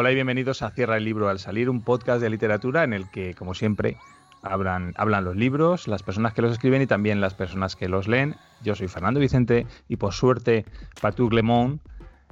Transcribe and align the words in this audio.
Hola 0.00 0.12
y 0.12 0.14
bienvenidos 0.14 0.62
a 0.62 0.70
Cierra 0.70 0.96
el 0.96 1.04
Libro 1.04 1.28
al 1.28 1.40
Salir, 1.40 1.68
un 1.68 1.82
podcast 1.82 2.22
de 2.22 2.30
literatura 2.30 2.84
en 2.84 2.92
el 2.92 3.10
que, 3.10 3.34
como 3.34 3.52
siempre, 3.52 3.96
hablan, 4.42 4.94
hablan 4.96 5.24
los 5.24 5.34
libros, 5.34 5.88
las 5.88 6.04
personas 6.04 6.32
que 6.34 6.40
los 6.40 6.52
escriben 6.52 6.80
y 6.80 6.86
también 6.86 7.20
las 7.20 7.34
personas 7.34 7.74
que 7.74 7.88
los 7.88 8.06
leen. 8.06 8.36
Yo 8.62 8.76
soy 8.76 8.86
Fernando 8.86 9.18
Vicente 9.18 9.66
y 9.88 9.96
por 9.96 10.12
suerte, 10.12 10.64
Patou 11.00 11.28
Glemont, 11.28 11.82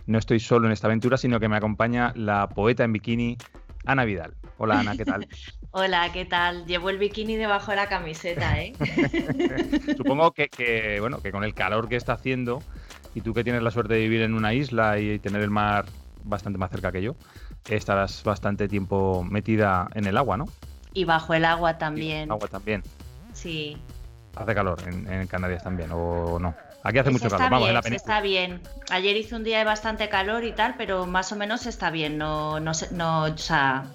no 0.07 0.17
estoy 0.17 0.39
solo 0.39 0.67
en 0.67 0.73
esta 0.75 0.87
aventura, 0.87 1.17
sino 1.17 1.41
que 1.41 1.49
me 1.49 1.57
acompaña 1.57 2.13
la 2.14 2.49
poeta 2.49 2.85
en 2.85 2.93
bikini, 2.93 3.37
Ana 3.85 4.05
Vidal. 4.05 4.35
Hola 4.59 4.79
Ana, 4.79 4.96
¿qué 4.96 5.05
tal? 5.05 5.27
Hola, 5.73 6.12
¿qué 6.12 6.25
tal? 6.25 6.67
Llevo 6.67 6.89
el 6.89 6.98
bikini 6.98 7.35
debajo 7.35 7.73
de 7.73 7.79
la 7.79 7.89
camiseta, 7.89 8.62
¿eh? 8.62 8.75
Supongo 9.96 10.31
que, 10.31 10.98
bueno, 11.01 11.21
que 11.21 11.32
con 11.32 11.43
el 11.43 11.53
calor 11.53 11.89
que 11.89 11.96
está 11.96 12.12
haciendo 12.12 12.62
y 13.17 13.23
tú 13.23 13.35
que 13.35 13.43
tienes 13.43 13.64
la 13.64 13.73
suerte 13.73 13.95
de 13.95 14.01
vivir 14.03 14.23
en 14.23 14.35
una 14.35 14.54
isla 14.54 15.01
y 15.01 15.18
tener 15.18 15.43
el 15.43 15.51
mar 15.51 15.87
bastante 16.23 16.59
más 16.59 16.71
cerca 16.71 16.93
que 16.93 17.03
yo, 17.03 17.17
estarás 17.68 18.22
bastante 18.22 18.68
tiempo 18.68 19.25
metida 19.25 19.88
en 19.94 20.06
el 20.06 20.16
agua, 20.16 20.36
¿no? 20.36 20.46
Y 20.93 21.04
bajo 21.04 21.34
el 21.34 21.44
agua 21.44 21.79
también. 21.79 22.30
agua 22.30 22.48
también. 22.48 22.82
Sí. 23.32 23.76
Hace 24.34 24.54
calor 24.54 24.79
en, 24.86 25.26
Canarias 25.26 25.62
también, 25.62 25.90
¿o 25.92 26.39
no? 26.39 26.54
Aquí 26.82 26.98
hace 26.98 27.11
mucho 27.11 27.29
calor, 27.29 27.50
vamos, 27.50 27.68
en 27.68 27.75
la 27.75 27.80
Está 27.80 28.20
bien. 28.20 28.61
Ayer 28.90 29.16
hizo 29.16 29.34
un 29.34 29.42
día 29.42 29.58
de 29.58 29.64
bastante 29.64 30.08
calor 30.08 30.44
y 30.44 30.52
tal, 30.52 30.76
pero 30.79 31.04
más 31.04 31.32
o 31.32 31.36
menos 31.36 31.66
está 31.66 31.90
bien. 31.90 32.16
No, 32.16 32.61
no, 32.61 32.72
no, 32.92 33.22
o 33.25 33.39
sea, 33.39 33.86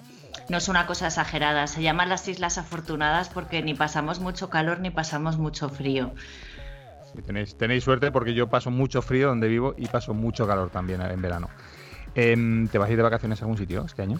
no 0.49 0.57
es 0.57 0.67
una 0.67 0.85
cosa 0.87 1.07
exagerada. 1.07 1.67
Se 1.67 1.81
llaman 1.81 2.09
las 2.09 2.27
Islas 2.27 2.57
Afortunadas 2.57 3.29
porque 3.29 3.61
ni 3.61 3.73
pasamos 3.73 4.19
mucho 4.19 4.49
calor 4.49 4.79
ni 4.79 4.89
pasamos 4.89 5.37
mucho 5.37 5.69
frío. 5.69 6.11
tenéis, 7.25 7.57
tenéis 7.57 7.85
suerte 7.85 8.11
porque 8.11 8.33
yo 8.33 8.49
paso 8.49 8.71
mucho 8.71 9.01
frío 9.01 9.29
donde 9.29 9.47
vivo 9.47 9.73
y 9.77 9.87
paso 9.87 10.13
mucho 10.13 10.45
calor 10.45 10.69
también 10.69 11.01
en 11.01 11.21
verano. 11.21 11.49
Em, 12.15 12.67
¿Te 12.67 12.77
vas 12.77 12.89
a 12.89 12.91
ir 12.91 12.97
de 12.97 13.03
vacaciones 13.03 13.41
a 13.41 13.45
algún 13.45 13.57
sitio 13.57 13.85
este 13.85 14.01
año? 14.01 14.19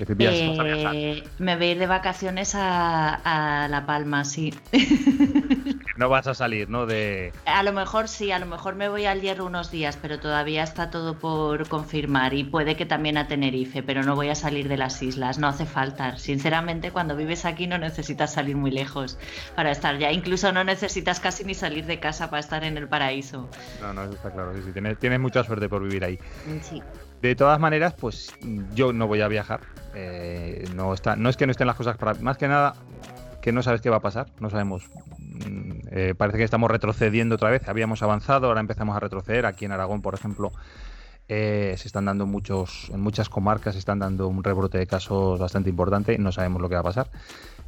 Eh, 0.00 1.24
me 1.38 1.56
voy 1.56 1.66
a 1.66 1.70
ir 1.72 1.78
de 1.78 1.86
vacaciones 1.86 2.52
a, 2.54 3.66
La 3.68 3.84
Palma, 3.84 4.24
sí. 4.24 4.54
no 5.96 6.08
vas 6.08 6.28
a 6.28 6.34
salir, 6.34 6.68
¿no? 6.68 6.86
De... 6.86 7.32
A 7.46 7.62
lo 7.64 7.72
mejor 7.72 8.06
sí, 8.06 8.30
a 8.30 8.38
lo 8.38 8.46
mejor 8.46 8.76
me 8.76 8.88
voy 8.88 9.06
al 9.06 9.20
hierro 9.20 9.46
unos 9.46 9.72
días, 9.72 9.98
pero 10.00 10.20
todavía 10.20 10.62
está 10.62 10.90
todo 10.90 11.18
por 11.18 11.68
confirmar 11.68 12.32
y 12.34 12.44
puede 12.44 12.76
que 12.76 12.86
también 12.86 13.18
a 13.18 13.26
Tenerife, 13.26 13.82
pero 13.82 14.04
no 14.04 14.14
voy 14.14 14.28
a 14.28 14.36
salir 14.36 14.68
de 14.68 14.76
las 14.76 15.02
islas, 15.02 15.38
no 15.38 15.48
hace 15.48 15.66
falta. 15.66 16.16
Sinceramente, 16.16 16.92
cuando 16.92 17.16
vives 17.16 17.44
aquí 17.44 17.66
no 17.66 17.78
necesitas 17.78 18.32
salir 18.32 18.56
muy 18.56 18.70
lejos 18.70 19.18
para 19.56 19.72
estar 19.72 19.98
ya, 19.98 20.12
incluso 20.12 20.52
no 20.52 20.62
necesitas 20.62 21.18
casi 21.18 21.44
ni 21.44 21.54
salir 21.54 21.86
de 21.86 21.98
casa 21.98 22.30
para 22.30 22.40
estar 22.40 22.62
en 22.62 22.76
el 22.76 22.88
paraíso. 22.88 23.48
No, 23.82 23.92
no, 23.92 24.04
eso 24.04 24.12
está 24.12 24.30
claro, 24.30 24.54
sí, 24.54 24.62
sí. 24.64 24.72
Tienes, 24.72 24.98
tienes 24.98 25.18
mucha 25.18 25.42
suerte 25.42 25.68
por 25.68 25.82
vivir 25.82 26.04
ahí. 26.04 26.18
Sí. 26.62 26.80
De 27.22 27.34
todas 27.34 27.58
maneras, 27.58 27.94
pues 27.94 28.32
yo 28.74 28.92
no 28.92 29.08
voy 29.08 29.22
a 29.22 29.28
viajar. 29.28 29.60
Eh, 29.94 30.64
no, 30.76 30.94
está, 30.94 31.16
no 31.16 31.28
es 31.28 31.36
que 31.36 31.46
no 31.46 31.50
estén 31.50 31.66
las 31.66 31.76
cosas 31.76 31.96
para. 31.96 32.14
Más 32.14 32.38
que 32.38 32.46
nada, 32.46 32.74
que 33.42 33.50
no 33.50 33.62
sabes 33.62 33.80
qué 33.80 33.90
va 33.90 33.96
a 33.96 34.00
pasar. 34.00 34.28
No 34.38 34.50
sabemos. 34.50 34.88
Mm, 35.18 35.72
eh, 35.90 36.14
parece 36.16 36.38
que 36.38 36.44
estamos 36.44 36.70
retrocediendo 36.70 37.34
otra 37.34 37.50
vez. 37.50 37.68
Habíamos 37.68 38.02
avanzado, 38.02 38.46
ahora 38.46 38.60
empezamos 38.60 38.96
a 38.96 39.00
retroceder. 39.00 39.46
Aquí 39.46 39.64
en 39.64 39.72
Aragón, 39.72 40.00
por 40.00 40.14
ejemplo, 40.14 40.52
eh, 41.28 41.74
se 41.76 41.88
están 41.88 42.04
dando 42.04 42.24
muchos. 42.24 42.88
En 42.94 43.00
muchas 43.00 43.28
comarcas 43.28 43.74
se 43.74 43.80
están 43.80 43.98
dando 43.98 44.28
un 44.28 44.44
rebrote 44.44 44.78
de 44.78 44.86
casos 44.86 45.40
bastante 45.40 45.70
importante. 45.70 46.16
No 46.18 46.30
sabemos 46.30 46.62
lo 46.62 46.68
que 46.68 46.76
va 46.76 46.82
a 46.82 46.84
pasar. 46.84 47.10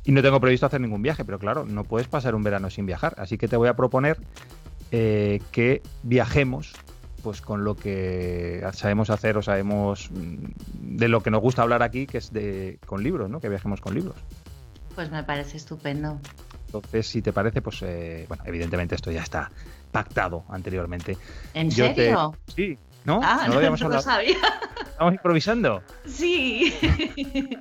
Y 0.05 0.13
no 0.13 0.23
tengo 0.23 0.41
previsto 0.41 0.67
hacer 0.67 0.81
ningún 0.81 1.03
viaje, 1.03 1.25
pero 1.25 1.41
claro, 1.41 1.67
no 1.67 1.83
puedes 1.83 2.07
pasar 2.07 2.37
un 2.37 2.45
verano 2.45 2.71
sin 2.71 2.87
viajar. 2.87 3.15
Así 3.19 3.37
que 3.37 3.49
te 3.49 3.57
voy 3.57 3.69
a 3.69 3.75
proponer 3.75 4.17
que 4.91 5.83
viajemos 6.03 6.75
pues 7.23 7.41
con 7.41 7.65
lo 7.65 7.77
que 7.77 8.67
sabemos 8.73 9.11
hacer 9.11 9.37
o 9.37 9.43
sabemos 9.43 10.11
mm, 10.11 10.97
de 10.97 11.09
lo 11.09 11.23
que 11.23 11.31
nos 11.31 11.41
gusta 11.41 11.63
hablar 11.63 11.83
aquí, 11.83 12.07
que 12.07 12.19
es 12.19 12.33
de 12.33 12.79
con 12.87 13.03
libros, 13.03 13.31
¿no? 13.31 13.41
Que 13.41 13.49
viajemos 13.49 13.81
con 13.81 13.95
libros. 13.95 14.17
Pues 14.95 15.11
me 15.11 15.23
parece 15.23 15.57
estupendo. 15.57 16.19
Entonces, 16.67 17.07
si 17.07 17.23
te 17.23 17.33
parece, 17.33 17.63
pues 17.63 17.83
eh, 17.83 18.27
bueno, 18.29 18.45
evidentemente 18.47 18.95
esto 18.95 19.11
ya 19.11 19.23
está 19.23 19.51
pactado 19.91 20.45
anteriormente. 20.49 21.17
¿En 21.55 21.71
serio? 21.71 22.35
Sí, 22.55 22.79
¿no? 23.05 23.21
Ah, 23.23 23.45
no, 23.47 23.55
lo 23.55 23.59
habíamos 23.59 23.83
hablado. 23.83 24.03
sabía. 24.03 24.37
Estamos 24.87 25.15
improvisando. 25.15 25.83
Sí. 26.07 26.75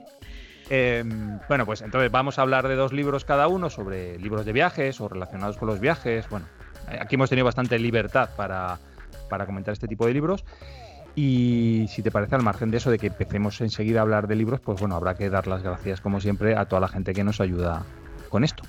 Em, 0.71 1.39
bueno, 1.47 1.65
pues 1.65 1.81
entonces 1.81 2.11
vamos 2.11 2.37
a 2.37 2.43
hablar 2.43 2.67
de 2.67 2.75
dos 2.75 2.93
libros 2.93 3.25
cada 3.25 3.47
uno 3.47 3.71
sobre 3.71 4.19
libros 4.19 4.45
de 4.45 4.53
viajes 4.53 5.01
o 5.01 5.09
relacionados 5.09 5.57
con 5.57 5.67
los 5.67 5.79
viajes. 5.79 6.29
Bueno, 6.29 6.45
aquí 6.87 7.15
hemos 7.15 7.29
tenido 7.29 7.45
bastante 7.45 7.79
libertad 7.79 8.29
para, 8.37 8.77
para 9.29 9.45
comentar 9.45 9.71
este 9.71 9.87
tipo 9.87 10.05
de 10.05 10.13
libros. 10.13 10.43
Y 11.15 11.85
si 11.89 12.01
te 12.01 12.11
parece, 12.11 12.35
al 12.35 12.43
margen 12.43 12.71
de 12.71 12.77
eso, 12.77 12.91
de 12.91 12.99
que 12.99 13.07
empecemos 13.07 13.59
enseguida 13.61 13.99
a 13.99 14.01
hablar 14.03 14.27
de 14.27 14.35
libros, 14.35 14.59
pues 14.59 14.79
bueno, 14.79 14.95
habrá 14.95 15.15
que 15.15 15.29
dar 15.29 15.47
las 15.47 15.63
gracias, 15.63 16.01
como 16.01 16.19
siempre, 16.19 16.55
a 16.55 16.65
toda 16.65 16.81
la 16.81 16.87
gente 16.87 17.13
que 17.13 17.23
nos 17.23 17.41
ayuda 17.41 17.83
con 18.29 18.43
esto. 18.43 18.63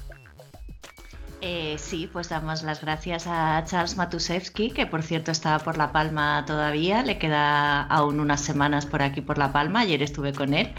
Eh, 1.42 1.76
sí, 1.78 2.08
pues 2.12 2.28
damos 2.28 2.62
las 2.62 2.82
gracias 2.82 3.26
a 3.26 3.64
Charles 3.64 3.96
Matusewski, 3.96 4.72
que 4.72 4.86
por 4.86 5.02
cierto 5.02 5.30
está 5.30 5.58
por 5.58 5.78
La 5.78 5.90
Palma 5.90 6.44
todavía, 6.46 7.02
le 7.02 7.18
queda 7.18 7.82
aún 7.82 8.20
unas 8.20 8.42
semanas 8.42 8.84
por 8.84 9.00
aquí 9.00 9.22
por 9.22 9.38
La 9.38 9.50
Palma, 9.50 9.80
ayer 9.80 10.02
estuve 10.02 10.34
con 10.34 10.52
él. 10.52 10.74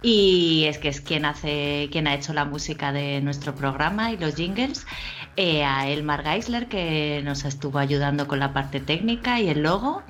Y 0.00 0.66
es 0.68 0.78
que 0.78 0.88
es 0.88 1.00
quien 1.00 1.24
hace, 1.24 1.88
quien 1.90 2.06
ha 2.06 2.14
hecho 2.14 2.34
la 2.34 2.44
música 2.44 2.92
de 2.92 3.20
nuestro 3.22 3.54
programa 3.54 4.12
y 4.12 4.18
los 4.18 4.36
jingles. 4.36 4.86
Eh, 5.36 5.64
a 5.64 5.88
Elmar 5.88 6.22
Geisler, 6.22 6.68
que 6.68 7.20
nos 7.24 7.44
estuvo 7.44 7.78
ayudando 7.78 8.28
con 8.28 8.38
la 8.38 8.52
parte 8.52 8.78
técnica 8.78 9.40
y 9.40 9.48
el 9.48 9.64
logo, 9.64 10.02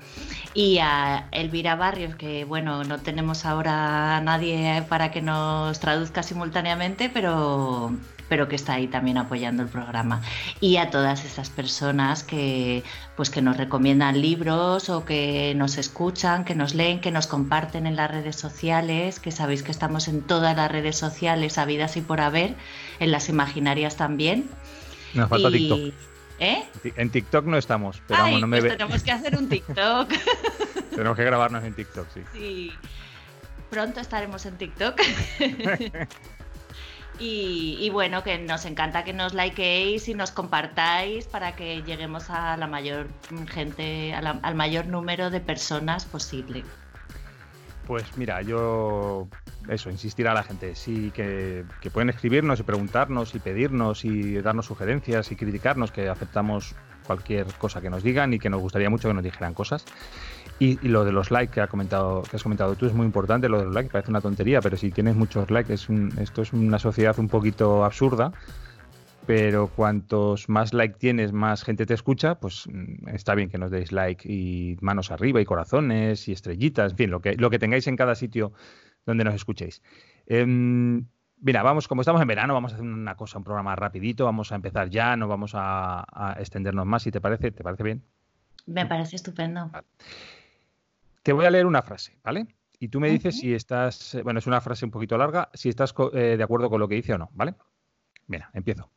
y 0.52 0.78
a 0.78 1.28
Elvira 1.32 1.76
Barrios, 1.76 2.14
que 2.14 2.44
bueno, 2.44 2.84
no 2.84 2.98
tenemos 2.98 3.46
ahora 3.46 4.18
a 4.18 4.20
nadie 4.20 4.84
para 4.88 5.10
que 5.10 5.22
nos 5.22 5.80
traduzca 5.80 6.22
simultáneamente, 6.22 7.08
pero, 7.08 7.92
pero 8.28 8.48
que 8.48 8.56
está 8.56 8.74
ahí 8.74 8.86
también 8.86 9.16
apoyando 9.16 9.62
el 9.62 9.68
programa. 9.70 10.20
Y 10.60 10.76
a 10.76 10.90
todas 10.90 11.24
esas 11.24 11.48
personas 11.48 12.22
que, 12.22 12.84
pues, 13.16 13.30
que 13.30 13.40
nos 13.40 13.56
recomiendan 13.56 14.20
libros 14.20 14.90
o 14.90 15.06
que 15.06 15.54
nos 15.56 15.78
escuchan, 15.78 16.44
que 16.44 16.54
nos 16.54 16.74
leen, 16.74 17.00
que 17.00 17.10
nos 17.10 17.26
comparten 17.26 17.86
en 17.86 17.96
las 17.96 18.10
redes 18.10 18.36
sociales, 18.36 19.20
que 19.20 19.32
sabéis 19.32 19.62
que 19.62 19.70
estamos 19.70 20.06
en 20.06 20.20
todas 20.20 20.54
las 20.54 20.70
redes 20.70 20.98
sociales, 20.98 21.56
habidas 21.56 21.96
y 21.96 22.02
por 22.02 22.20
haber, 22.20 22.56
en 23.00 23.10
las 23.10 23.30
imaginarias 23.30 23.96
también. 23.96 24.50
Nos 25.14 25.28
falta 25.28 25.50
TikTok. 25.50 25.94
¿Eh? 26.40 26.64
En 26.96 27.10
TikTok 27.10 27.44
no 27.46 27.56
estamos, 27.56 28.02
pero 28.08 28.38
no 28.38 28.46
me 28.46 28.60
pues 28.60 28.72
tenemos 28.72 29.02
que 29.02 29.12
hacer 29.12 29.36
un 29.36 29.48
TikTok. 29.48 30.12
tenemos 30.90 31.16
que 31.16 31.24
grabarnos 31.24 31.62
en 31.64 31.74
TikTok, 31.74 32.06
sí. 32.12 32.20
Sí. 32.32 32.72
Pronto 33.70 34.00
estaremos 34.00 34.44
en 34.46 34.58
TikTok. 34.58 35.00
y, 37.18 37.88
bueno, 37.90 38.22
que 38.22 38.38
nos 38.38 38.64
encanta 38.64 39.04
que 39.04 39.12
nos 39.12 39.34
likeéis 39.34 40.08
y 40.08 40.14
nos 40.14 40.32
compartáis 40.32 41.26
para 41.26 41.54
que 41.54 41.82
lleguemos 41.82 42.30
a 42.30 42.56
la 42.56 42.66
mayor 42.66 43.08
gente, 43.48 44.14
al 44.14 44.54
mayor 44.54 44.86
número 44.86 45.30
de 45.30 45.40
personas 45.40 46.04
posible. 46.04 46.64
Pues 47.86 48.16
mira, 48.16 48.40
yo 48.42 49.28
eso, 49.68 49.90
insistir 49.90 50.28
a 50.28 50.34
la 50.34 50.42
gente, 50.42 50.74
sí 50.74 51.10
que, 51.14 51.64
pueden 51.92 52.10
escribirnos 52.10 52.60
y 52.60 52.62
preguntarnos 52.62 53.34
y 53.34 53.38
pedirnos 53.38 54.04
y 54.04 54.40
darnos 54.40 54.66
sugerencias 54.66 55.30
y 55.32 55.36
criticarnos, 55.36 55.90
que 55.90 56.08
aceptamos 56.08 56.74
cualquier 57.06 57.46
cosa 57.58 57.80
que 57.80 57.90
nos 57.90 58.02
digan 58.02 58.32
y 58.32 58.38
que 58.38 58.48
nos 58.48 58.60
gustaría 58.60 58.88
mucho 58.88 59.08
que 59.08 59.14
nos 59.14 59.24
dijeran 59.24 59.54
cosas. 59.54 59.84
Y, 60.58 60.76
lo 60.88 61.04
de 61.04 61.12
los 61.12 61.30
likes 61.30 61.52
que, 61.52 61.60
ha 61.60 61.66
comentado, 61.66 62.22
que 62.22 62.36
has 62.36 62.42
comentado 62.42 62.74
tú 62.76 62.86
es 62.86 62.94
muy 62.94 63.06
importante, 63.06 63.48
lo 63.48 63.58
de 63.58 63.64
los 63.66 63.74
likes 63.74 63.90
parece 63.90 64.10
una 64.10 64.20
tontería, 64.20 64.60
pero 64.60 64.76
si 64.76 64.90
tienes 64.90 65.16
muchos 65.16 65.50
likes, 65.50 65.72
es 65.72 65.88
esto 66.18 66.42
es 66.42 66.52
una 66.52 66.78
sociedad 66.78 67.18
un 67.18 67.28
poquito 67.28 67.84
absurda 67.84 68.32
pero 69.26 69.68
cuantos 69.68 70.48
más 70.48 70.74
like 70.74 70.98
tienes, 70.98 71.32
más 71.32 71.64
gente 71.64 71.86
te 71.86 71.94
escucha, 71.94 72.38
pues 72.40 72.66
mm, 72.66 73.08
está 73.08 73.34
bien 73.34 73.48
que 73.48 73.58
nos 73.58 73.70
deis 73.70 73.92
like 73.92 74.30
y 74.30 74.76
manos 74.80 75.10
arriba 75.10 75.40
y 75.40 75.44
corazones 75.44 76.28
y 76.28 76.32
estrellitas, 76.32 76.92
en 76.92 76.96
fin, 76.98 77.10
lo 77.10 77.20
que, 77.20 77.34
lo 77.36 77.50
que 77.50 77.58
tengáis 77.58 77.86
en 77.86 77.96
cada 77.96 78.14
sitio 78.14 78.52
donde 79.06 79.24
nos 79.24 79.34
escuchéis. 79.34 79.82
Em, 80.26 81.06
mira, 81.40 81.62
vamos, 81.62 81.88
como 81.88 82.02
estamos 82.02 82.20
en 82.20 82.28
verano, 82.28 82.54
vamos 82.54 82.72
a 82.72 82.74
hacer 82.76 82.86
una 82.86 83.16
cosa, 83.16 83.38
un 83.38 83.44
programa 83.44 83.74
rapidito, 83.76 84.24
vamos 84.24 84.52
a 84.52 84.56
empezar 84.56 84.90
ya, 84.90 85.16
no 85.16 85.28
vamos 85.28 85.52
a, 85.54 86.36
extendernos 86.38 86.86
más, 86.86 87.02
si 87.02 87.10
te 87.10 87.20
parece, 87.20 87.50
¿te 87.50 87.62
parece 87.62 87.82
bien? 87.82 88.04
Me 88.66 88.86
parece 88.86 89.16
estupendo. 89.16 89.70
Te 91.22 91.32
voy 91.32 91.46
a 91.46 91.50
leer 91.50 91.66
una 91.66 91.82
frase, 91.82 92.18
¿vale? 92.22 92.46
Y 92.78 92.88
tú 92.88 93.00
me 93.00 93.08
dices 93.08 93.38
si 93.38 93.54
estás, 93.54 94.18
bueno, 94.24 94.38
es 94.38 94.46
una 94.46 94.60
frase 94.60 94.84
un 94.84 94.90
poquito 94.90 95.16
larga, 95.16 95.48
si 95.54 95.70
estás 95.70 95.94
eh, 96.12 96.36
de 96.36 96.42
acuerdo 96.42 96.68
con 96.68 96.80
lo 96.80 96.88
que 96.88 96.96
dice 96.96 97.14
o 97.14 97.18
no, 97.18 97.30
¿vale? 97.32 97.54
Mira, 98.26 98.50
empiezo. 98.52 98.90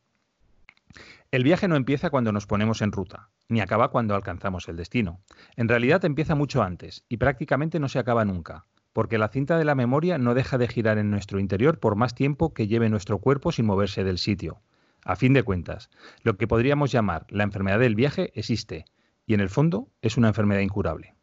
El 1.30 1.44
viaje 1.44 1.68
no 1.68 1.76
empieza 1.76 2.10
cuando 2.10 2.32
nos 2.32 2.48
ponemos 2.48 2.82
en 2.82 2.94
ruta, 2.94 3.30
ni 3.50 3.60
acaba 3.60 3.92
cuando 3.92 4.16
alcanzamos 4.16 4.70
el 4.70 4.78
destino. 4.78 5.20
En 5.58 5.68
realidad 5.68 6.06
empieza 6.06 6.36
mucho 6.36 6.64
antes 6.64 7.04
y 7.10 7.18
prácticamente 7.18 7.80
no 7.80 7.90
se 7.90 8.00
acaba 8.00 8.24
nunca, 8.24 8.66
porque 8.94 9.18
la 9.18 9.28
cinta 9.28 9.58
de 9.58 9.66
la 9.66 9.76
memoria 9.76 10.18
no 10.18 10.34
deja 10.34 10.58
de 10.58 10.70
girar 10.70 10.98
en 10.98 11.12
nuestro 11.12 11.40
interior 11.40 11.80
por 11.80 11.96
más 11.98 12.16
tiempo 12.16 12.54
que 12.54 12.68
lleve 12.68 12.90
nuestro 12.90 13.20
cuerpo 13.20 13.52
sin 13.52 13.66
moverse 13.66 14.06
del 14.06 14.20
sitio. 14.20 14.62
A 15.04 15.18
fin 15.18 15.34
de 15.34 15.44
cuentas, 15.44 15.90
lo 16.24 16.38
que 16.38 16.48
podríamos 16.48 16.92
llamar 16.92 17.26
la 17.30 17.44
enfermedad 17.44 17.80
del 17.80 17.96
viaje 17.96 18.32
existe, 18.34 18.86
y 19.26 19.34
en 19.34 19.42
el 19.42 19.50
fondo 19.50 19.90
es 20.02 20.16
una 20.16 20.30
enfermedad 20.30 20.62
incurable. 20.62 21.14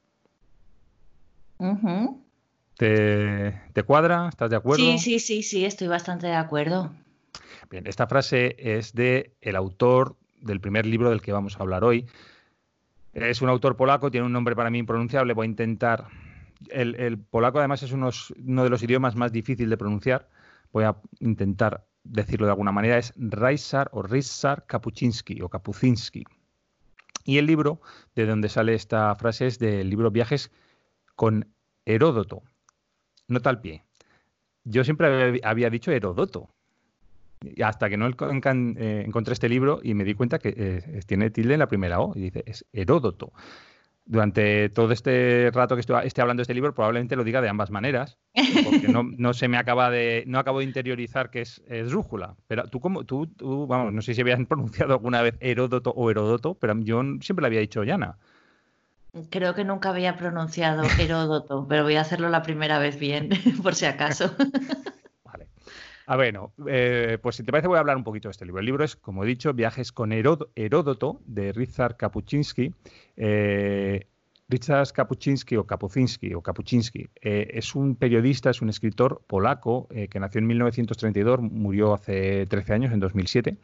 ¿Te, 2.76 3.58
¿Te, 3.72 3.82
cuadra? 3.84 4.28
¿Estás 4.28 4.50
de 4.50 4.56
acuerdo? 4.56 4.84
Sí, 4.84 4.98
sí, 4.98 5.18
sí, 5.18 5.42
sí, 5.42 5.64
estoy 5.64 5.88
bastante 5.88 6.26
de 6.26 6.34
acuerdo. 6.34 6.92
Bien, 7.70 7.87
esta 7.87 8.06
frase 8.06 8.56
es 8.58 8.93
de 8.93 9.37
el 9.40 9.56
autor 9.56 10.16
del 10.40 10.61
primer 10.61 10.87
libro 10.87 11.11
del 11.11 11.22
que 11.22 11.32
vamos 11.32 11.56
a 11.56 11.62
hablar 11.62 11.84
hoy. 11.84 12.06
Es 13.12 13.43
un 13.43 13.49
autor 13.49 13.76
polaco, 13.76 14.11
tiene 14.11 14.26
un 14.26 14.32
nombre 14.32 14.56
para 14.56 14.70
mí 14.70 14.78
impronunciable, 14.78 15.34
voy 15.34 15.46
a 15.46 15.50
intentar... 15.50 16.08
El, 16.70 17.19
polaco 17.19 17.58
además 17.58 17.82
es 17.82 17.93
uno 17.93 18.11
de 18.11 18.70
los 18.70 18.82
idiomas 18.82 19.16
más 19.16 19.32
difíciles 19.32 19.69
de 19.69 19.76
pronunciar, 19.76 20.28
voy 20.72 20.84
a 20.84 20.96
intentar 21.20 21.87
decirlo 22.05 22.46
de 22.46 22.52
alguna 22.52 22.72
manera, 22.72 22.96
es 22.99 23.12
Raisar 23.16 23.88
o 23.93 24.02
Rizar 24.02 24.64
Kapuczynski 24.66 25.40
o 25.43 25.49
Kapucinski. 25.49 26.25
Y 27.25 27.38
el 27.38 27.46
libro 27.46 27.81
de 28.14 28.26
donde 28.26 28.49
sale 28.49 28.75
esta 28.75 29.14
frase 29.14 29.46
es 29.46 29.58
del 29.58 29.88
libro 29.88 30.11
Viajes 30.11 30.50
con 31.16 31.52
Heródoto. 31.84 32.43
Nota 33.28 33.50
al 33.50 33.61
pie. 33.61 33.84
Yo 34.64 34.84
siempre 34.84 35.40
había 35.43 35.70
dicho 35.70 35.90
Heródoto, 35.90 36.50
hasta 37.62 37.88
que 37.88 37.96
no 37.96 38.08
eh, 38.08 39.05
encontré 39.06 39.32
este 39.32 39.49
libro 39.49 39.81
y 39.82 39.94
me 39.94 40.05
di 40.05 40.14
cuenta 40.14 40.38
que 40.38 40.55
eh, 40.56 41.00
tiene 41.06 41.31
tilde 41.31 41.55
en 41.55 41.61
la 41.61 41.69
primera 41.69 42.00
O 42.00 42.12
y 42.17 42.20
dice 42.20 42.43
es 42.46 42.64
Heródoto. 42.73 43.32
Durante 44.06 44.69
todo 44.69 44.93
este 44.93 45.50
rato 45.50 45.76
que 45.76 45.81
esté 45.81 46.20
hablando 46.20 46.41
de 46.41 46.43
este 46.43 46.52
libro 46.52 46.75
probablemente 46.75 47.17
lo 47.17 47.25
diga 47.25 47.41
de 47.41 47.49
ambas 47.49 47.70
maneras, 47.70 48.19
porque 48.62 48.88
no, 48.88 49.32
se 49.32 49.49
me 49.49 49.56
acaba 49.56 49.91
de 49.91 50.25
no 50.26 50.38
acabo 50.38 50.58
de 50.58 50.67
interiorizar 50.67 51.31
que 51.31 51.41
es, 51.41 51.62
es 51.69 51.91
rújula. 51.91 52.37
Pero 52.46 52.64
tú 52.69 52.81
como 52.81 53.05
tú, 53.05 53.29
tú, 53.29 53.67
vamos, 53.67 53.94
no 53.94 54.02
sé 54.02 54.12
si 54.12 54.20
habían 54.20 54.44
pronunciado 54.47 54.93
alguna 54.93 55.23
vez 55.23 55.37
Heródoto 55.40 55.90
o 55.90 56.11
Heródoto, 56.11 56.55
pero 56.55 56.79
yo 56.81 57.02
siempre 57.23 57.43
le 57.43 57.47
había 57.47 57.61
dicho 57.61 57.82
Yana. 57.82 58.19
Creo 59.31 59.55
que 59.55 59.64
nunca 59.64 59.90
había 59.90 60.17
pronunciado 60.17 60.82
Heródoto, 60.99 61.67
pero 61.67 61.85
voy 61.85 61.94
a 61.94 62.02
hacerlo 62.02 62.29
la 62.29 62.43
primera 62.43 62.79
vez 62.79 62.99
bien, 62.99 63.31
por 63.62 63.75
si 63.75 63.87
acaso. 63.87 64.35
Ah, 66.06 66.16
bueno, 66.16 66.52
eh, 66.68 67.18
pues 67.22 67.36
si 67.36 67.44
te 67.44 67.50
parece 67.50 67.68
voy 67.68 67.76
a 67.76 67.80
hablar 67.80 67.96
un 67.96 68.04
poquito 68.04 68.28
de 68.28 68.32
este 68.32 68.44
libro. 68.44 68.60
El 68.60 68.66
libro 68.66 68.84
es, 68.84 68.94
como 68.96 69.24
he 69.24 69.26
dicho, 69.26 69.54
Viajes 69.54 69.90
con 69.90 70.12
Heródoto 70.12 71.20
de 71.24 71.52
Richard 71.52 71.96
Kapuczynski. 71.96 72.74
Eh, 73.16 74.06
Richard 74.46 74.92
Kapuczynski 74.92 75.56
o 75.56 75.64
Kapucinski 75.66 76.34
o 76.34 76.42
Kapuczynski 76.42 77.08
eh, 77.22 77.48
es 77.54 77.74
un 77.74 77.96
periodista, 77.96 78.50
es 78.50 78.60
un 78.60 78.68
escritor 78.68 79.22
polaco 79.26 79.88
que 79.88 80.20
nació 80.20 80.40
en 80.40 80.46
1932, 80.48 81.40
murió 81.40 81.94
hace 81.94 82.44
13 82.46 82.74
años, 82.74 82.92
en 82.92 83.00
2007. 83.00 83.56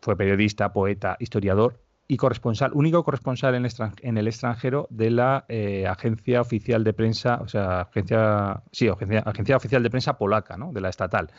Fue 0.00 0.16
periodista, 0.16 0.72
poeta, 0.72 1.16
historiador 1.20 1.78
y 2.10 2.16
corresponsal, 2.16 2.72
único 2.74 3.04
corresponsal 3.04 3.54
en, 3.54 4.16
el 4.18 4.26
extranjero 4.26 4.88
de 4.90 5.10
la 5.10 5.44
agencia 5.88 6.40
oficial 6.40 6.82
de 6.82 6.92
prensa, 6.92 7.38
o 7.40 7.46
sea, 7.46 7.82
agencia, 7.82 8.64
sí, 8.72 8.88
agencia, 8.88 9.56
oficial 9.56 9.80
de 9.80 9.90
prensa 9.90 10.18
polaca, 10.18 10.56
¿no? 10.56 10.72
de 10.72 10.80
la 10.80 10.88
estatal. 10.88 11.30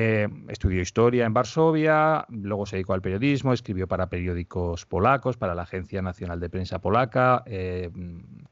Eh, 0.00 0.28
estudió 0.46 0.80
historia 0.80 1.26
en 1.26 1.34
Varsovia, 1.34 2.24
luego 2.28 2.66
se 2.66 2.76
dedicó 2.76 2.92
al 2.92 3.02
periodismo, 3.02 3.52
escribió 3.52 3.88
para 3.88 4.08
periódicos 4.08 4.86
polacos, 4.86 5.36
para 5.36 5.56
la 5.56 5.62
Agencia 5.62 6.02
Nacional 6.02 6.38
de 6.38 6.48
Prensa 6.48 6.78
Polaca. 6.78 7.42
Eh, 7.46 7.90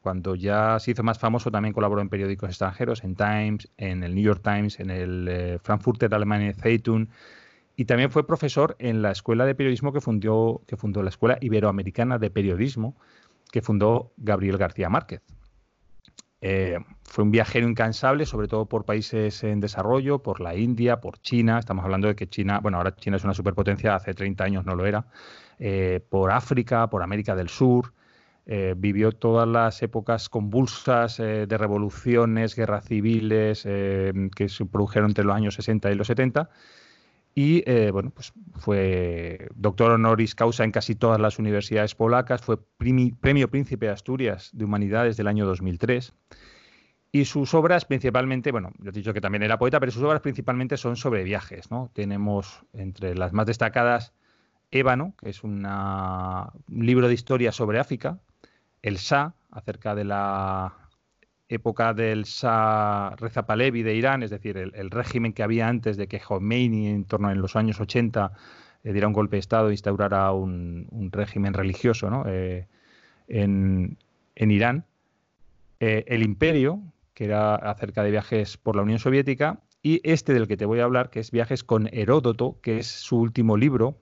cuando 0.02 0.34
ya 0.34 0.80
se 0.80 0.90
hizo 0.90 1.04
más 1.04 1.20
famoso, 1.20 1.52
también 1.52 1.72
colaboró 1.72 2.02
en 2.02 2.08
periódicos 2.08 2.48
extranjeros, 2.48 3.04
en 3.04 3.14
Times, 3.14 3.70
en 3.76 4.02
el 4.02 4.16
New 4.16 4.24
York 4.24 4.40
Times, 4.42 4.80
en 4.80 4.90
el 4.90 5.28
eh, 5.30 5.58
Frankfurter 5.62 6.12
Allgemeine 6.12 6.52
Zeitung. 6.52 7.06
Y 7.76 7.84
también 7.84 8.10
fue 8.10 8.26
profesor 8.26 8.74
en 8.78 9.02
la 9.02 9.10
escuela 9.10 9.44
de 9.44 9.54
periodismo 9.54 9.92
que 9.92 10.00
fundó, 10.00 10.62
que 10.66 10.78
fundó 10.78 11.02
la 11.02 11.10
Escuela 11.10 11.36
Iberoamericana 11.42 12.18
de 12.18 12.30
Periodismo, 12.30 12.96
que 13.52 13.60
fundó 13.60 14.12
Gabriel 14.16 14.56
García 14.56 14.88
Márquez. 14.88 15.20
Eh, 16.40 16.78
fue 17.04 17.24
un 17.24 17.30
viajero 17.30 17.68
incansable, 17.68 18.24
sobre 18.24 18.48
todo 18.48 18.66
por 18.66 18.84
países 18.86 19.44
en 19.44 19.60
desarrollo, 19.60 20.22
por 20.22 20.40
la 20.40 20.54
India, 20.54 21.02
por 21.02 21.18
China. 21.18 21.58
Estamos 21.58 21.84
hablando 21.84 22.08
de 22.08 22.16
que 22.16 22.28
China, 22.28 22.60
bueno, 22.60 22.78
ahora 22.78 22.94
China 22.96 23.18
es 23.18 23.24
una 23.24 23.34
superpotencia, 23.34 23.94
hace 23.94 24.14
30 24.14 24.44
años 24.44 24.64
no 24.64 24.74
lo 24.74 24.86
era. 24.86 25.06
Eh, 25.58 26.00
por 26.08 26.30
África, 26.30 26.88
por 26.88 27.02
América 27.02 27.36
del 27.36 27.50
Sur. 27.50 27.92
Eh, 28.46 28.74
vivió 28.76 29.12
todas 29.12 29.48
las 29.48 29.82
épocas 29.82 30.28
convulsas 30.28 31.16
de 31.16 31.58
revoluciones, 31.58 32.54
guerras 32.54 32.84
civiles 32.84 33.64
que 33.64 34.48
se 34.48 34.64
produjeron 34.66 35.10
entre 35.10 35.24
los 35.24 35.34
años 35.34 35.54
60 35.56 35.90
y 35.90 35.94
los 35.96 36.06
70 36.06 36.48
y 37.38 37.62
bueno, 37.90 38.10
pues 38.10 38.32
fue 38.54 39.48
doctor 39.54 39.90
honoris 39.92 40.34
causa 40.34 40.64
en 40.64 40.72
casi 40.72 40.94
todas 40.94 41.20
las 41.20 41.38
universidades 41.38 41.94
polacas, 41.94 42.40
fue 42.40 42.56
premio 43.20 43.50
Príncipe 43.50 43.86
de 43.86 43.92
Asturias 43.92 44.50
de 44.54 44.64
Humanidades 44.64 45.18
del 45.18 45.28
año 45.28 45.44
2003. 45.44 46.14
Y 47.12 47.26
sus 47.26 47.52
obras 47.52 47.84
principalmente, 47.84 48.52
bueno, 48.52 48.72
yo 48.78 48.88
he 48.88 48.92
dicho 48.92 49.12
que 49.12 49.20
también 49.20 49.42
era 49.42 49.58
poeta, 49.58 49.78
pero 49.80 49.92
sus 49.92 50.02
obras 50.02 50.22
principalmente 50.22 50.78
son 50.78 50.96
sobre 50.96 51.24
viajes, 51.24 51.70
¿no? 51.70 51.90
Tenemos 51.92 52.62
entre 52.72 53.14
las 53.14 53.34
más 53.34 53.44
destacadas 53.44 54.14
Ébano, 54.70 55.14
que 55.20 55.28
es 55.28 55.44
un 55.44 55.66
libro 56.68 57.06
de 57.06 57.14
historia 57.14 57.52
sobre 57.52 57.78
África, 57.78 58.18
El 58.80 58.96
Shah, 58.96 59.34
acerca 59.50 59.94
de 59.94 60.04
la 60.04 60.85
época 61.48 61.94
del 61.94 62.24
Shah 62.24 63.14
Reza 63.16 63.46
Pahlavi 63.46 63.82
de 63.82 63.94
Irán, 63.94 64.22
es 64.22 64.30
decir, 64.30 64.56
el, 64.56 64.90
régimen 64.90 65.32
que 65.32 65.42
había 65.42 65.68
antes 65.68 65.96
de 65.96 66.08
que 66.08 66.20
Khomeini, 66.20 66.88
en 66.88 67.04
torno 67.04 67.28
a 67.28 67.34
los 67.34 67.56
años 67.56 67.80
80, 67.80 68.32
eh, 68.82 68.92
diera 68.92 69.06
un 69.06 69.12
golpe 69.12 69.36
de 69.36 69.40
Estado 69.40 69.68
e 69.68 69.72
instaurara 69.72 70.32
un, 70.32 71.10
régimen 71.12 71.54
religioso 71.54 72.24
eh, 72.26 72.66
en, 73.28 73.96
Irán. 74.36 74.84
Eh, 75.78 76.04
el 76.08 76.22
Imperio, 76.22 76.80
que 77.14 77.26
era 77.26 77.54
acerca 77.54 78.02
de 78.02 78.10
viajes 78.10 78.56
por 78.56 78.76
la 78.76 78.82
Unión 78.82 78.98
Soviética, 78.98 79.60
y 79.82 80.00
este 80.02 80.34
del 80.34 80.48
que 80.48 80.56
te 80.56 80.64
voy 80.64 80.80
a 80.80 80.84
hablar, 80.84 81.10
que 81.10 81.20
es 81.20 81.30
Viajes 81.30 81.62
con 81.62 81.88
Heródoto, 81.92 82.58
que 82.60 82.78
es 82.78 82.88
su 82.88 83.18
último 83.18 83.56
libro, 83.56 84.00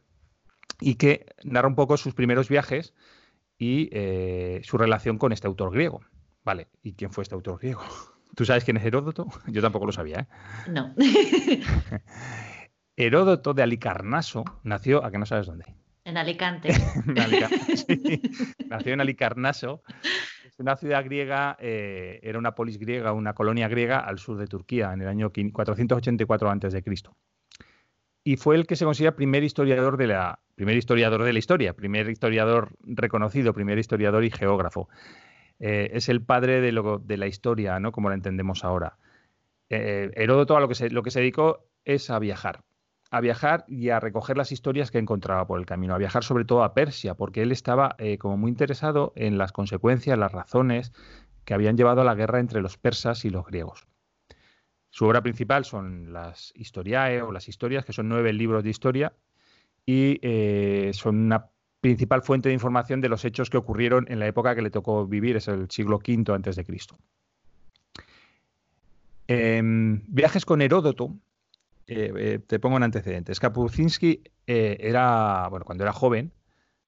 y 0.80 0.94
que 0.94 1.26
narra 1.42 1.68
un 1.68 1.74
poco 1.74 1.96
sus 1.98 2.14
primeros 2.14 2.48
viajes 2.48 2.94
y 3.58 3.90
su 4.62 4.78
relación 4.78 5.18
con 5.18 5.32
este 5.32 5.46
autor 5.46 5.72
griego. 5.72 6.00
Vale, 6.44 6.68
¿y 6.82 6.92
quién 6.92 7.10
fue 7.10 7.22
este 7.22 7.34
autor 7.34 7.58
griego? 7.58 7.82
¿Tú 8.36 8.44
sabes 8.44 8.64
quién 8.64 8.76
es 8.76 8.84
Heródoto? 8.84 9.26
Yo 9.46 9.62
tampoco 9.62 9.86
lo 9.86 9.92
sabía, 9.92 10.20
¿eh? 10.20 10.26
No. 10.68 10.94
Heródoto 12.96 13.54
de 13.54 13.62
Alicarnaso 13.62 14.44
nació, 14.62 15.04
¿a 15.04 15.10
que 15.10 15.18
no 15.18 15.26
sabes 15.26 15.46
dónde? 15.46 15.64
En 16.04 16.18
Alicante. 16.18 16.68
Nació 18.68 18.92
en 18.92 19.00
Alicarnaso. 19.00 19.82
Es 20.44 20.58
una 20.58 20.76
ciudad 20.76 21.02
griega, 21.02 21.56
eh, 21.58 22.20
era 22.22 22.38
una 22.38 22.54
polis 22.54 22.78
griega, 22.78 23.12
una 23.12 23.32
colonia 23.32 23.68
griega 23.68 24.00
al 24.00 24.18
sur 24.18 24.36
de 24.36 24.46
Turquía, 24.46 24.92
en 24.92 25.00
el 25.00 25.08
año 25.08 25.32
484 25.32 26.50
a.C. 26.50 26.84
Y 28.22 28.36
fue 28.36 28.56
el 28.56 28.66
que 28.66 28.76
se 28.76 28.84
considera 28.84 29.16
primer 29.16 29.44
historiador 29.44 29.96
de 29.96 30.08
la, 30.08 30.40
primer 30.54 30.76
historiador 30.76 31.24
de 31.24 31.32
la 31.32 31.38
historia, 31.38 31.72
primer 31.72 32.08
historiador 32.08 32.76
reconocido, 32.82 33.54
primer 33.54 33.78
historiador 33.78 34.24
y 34.24 34.30
geógrafo. 34.30 34.88
Eh, 35.60 35.90
es 35.94 36.08
el 36.08 36.22
padre 36.22 36.60
de, 36.60 36.72
lo, 36.72 36.98
de, 36.98 37.16
la 37.16 37.26
historia, 37.26 37.78
¿no? 37.80 37.92
Como 37.92 38.08
la 38.08 38.14
entendemos 38.14 38.64
ahora. 38.64 38.98
Eh, 39.70 40.10
Heródoto 40.14 40.56
a 40.56 40.60
lo 40.60 40.68
que, 40.68 40.74
se, 40.74 40.88
dedicó 40.88 41.66
es 41.84 42.10
a 42.10 42.18
viajar, 42.18 42.62
a 43.10 43.20
viajar 43.20 43.64
y 43.68 43.90
a 43.90 44.00
recoger 44.00 44.36
las 44.36 44.52
historias 44.52 44.90
que 44.90 44.98
encontraba 44.98 45.46
por 45.46 45.58
el 45.58 45.66
camino, 45.66 45.94
a 45.94 45.98
viajar 45.98 46.24
sobre 46.24 46.44
todo 46.44 46.64
a 46.64 46.74
Persia, 46.74 47.14
porque 47.14 47.42
él 47.42 47.52
estaba 47.52 47.94
eh, 47.98 48.18
como 48.18 48.36
muy 48.36 48.50
interesado 48.50 49.12
en 49.16 49.38
las 49.38 49.52
consecuencias, 49.52 50.18
las 50.18 50.32
razones 50.32 50.92
que 51.44 51.54
habían 51.54 51.76
llevado 51.76 52.00
a 52.00 52.04
la 52.04 52.14
guerra 52.14 52.40
entre 52.40 52.60
los 52.60 52.76
persas 52.76 53.24
y 53.24 53.30
los 53.30 53.46
griegos. 53.46 53.86
Su 54.90 55.06
obra 55.06 55.22
principal 55.22 55.64
son 55.64 56.12
las 56.12 56.52
Historiae 56.54 57.22
o 57.22 57.32
las 57.32 57.48
historias, 57.48 57.84
que 57.84 57.92
son 57.92 58.08
nueve 58.08 58.32
libros 58.32 58.62
de 58.62 58.70
historia 58.70 59.12
y 59.84 60.20
son 60.92 61.16
una 61.16 61.50
principal 61.84 62.22
fuente 62.22 62.48
de 62.48 62.54
información 62.54 63.02
de 63.02 63.10
los 63.10 63.26
hechos 63.26 63.50
que 63.50 63.58
ocurrieron 63.58 64.06
en 64.08 64.18
la 64.18 64.26
época 64.26 64.54
que 64.54 64.62
le 64.62 64.70
tocó 64.70 65.06
vivir, 65.06 65.36
es 65.36 65.48
el 65.48 65.70
siglo 65.70 65.98
V 65.98 66.32
antes 66.32 66.56
de 66.56 66.64
Cristo. 66.64 66.96
Em, 69.28 70.02
viajes 70.08 70.46
con 70.46 70.62
Heródoto, 70.62 71.14
eh, 71.86 72.10
eh, 72.16 72.38
te 72.38 72.58
pongo 72.58 72.78
en 72.78 72.84
antecedentes. 72.84 73.38
Kapuzinski 73.38 74.22
eh, 74.46 74.78
era, 74.80 75.46
bueno, 75.50 75.66
cuando 75.66 75.84
era 75.84 75.92
joven, 75.92 76.32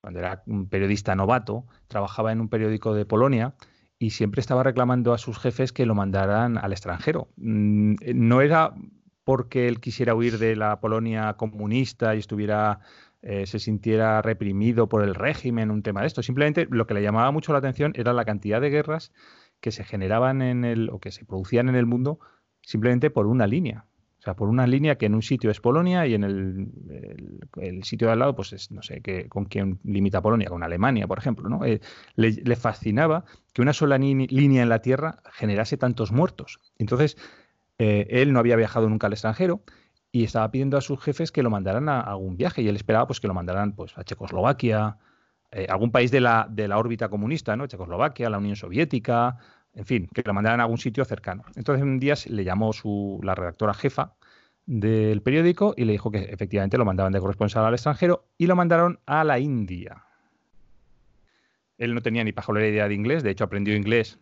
cuando 0.01 0.21
era 0.21 0.43
un 0.47 0.67
periodista 0.67 1.15
novato, 1.15 1.67
trabajaba 1.89 2.33
en 2.33 2.41
un 2.41 2.49
periódico 2.49 2.95
de 2.95 3.05
Polonia 3.05 3.53
y 3.99 4.13
siempre 4.13 4.41
estaba 4.41 4.63
reclamando 4.63 5.13
a 5.13 5.19
sus 5.19 5.39
jefes 5.39 5.75
que 5.75 5.85
lo 5.85 5.95
mandaran 5.95 6.57
al 6.57 6.73
extranjero. 6.73 7.29
Mm, 7.37 7.97
no 8.15 8.41
era 8.41 8.73
porque 9.25 9.69
él 9.69 9.81
quisiera 9.81 10.15
huir 10.15 10.39
de 10.39 10.57
la 10.57 10.81
Polonia 10.81 11.35
comunista 11.35 12.15
y 12.15 12.21
estuviera 12.21 12.81
eh, 13.29 13.45
se 13.47 13.59
sintiera 13.59 14.23
reprimido 14.23 14.89
por 14.89 15.03
el 15.03 15.13
régimen, 15.17 15.73
un 15.73 15.83
tema 15.83 16.03
de 16.03 16.07
esto. 16.07 16.23
Simplemente 16.23 16.69
lo 16.71 16.87
que 16.87 16.95
le 16.95 17.03
llamaba 17.03 17.33
mucho 17.33 17.51
la 17.51 17.59
atención 17.59 17.93
era 17.97 18.13
la 18.13 18.25
cantidad 18.25 18.61
de 18.61 18.71
guerras 18.71 19.13
que 19.61 19.73
se 19.73 19.83
generaban 19.83 20.43
en 20.43 20.65
el, 20.65 20.91
o 20.91 21.01
que 21.01 21.11
se 21.11 21.25
producían 21.25 21.69
en 21.69 21.75
el 21.75 21.87
mundo 21.87 22.21
simplemente 22.63 23.11
por 23.11 23.27
una 23.27 23.49
línea. 23.49 23.87
sea, 24.21 24.37
por 24.37 24.49
una 24.49 24.69
línea 24.69 24.97
que 24.97 25.07
en 25.07 25.17
un 25.17 25.23
sitio 25.23 25.51
es 25.51 25.61
Polonia 25.61 26.07
y 26.07 26.15
en 26.15 26.23
el, 26.23 27.83
sitio 27.83 28.07
de 28.07 28.13
al 28.13 28.21
lado, 28.21 28.37
pues 28.37 28.53
es, 28.53 28.71
no 28.71 28.83
sé, 28.83 29.01
que, 29.01 29.29
con 29.29 29.47
quién 29.47 29.81
limita 29.83 30.23
Polonia, 30.23 30.49
con 30.49 30.63
Alemania, 30.63 31.09
por 31.09 31.19
ejemplo, 31.19 31.49
¿no? 31.49 31.65
Eh, 31.65 31.81
le, 32.15 32.55
fascinaba 32.55 33.25
que 33.53 33.61
una 33.61 33.73
sola 33.73 33.99
línea 33.99 34.63
en 34.63 34.69
la 34.69 34.83
Tierra 34.83 35.19
generase 35.33 35.77
tantos 35.77 36.13
muertos. 36.13 36.61
Entonces, 36.79 37.17
eh, 37.79 38.07
él 38.09 38.33
no 38.33 38.39
había 38.39 38.55
viajado 38.55 38.89
nunca 38.89 39.09
al 39.09 39.15
extranjero 39.15 39.63
y 40.13 40.25
estaba 40.25 40.51
pidiendo 40.51 40.77
a 40.77 40.81
sus 40.81 41.01
jefes 41.03 41.33
que 41.33 41.43
lo 41.43 41.51
mandaran 41.51 41.89
a, 41.89 42.01
algún 42.01 42.37
viaje 42.37 42.63
y 42.63 42.69
él 42.69 42.77
esperaba 42.77 43.07
pues 43.07 43.21
que 43.21 43.29
lo 43.29 43.35
mandaran 43.35 43.73
pues 43.73 43.97
a 43.99 44.05
Checoslovaquia, 44.05 44.97
eh, 45.51 45.67
algún 45.69 45.91
país 45.91 46.11
de 46.11 46.21
la, 46.21 46.47
de 46.51 46.69
la 46.69 46.79
órbita 46.79 47.09
comunista, 47.09 47.57
¿no? 47.57 47.67
Checoslovaquia, 47.67 48.31
la 48.31 48.39
Unión 48.39 48.57
Soviética, 48.57 49.39
en 49.75 49.85
fin, 49.85 50.09
que 50.13 50.23
lo 50.25 50.35
mandaran 50.35 50.61
a 50.61 50.65
algún 50.65 50.79
sitio 50.79 51.05
cercano. 51.05 51.45
Entonces 51.55 51.83
un 51.83 51.99
día 51.99 52.15
le 52.29 52.45
llamó 52.45 52.73
su, 52.73 53.21
la 53.23 53.35
redactora 53.35 53.75
jefa 53.75 54.15
del 54.65 55.23
periódico 55.23 55.75
y 55.77 55.85
le 55.85 55.93
dijo 55.93 56.11
que 56.11 56.19
efectivamente 56.19 56.79
lo 56.79 56.85
mandaban 56.85 57.13
de 57.13 57.21
corresponsal 57.21 57.65
al 57.65 57.75
extranjero 57.75 58.27
y 58.37 58.47
lo 58.47 58.57
mandaron 58.57 58.99
a 59.07 59.23
la 59.23 59.39
India. 59.39 60.05
Él 61.79 61.95
no 61.95 62.01
tenía 62.01 62.25
ni 62.25 62.33
pajolera 62.33 62.67
idea 62.67 62.89
de 62.89 62.95
inglés, 62.95 63.23
de 63.23 63.31
hecho 63.31 63.45
aprendió 63.45 63.77
inglés 63.77 64.19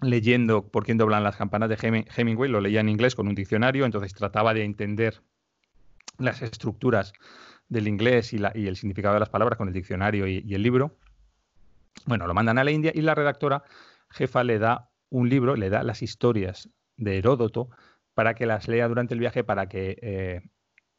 leyendo 0.00 0.68
por 0.68 0.84
quién 0.84 0.98
doblan 0.98 1.24
las 1.24 1.36
campanas 1.36 1.68
de 1.68 2.06
Hemingway, 2.16 2.50
lo 2.50 2.60
leía 2.60 2.80
en 2.80 2.88
inglés 2.88 3.14
con 3.14 3.28
un 3.28 3.34
diccionario, 3.34 3.84
entonces 3.84 4.12
trataba 4.14 4.54
de 4.54 4.64
entender 4.64 5.22
las 6.18 6.42
estructuras 6.42 7.12
del 7.68 7.88
inglés 7.88 8.32
y, 8.32 8.36
el 8.36 8.76
significado 8.76 9.14
de 9.14 9.20
las 9.20 9.28
palabras 9.28 9.58
con 9.58 9.68
el 9.68 9.74
diccionario 9.74 10.26
y, 10.26 10.54
el 10.54 10.62
libro. 10.62 10.96
Bueno, 12.04 12.26
lo 12.26 12.34
mandan 12.34 12.58
a 12.58 12.64
la 12.64 12.70
India 12.70 12.92
y 12.94 13.00
la 13.00 13.14
redactora 13.14 13.64
jefa 14.10 14.44
le 14.44 14.58
da 14.58 14.90
un 15.08 15.28
libro, 15.28 15.56
le 15.56 15.70
da 15.70 15.82
las 15.82 16.02
historias 16.02 16.68
de 16.96 17.18
Heródoto 17.18 17.70
para 18.14 18.34
que 18.34 18.46
las 18.46 18.68
lea 18.68 18.88
durante 18.88 19.14
el 19.14 19.20
viaje, 19.20 19.44
para 19.44 19.68
que 19.68 19.98
eh, 20.00 20.42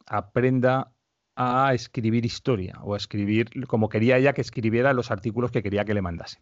aprenda 0.05 0.91
a 1.35 1.73
escribir 1.73 2.25
historia 2.25 2.79
o 2.81 2.95
a 2.95 2.97
escribir 2.97 3.49
como 3.67 3.89
quería 3.89 4.17
ella 4.17 4.33
que 4.33 4.41
escribiera 4.41 4.93
los 4.93 5.11
artículos 5.11 5.51
que 5.51 5.61
quería 5.61 5.85
que 5.85 5.93
le 5.93 6.01
mandase. 6.01 6.39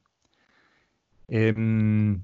Em, 1.27 2.23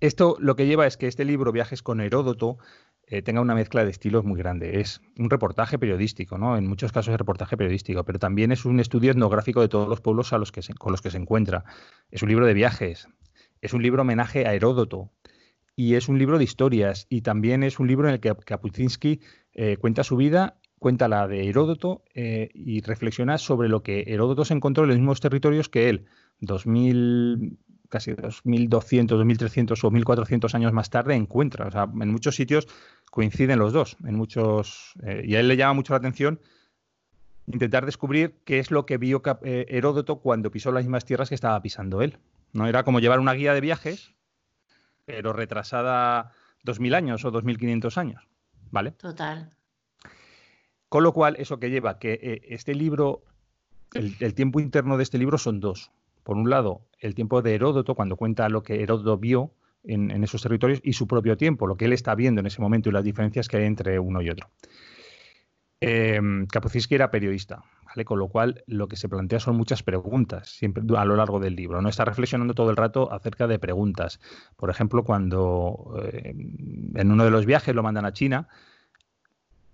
esto 0.00 0.36
lo 0.40 0.56
que 0.56 0.66
lleva 0.66 0.86
es 0.86 0.96
que 0.96 1.06
este 1.06 1.24
libro, 1.24 1.52
Viajes 1.52 1.82
con 1.82 2.00
Heródoto, 2.00 2.58
eh, 3.06 3.22
tenga 3.22 3.40
una 3.40 3.54
mezcla 3.54 3.84
de 3.84 3.90
estilos 3.90 4.24
muy 4.24 4.38
grande. 4.38 4.80
Es 4.80 5.00
un 5.18 5.30
reportaje 5.30 5.78
periodístico, 5.78 6.38
¿no? 6.38 6.56
En 6.56 6.66
muchos 6.66 6.92
casos 6.92 7.12
es 7.12 7.18
reportaje 7.18 7.56
periodístico, 7.56 8.04
pero 8.04 8.18
también 8.18 8.52
es 8.52 8.64
un 8.64 8.78
estudio 8.78 9.10
etnográfico 9.10 9.60
de 9.60 9.68
todos 9.68 9.88
los 9.88 10.00
pueblos 10.00 10.32
a 10.32 10.38
los 10.38 10.52
que 10.52 10.60
con 10.78 10.92
los 10.92 11.02
que 11.02 11.10
se 11.10 11.18
encuentra. 11.18 11.64
Es 12.10 12.22
un 12.22 12.28
libro 12.28 12.46
de 12.46 12.54
viajes, 12.54 13.08
es 13.60 13.74
un 13.74 13.82
libro 13.82 14.02
homenaje 14.02 14.46
a 14.46 14.54
Heródoto 14.54 15.10
y 15.74 15.94
es 15.94 16.08
un 16.08 16.18
libro 16.18 16.38
de 16.38 16.44
historias 16.44 17.06
y 17.08 17.22
también 17.22 17.62
es 17.62 17.80
un 17.80 17.88
libro 17.88 18.06
en 18.06 18.14
el 18.14 18.20
que 18.20 18.34
Kapuscinski 18.34 19.20
eh, 19.54 19.76
cuenta 19.78 20.04
su 20.04 20.16
vida, 20.16 20.60
cuenta 20.78 21.08
la 21.08 21.26
de 21.26 21.48
Heródoto 21.48 22.04
eh, 22.14 22.50
y 22.54 22.80
reflexiona 22.80 23.38
sobre 23.38 23.68
lo 23.68 23.82
que 23.82 24.04
Heródoto 24.06 24.44
se 24.44 24.54
encontró 24.54 24.84
en 24.84 24.90
los 24.90 24.98
mismos 24.98 25.20
territorios 25.20 25.68
que 25.68 25.88
él. 25.88 26.06
2000, 26.40 27.58
casi 27.90 28.12
2.200, 28.12 29.08
2.300 29.08 29.84
o 29.84 29.90
1.400 29.90 30.54
años 30.54 30.72
más 30.72 30.88
tarde 30.88 31.14
encuentra. 31.14 31.66
O 31.66 31.70
sea, 31.70 31.82
en 31.82 32.10
muchos 32.10 32.36
sitios 32.36 32.66
coinciden 33.10 33.58
los 33.58 33.74
dos. 33.74 33.96
En 34.04 34.14
muchos, 34.14 34.94
eh, 35.02 35.22
y 35.26 35.34
a 35.34 35.40
él 35.40 35.48
le 35.48 35.56
llama 35.56 35.74
mucho 35.74 35.92
la 35.92 35.98
atención 35.98 36.40
intentar 37.46 37.84
descubrir 37.84 38.36
qué 38.44 38.60
es 38.60 38.70
lo 38.70 38.86
que 38.86 38.96
vio 38.96 39.22
eh, 39.42 39.66
Heródoto 39.68 40.20
cuando 40.20 40.52
pisó 40.52 40.70
las 40.70 40.84
mismas 40.84 41.04
tierras 41.04 41.28
que 41.28 41.34
estaba 41.34 41.60
pisando 41.60 42.00
él. 42.00 42.18
¿no? 42.52 42.68
Era 42.68 42.84
como 42.84 43.00
llevar 43.00 43.18
una 43.18 43.32
guía 43.32 43.54
de 43.54 43.60
viajes, 43.60 44.14
pero 45.04 45.32
retrasada 45.32 46.32
2.000 46.64 46.94
años 46.94 47.24
o 47.24 47.32
2.500 47.32 47.96
años. 47.98 48.28
¿Vale? 48.70 48.92
Total. 48.92 49.52
Con 50.88 51.02
lo 51.02 51.12
cual, 51.12 51.34
eso 51.40 51.58
que 51.58 51.70
lleva 51.70 51.98
que 51.98 52.12
eh, 52.22 52.42
este 52.50 52.72
libro, 52.76 53.24
el 53.92 54.34
tiempo 54.34 54.60
interno 54.60 54.96
de 54.96 55.02
este 55.02 55.18
libro 55.18 55.36
son 55.36 55.58
dos 55.58 55.90
por 56.22 56.36
un 56.36 56.50
lado, 56.50 56.82
el 56.98 57.14
tiempo 57.14 57.42
de 57.42 57.54
Heródoto, 57.54 57.94
cuando 57.94 58.16
cuenta 58.16 58.48
lo 58.48 58.62
que 58.62 58.82
Heródoto 58.82 59.18
vio 59.18 59.52
en, 59.84 60.22
esos 60.22 60.42
territorios, 60.42 60.80
y 60.82 60.92
su 60.92 61.06
propio 61.06 61.36
tiempo, 61.36 61.66
lo 61.66 61.76
que 61.76 61.86
él 61.86 61.92
está 61.92 62.14
viendo 62.14 62.40
en 62.40 62.46
ese 62.46 62.60
momento 62.60 62.88
y 62.88 62.92
las 62.92 63.04
diferencias 63.04 63.48
que 63.48 63.56
hay 63.56 63.64
entre 63.64 63.98
uno 63.98 64.20
y 64.20 64.30
otro. 64.30 64.48
Eh, 65.82 66.20
era 66.90 67.10
periodista, 67.10 67.64
¿vale? 67.86 68.04
con 68.04 68.18
lo 68.18 68.28
cual 68.28 68.62
lo 68.66 68.86
que 68.86 68.96
se 68.96 69.08
plantea 69.08 69.40
son 69.40 69.56
muchas 69.56 69.82
preguntas 69.82 70.50
siempre 70.50 70.82
a 70.94 71.04
lo 71.06 71.16
largo 71.16 71.40
del 71.40 71.56
libro. 71.56 71.80
No 71.80 71.88
está 71.88 72.04
reflexionando 72.04 72.52
todo 72.52 72.68
el 72.68 72.76
rato 72.76 73.10
acerca 73.10 73.46
de 73.46 73.58
preguntas. 73.58 74.20
Por 74.56 74.68
ejemplo, 74.68 75.04
cuando 75.04 75.98
eh, 76.02 76.34
en 76.94 77.10
uno 77.10 77.24
de 77.24 77.30
los 77.30 77.46
viajes 77.46 77.74
lo 77.74 77.82
mandan 77.82 78.04
a 78.04 78.12
China, 78.12 78.48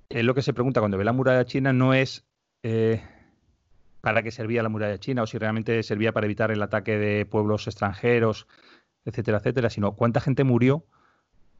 él 0.08 0.26
lo 0.26 0.34
que 0.34 0.42
se 0.42 0.52
pregunta 0.52 0.80
cuando 0.80 0.98
ve 0.98 1.04
la 1.04 1.12
muralla 1.12 1.44
china 1.44 1.72
no 1.72 1.94
es 1.94 2.24
eh, 2.62 3.02
para 4.06 4.22
qué 4.22 4.30
servía 4.30 4.62
la 4.62 4.68
muralla 4.68 5.00
china 5.00 5.24
o 5.24 5.26
si 5.26 5.36
realmente 5.36 5.82
servía 5.82 6.12
para 6.12 6.26
evitar 6.26 6.52
el 6.52 6.62
ataque 6.62 6.96
de 6.96 7.26
pueblos 7.26 7.66
extranjeros, 7.66 8.46
etcétera, 9.04 9.38
etcétera, 9.38 9.68
sino 9.68 9.96
cuánta 9.96 10.20
gente 10.20 10.44
murió 10.44 10.84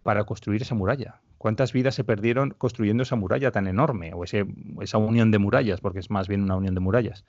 para 0.05 0.23
construir 0.23 0.63
esa 0.63 0.77
muralla. 0.77 1.23
¿Cuántas 1.39 1.73
vidas 1.73 1.97
se 1.97 2.05
perdieron 2.05 2.51
construyendo 2.51 3.03
esa 3.03 3.17
muralla 3.17 3.51
tan 3.51 3.67
enorme 3.67 4.13
o 4.15 4.23
esa 4.23 4.99
unión 4.99 5.33
de 5.33 5.39
murallas, 5.41 5.81
porque 5.81 5.99
es 5.99 6.09
más 6.09 6.29
bien 6.29 6.45
una 6.45 6.55
unión 6.55 6.77
de 6.77 6.81
murallas? 6.81 7.25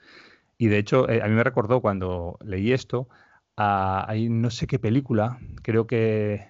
Y 0.56 0.68
de 0.68 0.78
hecho, 0.78 1.08
eh, 1.08 1.20
a 1.20 1.26
mí 1.26 1.34
me 1.34 1.42
recordó 1.42 1.80
cuando 1.80 2.38
leí 2.44 2.70
esto, 2.70 3.08
hay 3.56 4.28
no 4.28 4.50
sé 4.50 4.68
qué 4.68 4.78
película, 4.78 5.40
creo 5.62 5.88
que... 5.88 6.46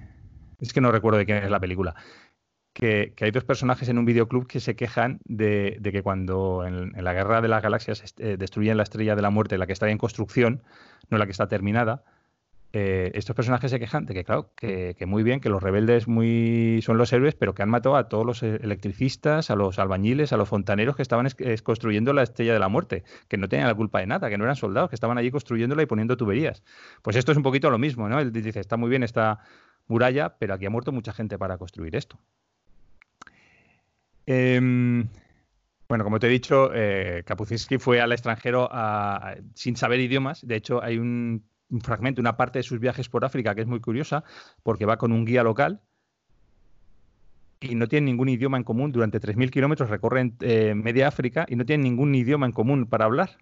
Es 0.60 0.74
que 0.74 0.82
no 0.82 0.92
recuerdo 0.92 1.16
de 1.16 1.24
quién 1.24 1.38
es 1.38 1.50
la 1.50 1.58
película, 1.58 1.94
que, 2.78 3.12
hay 3.20 3.30
dos 3.32 3.44
personajes 3.44 3.88
en 3.88 3.98
un 3.98 4.04
videoclub 4.04 4.46
que 4.46 4.60
se 4.60 4.76
quejan 4.76 5.18
de, 5.24 5.80
que 5.82 6.02
cuando 6.02 6.64
en, 6.64 6.92
la 7.02 7.12
guerra 7.12 7.40
de 7.40 7.48
las 7.48 7.60
galaxias 7.60 8.14
eh, 8.18 8.36
destruyen 8.38 8.76
la 8.76 8.84
estrella 8.84 9.16
de 9.16 9.22
la 9.22 9.30
muerte, 9.30 9.58
la 9.58 9.66
que 9.66 9.72
está 9.72 9.90
en 9.90 9.98
construcción, 9.98 10.62
no 11.10 11.18
la 11.18 11.26
que 11.26 11.32
está 11.32 11.48
terminada, 11.48 12.04
eh, 12.72 13.10
estos 13.14 13.34
personajes 13.34 13.72
se 13.72 13.80
quejan 13.80 14.06
de 14.06 14.14
que, 14.14 14.22
claro, 14.22 14.52
que, 14.54 14.94
muy 15.06 15.24
bien, 15.24 15.40
que 15.40 15.48
los 15.48 15.60
rebeldes 15.60 16.06
muy 16.06 16.80
son 16.82 16.98
los 16.98 17.12
héroes, 17.12 17.34
pero 17.34 17.52
que 17.52 17.62
han 17.62 17.68
matado 17.68 17.96
a 17.96 18.08
todos 18.08 18.24
los 18.24 18.44
electricistas, 18.44 19.50
a 19.50 19.56
los 19.56 19.80
albañiles, 19.80 20.32
a 20.32 20.36
los 20.36 20.48
fontaneros 20.48 20.94
que 20.94 21.02
estaban 21.02 21.26
construyendo 21.64 22.12
la 22.12 22.22
estrella 22.22 22.52
de 22.52 22.60
la 22.60 22.68
muerte, 22.68 23.02
que 23.26 23.38
no 23.38 23.48
tenían 23.48 23.66
la 23.66 23.74
culpa 23.74 23.98
de 23.98 24.06
nada, 24.06 24.28
que 24.28 24.38
no 24.38 24.44
eran 24.44 24.54
soldados, 24.54 24.90
que 24.90 24.96
estaban 24.96 25.18
allí 25.18 25.32
construyéndola 25.32 25.82
y 25.82 25.86
poniendo 25.86 26.16
tuberías. 26.16 26.62
Pues 27.02 27.16
esto 27.16 27.32
es 27.32 27.38
un 27.38 27.42
poquito 27.42 27.70
lo 27.70 27.78
mismo, 27.78 28.08
¿no? 28.08 28.20
Él 28.20 28.30
dice, 28.30 28.60
está 28.60 28.76
muy 28.76 28.90
bien 28.90 29.02
esta 29.02 29.40
muralla, 29.88 30.36
pero 30.38 30.54
aquí 30.54 30.66
ha 30.66 30.70
muerto 30.70 30.92
mucha 30.92 31.12
gente 31.12 31.38
para 31.38 31.58
construir 31.58 31.96
esto. 31.96 32.20
Em, 34.30 35.08
bueno, 35.88 36.04
como 36.04 36.18
te 36.20 36.26
he 36.26 36.30
dicho, 36.30 36.70
eh, 36.74 37.24
fue 37.78 38.02
al 38.02 38.12
extranjero 38.12 38.68
sin 39.54 39.74
saber 39.74 40.00
idiomas. 40.00 40.46
De 40.46 40.54
hecho, 40.54 40.82
hay 40.82 40.98
un, 40.98 41.46
fragmento, 41.80 42.20
una 42.20 42.36
parte 42.36 42.58
de 42.58 42.62
sus 42.62 42.78
viajes 42.78 43.08
por 43.08 43.24
África 43.24 43.54
que 43.54 43.62
es 43.62 43.66
muy 43.66 43.80
curiosa, 43.80 44.24
porque 44.62 44.84
va 44.84 44.98
con 44.98 45.12
un 45.12 45.24
guía 45.24 45.42
local 45.42 45.80
y 47.60 47.74
no 47.74 47.88
tienen 47.88 48.04
ningún 48.04 48.28
idioma 48.28 48.58
en 48.58 48.64
común. 48.64 48.92
Durante 48.92 49.18
3.000 49.18 49.50
kilómetros 49.50 49.88
recorren 49.88 50.36
eh, 50.40 50.74
media 50.74 51.08
África 51.08 51.46
y 51.48 51.56
no 51.56 51.64
tienen 51.64 51.84
ningún 51.84 52.14
idioma 52.14 52.44
en 52.44 52.52
común 52.52 52.84
para 52.84 53.06
hablar, 53.06 53.38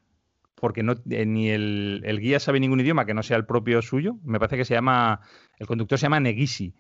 porque 0.55 0.83
eh, 1.11 1.27
ni 1.27 1.51
el, 1.51 2.03
el, 2.05 2.21
guía 2.21 2.39
sabe 2.39 2.61
ningún 2.61 2.79
idioma 2.79 3.07
que 3.07 3.15
no 3.15 3.25
sea 3.25 3.39
el 3.39 3.45
propio 3.45 3.83
suyo. 3.83 4.19
Me 4.23 4.39
parece 4.39 4.57
que 4.57 4.65
se 4.65 4.75
llama, 4.75 5.21
el 5.59 5.67
conductor 5.67 5.99
se 5.99 6.05
llama 6.05 6.21
Negisi 6.21 6.77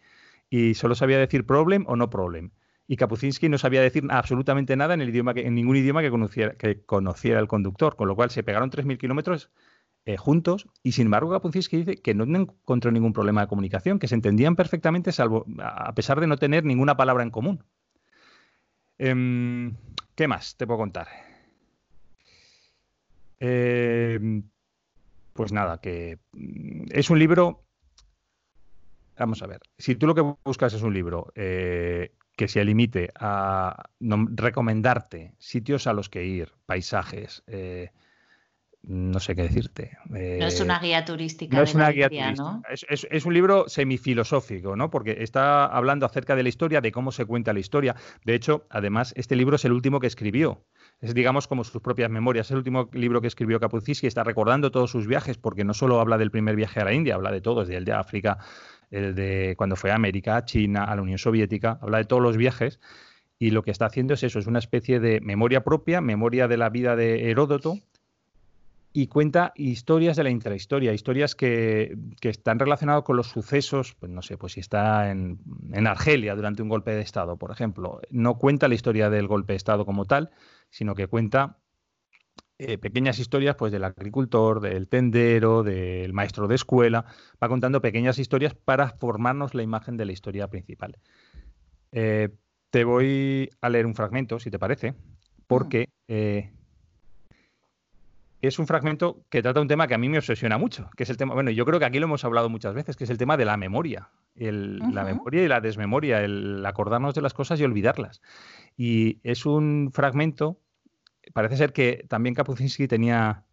y 0.48 0.75
solo 0.75 0.94
sabía 0.94 1.18
decir 1.18 1.44
problem 1.44 1.82
o 1.88 1.96
no 1.96 2.08
problem 2.08 2.52
y 2.88 2.97
Kapuscinski 2.97 3.49
no 3.49 3.59
sabía 3.59 3.81
decir 3.81 4.05
absolutamente 4.11 4.76
nada 4.76 4.95
en, 4.95 5.00
el 5.00 5.09
idioma 5.09 5.33
en 5.35 5.55
ningún 5.55 5.76
idioma 5.76 6.02
que 6.02 6.11
conociera, 6.87 7.40
el 7.40 7.49
conductor, 7.49 7.97
con 7.97 8.09
lo 8.09 8.14
cual 8.14 8.31
se 8.31 8.43
pegaron 8.43 8.71
3.000 8.71 8.99
kilómetros 8.99 9.50
eh, 10.05 10.16
juntos 10.16 10.69
y 10.83 10.93
sin 10.93 11.07
embargo 11.07 11.31
Kapuscinski 11.31 11.78
dice 11.78 11.97
que 11.97 12.14
no 12.14 12.25
encontró 12.25 12.93
ningún 12.93 13.12
problema 13.12 13.40
de 13.40 13.49
comunicación, 13.49 13.99
que 13.99 14.09
se 14.09 14.14
entendían 14.14 14.55
perfectamente 14.55 15.11
salvo 15.11 15.47
a 15.59 15.93
pesar 15.95 16.21
de 16.21 16.28
no 16.28 16.37
tener 16.37 16.64
ninguna 16.64 16.97
palabra 16.97 17.25
en 17.25 17.31
común. 17.31 17.64
Em, 18.99 19.75
¿Qué 20.14 20.28
más 20.28 20.57
te 20.57 20.66
puedo 20.66 20.78
contar? 20.78 21.09
Em, 23.40 24.45
pues 25.35 25.52
nada, 25.52 25.81
que 25.81 26.19
mm, 26.33 26.87
es 26.90 27.11
un 27.11 27.19
libro 27.19 27.66
Vamos 29.19 29.43
a 29.43 29.47
ver, 29.47 29.61
si 29.78 29.95
tú 29.95 30.07
lo 30.07 30.14
que 30.14 30.21
buscas 30.45 30.75
es 30.75 30.83
un 30.83 30.93
libro 30.93 31.33
eh, 31.35 32.12
que 32.37 32.49
se 32.49 32.64
limite 32.64 33.11
a 33.19 33.88
recomendarte 33.99 35.35
sitios 35.38 35.87
a 35.87 35.95
los 35.95 36.09
que 36.11 36.25
ir, 36.25 36.52
paisajes, 36.66 37.43
eh, 37.47 37.90
no 38.87 39.19
sé 39.19 39.35
qué 39.35 39.43
decirte. 39.43 39.99
no 40.09 40.47
es 40.47 40.61
una 40.61 40.78
guía 40.78 41.05
turística. 41.05 41.57
No 41.57 41.64
es 41.64 41.75
una 41.75 41.90
guía 41.90 42.09
turística. 42.09 42.62
Es, 42.88 43.25
un 43.26 43.35
libro 43.35 43.69
semifilosófico, 43.69 44.76
¿no? 44.76 44.90
Porque 44.90 45.16
está 45.23 45.66
hablando 45.66 46.07
acerca 46.07 46.37
de 46.37 46.45
la 46.45 46.49
historia, 46.49 46.81
de 46.81 46.93
cómo 46.93 47.11
se 47.11 47.25
cuenta 47.25 47.52
la 47.52 47.59
historia. 47.59 47.97
De 48.25 48.37
hecho, 48.37 48.64
además, 48.71 49.12
este 49.16 49.35
libro 49.35 49.57
es 49.57 49.64
el 49.64 49.73
último 49.73 49.99
que 49.99 50.07
escribió. 50.07 50.64
Es, 51.00 51.14
digamos, 51.14 51.49
como 51.49 51.64
sus 51.64 51.83
propias 51.83 52.11
memorias. 52.11 52.47
Es 52.47 52.52
el 52.52 52.59
último 52.59 52.88
libro 52.93 53.21
que 53.21 53.26
escribió 53.26 53.59
y 53.59 54.07
está 54.07 54.23
recordando 54.23 54.71
todos 54.71 54.90
sus 54.90 55.09
viajes, 55.09 55.37
porque 55.37 55.64
no 55.64 55.75
solo 55.75 56.00
habla 56.00 56.16
del 56.16 56.31
primer 56.31 56.55
viaje 56.55 56.78
a 56.78 56.85
la 56.85 56.93
India, 56.93 57.16
habla 57.16 57.33
de 57.33 57.40
todos, 57.40 57.66
del 57.66 57.85
de 57.85 57.93
África, 57.93 58.38
el 58.90 59.14
de 59.14 59.55
cuando 59.57 59.76
fue 59.76 59.90
a 59.90 59.95
América, 59.95 60.37
a 60.37 60.45
China, 60.45 60.85
a 60.85 60.97
la 60.97 61.02
Unión 61.02 61.19
Soviética, 61.19 61.78
habla 61.83 61.99
de 61.99 62.05
todos 62.05 62.23
los 62.23 62.37
viajes 62.37 62.81
y 63.38 63.50
lo 63.50 63.62
que 63.62 63.71
está 63.71 63.87
haciendo 63.87 64.14
es 64.14 64.23
eso, 64.23 64.38
es 64.38 64.47
una 64.47 64.59
especie 64.59 65.00
de 65.00 65.21
memoria 65.21 65.62
propia, 65.62 66.00
memoria 66.00 66.49
de 66.49 66.57
la 66.57 66.71
vida 66.71 66.97
de 66.97 67.31
Heródoto, 67.31 67.78
y 68.97 69.09
cuenta 69.09 69.52
historias 69.57 70.16
de 70.16 70.23
la 70.23 70.31
intrahistoria, 70.31 70.95
historias 70.95 71.35
que, 71.35 71.99
están 72.23 72.59
relacionadas 72.59 73.02
con 73.02 73.19
los 73.19 73.26
sucesos, 73.26 73.95
pues 74.00 74.11
no 74.11 74.23
sé, 74.23 74.38
pues 74.38 74.55
si 74.55 74.61
está 74.61 75.11
en, 75.11 75.38
Argelia 75.87 76.35
durante 76.35 76.62
un 76.62 76.71
golpe 76.71 76.93
de 76.93 77.02
Estado, 77.02 77.37
por 77.37 77.50
ejemplo. 77.50 78.00
No 78.09 78.38
cuenta 78.38 78.69
la 78.69 78.75
historia 78.75 79.11
del 79.11 79.26
golpe 79.26 79.52
de 79.52 79.59
Estado 79.59 79.85
como 79.85 80.07
tal, 80.07 80.31
sino 80.71 80.95
que 80.95 81.09
cuenta 81.09 81.59
eh, 82.58 82.78
pequeñas 82.78 83.18
historias 83.18 83.56
pues 83.56 83.70
del 83.70 83.84
agricultor, 83.84 84.60
del 84.60 84.88
tendero, 84.88 85.62
del 85.62 86.12
maestro 86.14 86.48
de 86.48 86.54
escuela, 86.54 87.04
va 87.42 87.48
contando 87.48 87.82
pequeñas 87.82 88.18
historias 88.18 88.54
para 88.54 88.90
formarnos 88.90 89.54
la 89.54 89.62
imagen 89.62 89.96
de 89.96 90.06
la 90.06 90.12
historia 90.12 90.48
principal. 90.48 90.96
Eh, 91.92 92.30
te 92.70 92.84
voy 92.84 93.50
a 93.60 93.68
leer 93.68 93.84
un 93.84 93.94
fragmento, 93.94 94.38
si 94.38 94.50
te 94.50 94.58
parece, 94.58 94.94
porque 95.46 95.90
eh, 96.08 96.50
es 98.40 98.58
un 98.58 98.66
fragmento 98.66 99.25
que 99.28 99.42
trata 99.42 99.60
un 99.60 99.68
tema 99.68 99.86
que 99.86 99.94
a 99.94 99.98
mí 99.98 100.08
me 100.08 100.18
obsesiona 100.18 100.56
mucho, 100.56 100.88
que 100.96 101.02
es 101.02 101.10
el 101.10 101.16
tema, 101.16 101.34
bueno, 101.34 101.50
yo 101.50 101.64
creo 101.66 101.78
que 101.78 101.84
aquí 101.84 101.98
lo 101.98 102.06
hemos 102.06 102.25
hablado 102.25 102.48
muchas 102.48 102.75
veces, 102.75 102.96
que 102.96 103.04
es 103.04 103.10
el 103.10 103.18
tema 103.18 103.36
de 103.36 103.44
la 103.44 103.56
memoria, 103.56 104.10
la 104.34 105.04
memoria 105.04 105.42
y 105.42 105.48
la 105.48 105.60
desmemoria, 105.60 106.22
el 106.22 106.64
acordarnos 106.64 107.14
de 107.14 107.22
las 107.22 107.34
cosas 107.34 107.60
y 107.60 107.64
olvidarlas. 107.64 108.20
Y 108.76 109.20
es 109.22 109.46
un 109.46 109.90
fragmento, 109.92 110.58
parece 111.33 111.56
ser 111.56 111.73
que 111.73 112.04
también 112.09 112.35
Kapuscinski 112.35 112.88
tenía 112.88 113.45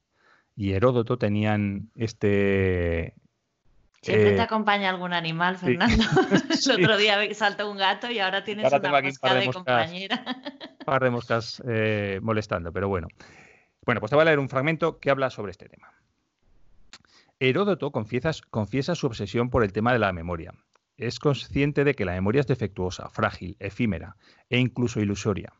y 0.56 0.74
Heródoto 0.74 1.18
tenían 1.18 1.89
este... 1.96 3.15
Siempre 4.01 4.32
te 4.32 4.38
eh, 4.38 4.42
acompaña 4.42 4.89
algún 4.89 5.13
animal, 5.13 5.58
Fernando. 5.58 6.03
el 6.65 6.84
otro 6.84 6.98
día 6.98 7.34
saltó 7.34 7.72
un 7.72 7.77
gato 7.77 8.12
y 8.12 8.20
ahora 8.20 8.44
tienes 8.44 8.72
una 8.72 9.01
mosca 9.01 9.34
de, 9.34 9.51
compañera. 9.51 10.24
Un 10.80 10.86
par 10.86 11.03
de 11.03 11.10
moscas 11.10 11.63
eh, 11.65 12.20
molestando, 12.22 12.74
pero 12.74 12.89
bueno. 12.89 13.08
Bueno, 13.86 14.01
pues 14.01 14.10
te 14.10 14.15
voy 14.15 14.24
a 14.24 14.25
leer 14.25 14.39
un 14.39 14.50
fragmento 14.50 15.00
que 15.00 15.10
habla 15.10 15.30
sobre 15.30 15.51
este 15.51 15.70
tema. 15.70 15.94
Heródoto 17.39 17.92
confiesa, 17.92 18.96
su 18.96 19.08
obsesión 19.08 19.50
por 19.50 19.63
el 19.63 19.74
tema 19.74 19.94
de 19.94 20.00
la 20.00 20.13
memoria. 20.13 20.53
Es 20.98 21.20
consciente 21.20 21.84
de 21.84 21.94
que 21.94 22.06
la 22.06 22.13
memoria 22.13 22.42
es 22.42 22.48
defectuosa, 22.48 23.10
frágil, 23.10 23.58
efímera 23.60 24.18
e 24.50 24.60
incluso 24.60 25.00
ilusoria, 25.00 25.53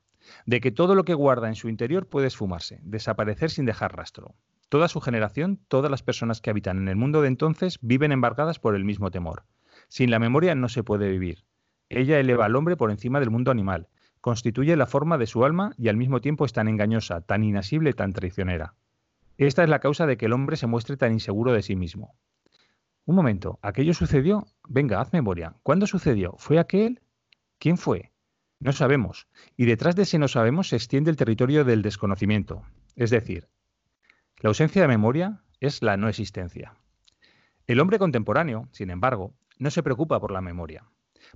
de 0.46 0.62
que 0.62 0.72
todo 0.72 0.96
lo 0.96 1.06
que 1.06 1.14
guarda 1.14 1.48
en 1.48 1.56
su 1.56 1.70
interior 1.70 2.08
puede 2.08 2.28
esfumarse, 2.28 2.80
desaparecer 2.84 3.50
sin 3.50 3.66
dejar 3.66 3.96
rastro. 3.96 4.36
Toda 4.70 4.88
su 4.88 5.02
generación, 5.02 5.60
todas 5.68 5.92
las 5.92 6.04
personas 6.04 6.42
que 6.42 6.50
habitan 6.50 6.78
en 6.78 6.88
el 6.88 6.96
mundo 6.96 7.22
de 7.22 7.28
entonces 7.28 7.78
viven 7.82 8.12
embargadas 8.12 8.60
por 8.60 8.76
el 8.76 8.86
mismo 8.86 9.12
temor. 9.12 9.44
Sin 9.88 10.10
la 10.10 10.20
memoria 10.20 10.56
no 10.56 10.70
se 10.70 10.84
puede 10.84 11.10
vivir. 11.10 11.46
Ella 11.90 12.20
eleva 12.20 12.46
al 12.46 12.56
hombre 12.56 12.78
por 12.78 12.90
encima 12.90 13.20
del 13.20 13.30
mundo 13.30 13.52
animal, 13.52 13.88
constituye 14.22 14.76
la 14.78 14.88
forma 14.88 15.18
de 15.18 15.28
su 15.28 15.44
alma 15.44 15.74
y 15.78 15.90
al 15.90 15.98
mismo 15.98 16.22
tiempo 16.22 16.46
es 16.46 16.54
tan 16.54 16.70
engañosa, 16.70 17.22
tan 17.22 17.44
inasible, 17.44 17.94
tan 17.94 18.14
traicionera. 18.14 18.74
Esta 19.38 19.64
es 19.64 19.70
la 19.70 19.80
causa 19.80 20.06
de 20.08 20.16
que 20.16 20.28
el 20.28 20.34
hombre 20.34 20.56
se 20.56 20.66
muestre 20.66 20.96
tan 20.96 21.12
inseguro 21.12 21.52
de 21.52 21.62
sí 21.62 21.76
mismo. 21.76 22.16
Un 23.06 23.16
momento, 23.16 23.60
¿aquello 23.62 23.94
sucedió? 23.94 24.48
Venga, 24.70 25.02
haz 25.02 25.12
memoria. 25.12 25.56
¿Cuándo 25.62 25.88
sucedió? 25.88 26.36
¿Fue 26.38 26.58
aquel? 26.58 27.02
¿Quién 27.60 27.78
fue? 27.78 28.13
No 28.64 28.72
sabemos. 28.72 29.28
Y 29.58 29.66
detrás 29.66 29.96
de 29.98 30.04
ese 30.04 30.18
no 30.18 30.30
sabemos 30.30 30.70
se 30.70 30.78
extiende 30.78 31.12
el 31.12 31.18
territorio 31.18 31.66
del 31.66 31.82
desconocimiento. 31.82 32.64
Es 32.96 33.10
decir, 33.10 33.50
la 34.40 34.48
ausencia 34.48 34.82
de 34.82 34.88
memoria 34.88 35.42
es 35.60 35.82
la 35.82 35.98
no 35.98 36.08
existencia. 36.08 36.74
El 37.68 37.82
hombre 37.82 38.00
contemporáneo, 38.00 38.70
sin 38.72 38.90
embargo, 38.90 39.34
no 39.60 39.70
se 39.70 39.84
preocupa 39.84 40.20
por 40.22 40.32
la 40.32 40.40
memoria, 40.40 40.86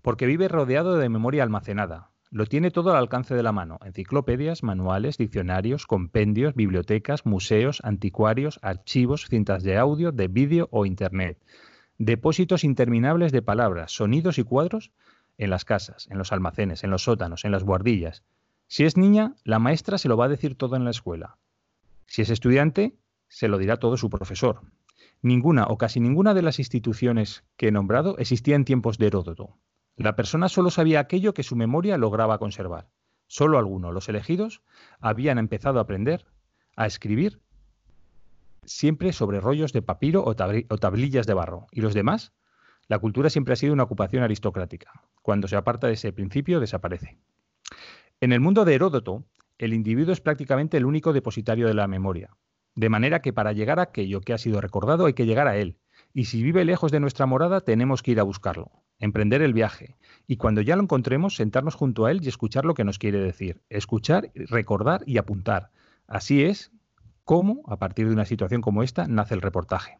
porque 0.01 0.25
vive 0.25 0.47
rodeado 0.47 0.97
de 0.97 1.09
memoria 1.09 1.43
almacenada, 1.43 2.11
lo 2.29 2.45
tiene 2.45 2.71
todo 2.71 2.91
al 2.91 2.97
alcance 2.97 3.35
de 3.35 3.43
la 3.43 3.51
mano. 3.51 3.77
Enciclopedias, 3.83 4.63
manuales, 4.63 5.17
diccionarios, 5.17 5.85
compendios, 5.85 6.55
bibliotecas, 6.55 7.25
museos, 7.25 7.81
anticuarios, 7.83 8.57
archivos, 8.61 9.25
cintas 9.27 9.63
de 9.63 9.77
audio, 9.77 10.13
de 10.13 10.29
vídeo 10.29 10.69
o 10.71 10.85
Internet. 10.85 11.37
Depósitos 11.97 12.63
interminables 12.63 13.33
de 13.33 13.41
palabras, 13.41 13.91
sonidos 13.91 14.37
y 14.37 14.43
cuadros 14.43 14.91
en 15.37 15.49
las 15.49 15.65
casas, 15.65 16.07
en 16.09 16.17
los 16.17 16.31
almacenes, 16.31 16.83
en 16.83 16.91
los 16.91 17.03
sótanos, 17.03 17.45
en 17.45 17.51
las 17.51 17.63
guardillas. 17.63 18.23
Si 18.67 18.83
es 18.83 18.97
niña, 18.97 19.35
la 19.43 19.59
maestra 19.59 19.97
se 19.97 20.09
lo 20.09 20.17
va 20.17 20.25
a 20.25 20.29
decir 20.29 20.55
todo 20.55 20.75
en 20.75 20.83
la 20.83 20.91
escuela. 20.91 21.37
Si 22.05 22.21
es 22.21 22.29
estudiante, 22.29 22.97
se 23.27 23.47
lo 23.47 23.57
dirá 23.57 23.77
todo 23.77 23.97
su 23.97 24.09
profesor. 24.09 24.61
Ninguna 25.21 25.65
o 25.67 25.77
casi 25.77 25.99
ninguna 25.99 26.33
de 26.33 26.41
las 26.41 26.59
instituciones 26.59 27.43
que 27.55 27.67
he 27.67 27.71
nombrado 27.71 28.17
existía 28.17 28.55
en 28.55 28.65
tiempos 28.65 28.97
de 28.97 29.07
Heródoto. 29.07 29.57
La 29.95 30.15
persona 30.15 30.47
solo 30.47 30.69
sabía 30.69 30.99
aquello 30.99 31.33
que 31.33 31.43
su 31.43 31.55
memoria 31.55 31.97
lograba 31.97 32.37
conservar. 32.37 32.89
Solo 33.25 33.57
algunos, 33.57 33.93
los 33.93 34.09
elegidos, 34.09 34.61
habían 34.99 35.37
empezado 35.37 35.79
a 35.79 35.81
aprender 35.81 36.25
a 36.75 36.85
escribir 36.85 37.41
siempre 38.63 39.11
sobre 39.11 39.41
rollos 39.41 39.73
de 39.73 39.81
papiro 39.81 40.23
o, 40.23 40.35
tablillas 40.35 41.25
de 41.25 41.33
barro. 41.33 41.67
¿Y 41.71 41.81
los 41.81 41.93
demás? 41.93 42.33
La 42.87 42.99
cultura 42.99 43.29
siempre 43.29 43.53
ha 43.53 43.57
sido 43.57 43.73
una 43.73 43.83
ocupación 43.83 44.23
aristocrática. 44.23 44.91
Cuando 45.21 45.47
se 45.47 45.55
aparta 45.55 45.87
de 45.87 45.93
ese 45.93 46.13
principio, 46.13 46.59
desaparece. 46.59 47.17
En 48.21 48.31
el 48.31 48.39
mundo 48.39 48.65
de 48.65 48.75
Heródoto, 48.75 49.25
el 49.57 49.73
individuo 49.73 50.13
es 50.13 50.21
prácticamente 50.21 50.77
el 50.77 50.85
único 50.85 51.13
depositario 51.13 51.67
de 51.67 51.73
la 51.73 51.87
memoria. 51.87 52.29
De 52.75 52.89
manera 52.89 53.21
que 53.21 53.33
para 53.33 53.53
llegar 53.53 53.79
a 53.79 53.83
aquello 53.83 54.21
que 54.21 54.33
ha 54.33 54.37
sido 54.37 54.61
recordado 54.61 55.05
hay 55.05 55.13
que 55.13 55.25
llegar 55.25 55.47
a 55.47 55.57
él. 55.57 55.77
Y 56.13 56.25
si 56.25 56.43
vive 56.43 56.63
lejos 56.63 56.91
de 56.91 56.99
nuestra 56.99 57.25
morada, 57.25 57.61
tenemos 57.61 58.03
que 58.03 58.11
ir 58.11 58.19
a 58.19 58.23
buscarlo 58.23 58.71
emprender 58.99 59.41
el 59.41 59.53
viaje 59.53 59.95
y 60.25 60.37
cuando 60.37 60.61
ya 60.61 60.75
lo 60.75 60.83
encontremos 60.83 61.35
sentarnos 61.35 61.75
junto 61.75 62.05
a 62.05 62.11
él 62.11 62.21
y 62.23 62.27
escuchar 62.27 62.65
lo 62.65 62.73
que 62.73 62.83
nos 62.83 62.99
quiere 62.99 63.19
decir, 63.19 63.61
escuchar, 63.69 64.31
recordar 64.33 65.03
y 65.05 65.17
apuntar. 65.17 65.71
Así 66.07 66.43
es 66.43 66.71
como, 67.23 67.61
a 67.67 67.77
partir 67.77 68.07
de 68.07 68.13
una 68.13 68.25
situación 68.25 68.61
como 68.61 68.83
esta, 68.83 69.07
nace 69.07 69.35
el 69.35 69.41
reportaje. 69.41 69.99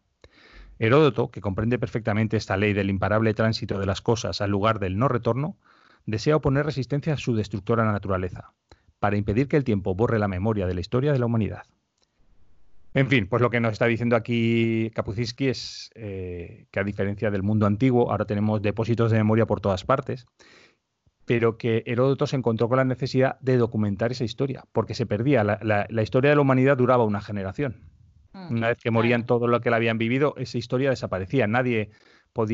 Heródoto, 0.80 1.32
que 1.32 1.42
comprende 1.42 1.80
perfectamente 1.80 2.38
esta 2.38 2.58
ley 2.58 2.74
del 2.74 2.90
imparable 2.90 3.34
tránsito 3.34 3.80
de 3.80 3.86
las 3.86 4.02
cosas 4.02 4.42
al 4.42 4.52
lugar 4.52 4.80
del 4.80 4.98
no 4.98 5.08
retorno, 5.08 5.58
desea 6.06 6.36
oponer 6.36 6.66
resistencia 6.66 7.14
a 7.14 7.18
su 7.18 7.36
destructora 7.36 7.92
naturaleza, 7.92 8.54
para 9.00 9.18
impedir 9.18 9.48
que 9.48 9.58
el 9.58 9.64
tiempo 9.64 9.96
borre 9.96 10.20
la 10.20 10.28
memoria 10.28 10.68
de 10.68 10.74
la 10.74 10.82
historia 10.82 11.12
de 11.12 11.20
la 11.20 11.26
humanidad. 11.26 11.64
En 12.94 13.10
fin, 13.10 13.28
pues 13.28 13.42
lo 13.42 13.50
que 13.50 13.60
nos 13.60 13.74
está 13.74 13.86
diciendo 13.86 14.16
aquí 14.16 14.90
Kapuscinski 14.96 15.50
es 15.50 15.92
eh, 15.94 16.66
que 16.72 16.80
a 16.80 16.84
diferencia 16.84 17.30
del 17.30 17.44
mundo 17.44 17.68
antiguo, 17.68 18.10
ahora 18.10 18.26
tenemos 18.26 18.62
depósitos 18.62 19.12
de 19.12 19.18
memoria 19.18 19.46
por 19.46 19.62
todas 19.62 19.84
partes, 19.84 20.26
pero 21.28 21.58
que 21.58 21.84
Heródoto 21.86 22.26
se 22.26 22.38
encontró 22.38 22.70
con 22.70 22.78
la 22.78 22.86
necesidad 22.86 23.38
de 23.42 23.58
documentar 23.58 24.12
esa 24.12 24.24
historia, 24.24 24.64
porque 24.72 24.96
se 24.96 25.06
perdía. 25.06 25.44
La, 25.44 26.02
historia 26.02 26.30
de 26.30 26.38
la 26.38 26.42
humanidad 26.42 26.78
duraba 26.78 27.04
una 27.04 27.22
generación. 27.22 27.76
Mm, 28.34 28.52
una 28.52 28.68
vez 28.70 28.78
que 28.78 28.92
morían 28.92 29.26
todo 29.26 29.48
lo 29.48 29.62
que 29.62 29.70
la 29.70 29.78
habían 29.78 29.98
vivido, 29.98 30.34
esa 30.38 30.58
historia 30.58 30.90
desaparecía. 30.90 31.48
Nadie, 31.48 31.92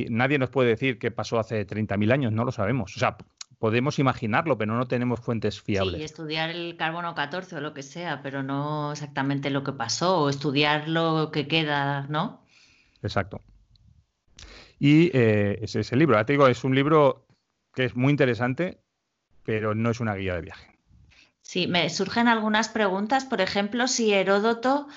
nadie 0.09 0.39
nos 0.39 0.49
puede 0.49 0.69
decir 0.69 0.99
qué 0.99 1.11
pasó 1.11 1.39
hace 1.39 1.65
30.000 1.65 2.11
años, 2.11 2.31
no 2.31 2.45
lo 2.45 2.51
sabemos. 2.51 2.95
O 2.95 2.99
sea, 2.99 3.17
podemos 3.59 3.99
imaginarlo, 3.99 4.57
pero 4.57 4.75
no 4.75 4.87
tenemos 4.87 5.21
fuentes 5.21 5.61
fiables. 5.61 5.97
Sí, 5.97 6.03
estudiar 6.03 6.49
el 6.49 6.75
carbono 6.75 7.15
14 7.15 7.55
o 7.55 7.61
lo 7.61 7.73
que 7.73 7.83
sea, 7.83 8.21
pero 8.21 8.43
no 8.43 8.91
exactamente 8.91 9.49
lo 9.49 9.63
que 9.63 9.71
pasó, 9.71 10.19
o 10.19 10.29
estudiar 10.29 10.89
lo 10.89 11.31
que 11.31 11.47
queda, 11.47 12.05
¿no? 12.09 12.43
Exacto. 13.01 13.41
Y 14.79 15.11
eh, 15.13 15.59
ese 15.61 15.79
es 15.79 15.93
el 15.93 15.99
libro. 15.99 16.17
Ya 16.17 16.25
te 16.25 16.33
digo, 16.33 16.47
es 16.47 16.63
un 16.65 16.75
libro 16.75 17.25
que 17.73 17.85
es 17.85 17.95
muy 17.95 18.11
interesante, 18.11 18.79
pero 19.43 19.75
no 19.75 19.91
es 19.91 19.99
una 20.01 20.15
guía 20.15 20.35
de 20.35 20.41
viaje. 20.41 20.73
Sí, 21.41 21.67
me 21.67 21.89
surgen 21.89 22.27
algunas 22.27 22.69
preguntas. 22.69 23.25
Por 23.25 23.39
ejemplo, 23.39 23.87
si 23.87 24.13
Heródoto 24.13 24.87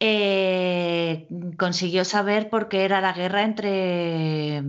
eh, 0.00 1.26
consiguió 1.56 2.04
saber 2.04 2.50
por 2.50 2.68
qué 2.68 2.84
era 2.84 3.00
la 3.00 3.12
guerra 3.12 3.42
entre 3.42 4.62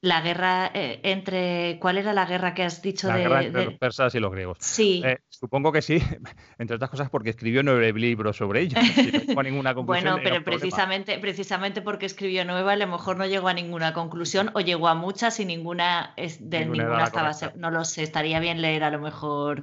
la 0.00 0.20
guerra 0.20 0.70
eh, 0.74 1.00
entre. 1.02 1.78
¿Cuál 1.80 1.98
era 1.98 2.12
la 2.12 2.24
guerra 2.24 2.54
que 2.54 2.62
has 2.62 2.82
dicho 2.82 3.08
la 3.08 3.16
de, 3.16 3.22
guerra 3.22 3.42
entre 3.42 3.64
los 3.64 3.74
persas 3.74 4.14
y 4.14 4.20
los 4.20 4.30
griegos? 4.30 4.58
Sí. 4.60 5.02
Eh, 5.04 5.18
supongo 5.28 5.72
que 5.72 5.82
sí, 5.82 6.00
entre 6.58 6.76
otras 6.76 6.90
cosas 6.90 7.10
porque 7.10 7.30
escribió 7.30 7.64
nueve 7.64 7.92
libros 7.92 8.36
sobre 8.36 8.60
ello. 8.60 8.78
no 9.34 9.42
ninguna 9.42 9.74
conclusión. 9.74 10.12
bueno, 10.12 10.22
pero 10.22 10.44
precisamente, 10.44 11.18
precisamente 11.18 11.82
porque 11.82 12.06
escribió 12.06 12.44
nueve, 12.44 12.72
a 12.72 12.76
lo 12.76 12.86
mejor 12.86 13.16
no 13.16 13.26
llegó 13.26 13.48
a 13.48 13.54
ninguna 13.54 13.92
conclusión 13.92 14.50
o 14.54 14.60
llegó 14.60 14.86
a 14.86 14.94
muchas 14.94 15.40
y 15.40 15.44
ninguna, 15.44 16.12
es, 16.16 16.48
de 16.48 16.66
ninguna, 16.66 17.04
estaba. 17.04 17.32
No 17.56 17.70
lo 17.72 17.84
sé, 17.84 18.04
estaría 18.04 18.38
bien 18.38 18.62
leer 18.62 18.84
a 18.84 18.90
lo 18.90 19.00
mejor. 19.00 19.62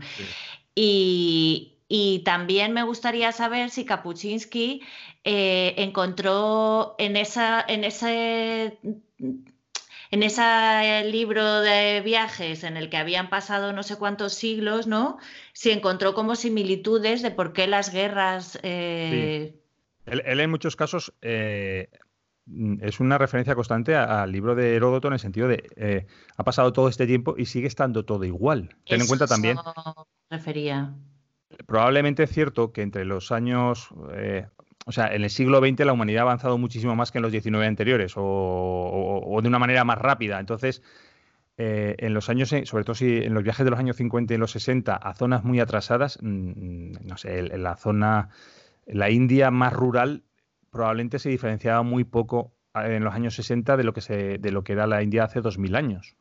Y. 0.75 1.74
Y 1.87 2.23
también 2.23 2.73
me 2.73 2.83
gustaría 2.83 3.31
saber 3.31 3.69
si 3.69 3.85
Kapuczynski 3.85 4.81
eh, 5.23 5.75
encontró 5.77 6.95
en, 6.97 7.15
esa, 7.15 7.63
en 7.67 7.83
ese 7.83 8.79
en 10.11 10.23
ese 10.23 11.03
libro 11.11 11.61
de 11.61 12.01
viajes 12.01 12.63
en 12.63 12.77
el 12.77 12.89
que 12.89 12.97
habían 12.97 13.29
pasado 13.29 13.73
no 13.73 13.83
sé 13.83 13.97
cuántos 13.97 14.33
siglos, 14.33 14.87
¿no? 14.87 15.17
Se 15.53 15.73
encontró 15.73 16.13
como 16.13 16.35
similitudes 16.35 17.21
de 17.21 17.31
por 17.31 17.53
qué 17.53 17.67
las 17.67 17.91
guerras... 17.91 18.59
Eh, 18.63 19.55
él, 20.05 20.39
en 20.39 20.49
muchos 20.49 20.75
casos, 20.75 21.13
eh, 21.21 21.89
es 22.81 22.99
una 22.99 23.17
referencia 23.17 23.55
constante 23.55 23.95
al 23.95 24.31
libro 24.31 24.53
de 24.53 24.75
Heródoto 24.75 25.07
en 25.07 25.13
el 25.15 25.19
sentido 25.19 25.47
de 25.47 25.67
eh, 25.75 26.05
ha 26.37 26.43
pasado 26.43 26.71
todo 26.73 26.87
este 26.87 27.07
tiempo 27.07 27.35
y 27.37 27.47
sigue 27.47 27.67
estando 27.67 28.05
todo 28.05 28.23
igual. 28.23 28.75
Ten 28.85 29.01
en 29.01 29.07
cuenta 29.07 29.25
también. 29.25 29.57
Refería. 30.29 30.93
Probablemente 31.65 32.23
es 32.23 32.31
cierto 32.31 32.71
que 32.71 32.81
entre 32.81 33.05
los 33.05 33.31
años, 33.31 33.89
eh, 34.13 34.47
o 34.85 34.91
sea, 34.91 35.13
en 35.13 35.23
el 35.23 35.29
siglo 35.29 35.59
XX 35.59 35.85
la 35.85 35.93
humanidad 35.93 36.21
ha 36.21 36.23
avanzado 36.23 36.57
muchísimo 36.57 36.95
más 36.95 37.11
que 37.11 37.19
en 37.19 37.23
los 37.23 37.31
19 37.31 37.65
anteriores 37.65 38.13
o, 38.15 39.39
de 39.41 39.47
una 39.47 39.59
manera 39.59 39.83
más 39.83 39.97
rápida. 39.97 40.39
Entonces, 40.39 40.81
eh, 41.57 41.95
en 41.99 42.13
los 42.13 42.29
años, 42.29 42.49
sobre 42.49 42.83
todo 42.83 42.95
si 42.95 43.17
en 43.17 43.33
los 43.33 43.43
viajes 43.43 43.63
de 43.63 43.71
los 43.71 43.79
años 43.79 43.95
50 43.95 44.33
y 44.33 44.37
los 44.37 44.51
60 44.51 44.95
a 44.95 45.13
zonas 45.13 45.43
muy 45.43 45.59
atrasadas, 45.59 46.19
mm, 46.21 46.91
no 47.03 47.17
sé, 47.17 47.39
en 47.39 47.63
la 47.63 47.75
zona, 47.75 48.29
la 48.85 49.09
India 49.09 49.51
más 49.51 49.73
rural 49.73 50.23
probablemente 50.69 51.19
se 51.19 51.29
diferenciaba 51.29 51.83
muy 51.83 52.03
poco 52.03 52.53
eh, 52.75 52.95
en 52.97 53.03
los 53.03 53.13
años 53.13 53.35
60 53.35 53.77
de 53.77 53.83
lo 53.83 53.93
que, 53.93 54.01
se, 54.01 54.37
de 54.37 54.51
lo 54.51 54.63
que 54.63 54.73
era 54.73 54.87
la 54.87 55.01
India 55.01 55.23
hace 55.23 55.41
2000 55.41 55.75
años. 55.75 56.17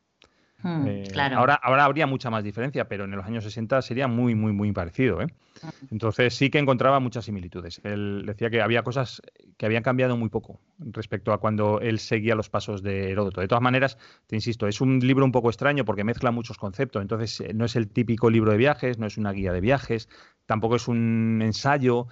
Hmm, 0.65 0.87
eh, 0.87 1.03
ahora, 1.35 1.53
ahora 1.53 1.85
habría 1.85 2.07
mucha 2.07 2.31
más 2.31 2.43
diferencia, 2.43 2.87
pero 2.87 3.03
en 3.03 3.11
los 3.11 3.23
años 3.23 3.43
60 3.43 3.83
sería 3.83 4.07
muy, 4.07 4.33
muy, 4.33 4.51
muy 4.51 4.71
parecido. 4.71 5.21
¿eh? 5.21 5.27
Hmm. 5.61 5.69
Entonces 5.91 6.33
sí 6.33 6.49
que 6.49 6.57
encontraba 6.57 6.99
muchas 6.99 7.25
similitudes. 7.25 7.79
Él 7.83 8.23
decía 8.25 8.49
que 8.49 8.63
había 8.63 8.81
cosas 8.81 9.21
que 9.57 9.67
habían 9.67 9.83
cambiado 9.83 10.17
muy 10.17 10.29
poco 10.29 10.59
respecto 10.79 11.33
a 11.33 11.37
cuando 11.37 11.81
él 11.81 11.99
seguía 11.99 12.33
los 12.33 12.49
pasos 12.49 12.81
de 12.81 13.11
Heródoto. 13.11 13.41
De 13.41 13.47
todas 13.47 13.61
maneras, 13.61 13.99
te 14.25 14.35
insisto, 14.35 14.65
es 14.67 14.81
un 14.81 14.97
libro 15.01 15.23
un 15.23 15.31
poco 15.31 15.49
extraño 15.49 15.85
porque 15.85 16.03
mezcla 16.03 16.31
muchos 16.31 16.57
conceptos. 16.57 16.99
Entonces 16.99 17.43
no 17.53 17.65
es 17.65 17.75
el 17.75 17.87
típico 17.87 18.31
libro 18.31 18.51
de 18.51 18.57
viajes, 18.57 18.97
no 18.97 19.05
es 19.05 19.19
una 19.19 19.33
guía 19.33 19.53
de 19.53 19.61
viajes, 19.61 20.09
tampoco 20.47 20.77
es 20.77 20.87
un 20.87 21.43
ensayo, 21.43 22.07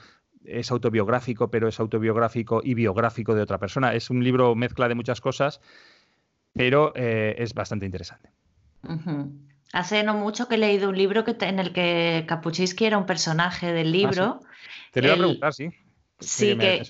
es 0.46 0.70
autobiográfico, 0.70 1.50
pero 1.50 1.68
es 1.68 1.80
autobiográfico 1.80 2.62
y 2.64 2.76
biográfico 2.76 3.34
de 3.34 3.42
otra 3.42 3.58
persona. 3.58 3.96
Es 3.96 4.12
un 4.12 4.24
libro 4.24 4.54
mezcla 4.54 4.88
de 4.88 4.94
muchas 4.94 5.22
cosas, 5.22 5.60
pero 6.54 6.94
eh, 6.96 7.34
es 7.40 7.56
bastante 7.56 7.88
interesante. 7.88 8.30
Hace 9.74 10.04
no 10.04 10.14
mucho 10.14 10.48
que 10.48 10.56
he 10.56 10.58
leído 10.58 10.90
un 10.90 10.98
libro 10.98 11.24
que, 11.24 11.36
en 11.42 11.60
el 11.60 11.74
que 11.74 12.26
Kapuczynski 12.28 12.86
era 12.86 12.98
un 12.98 13.06
personaje 13.06 13.74
del 13.74 13.88
ah, 13.88 13.92
libro. 13.92 14.40
Te 14.92 15.02
voy 15.02 15.10
a 15.10 15.18
preguntar, 15.18 15.54
sí. 15.54 15.70
Sí, 16.26 16.58
que, 16.58 16.84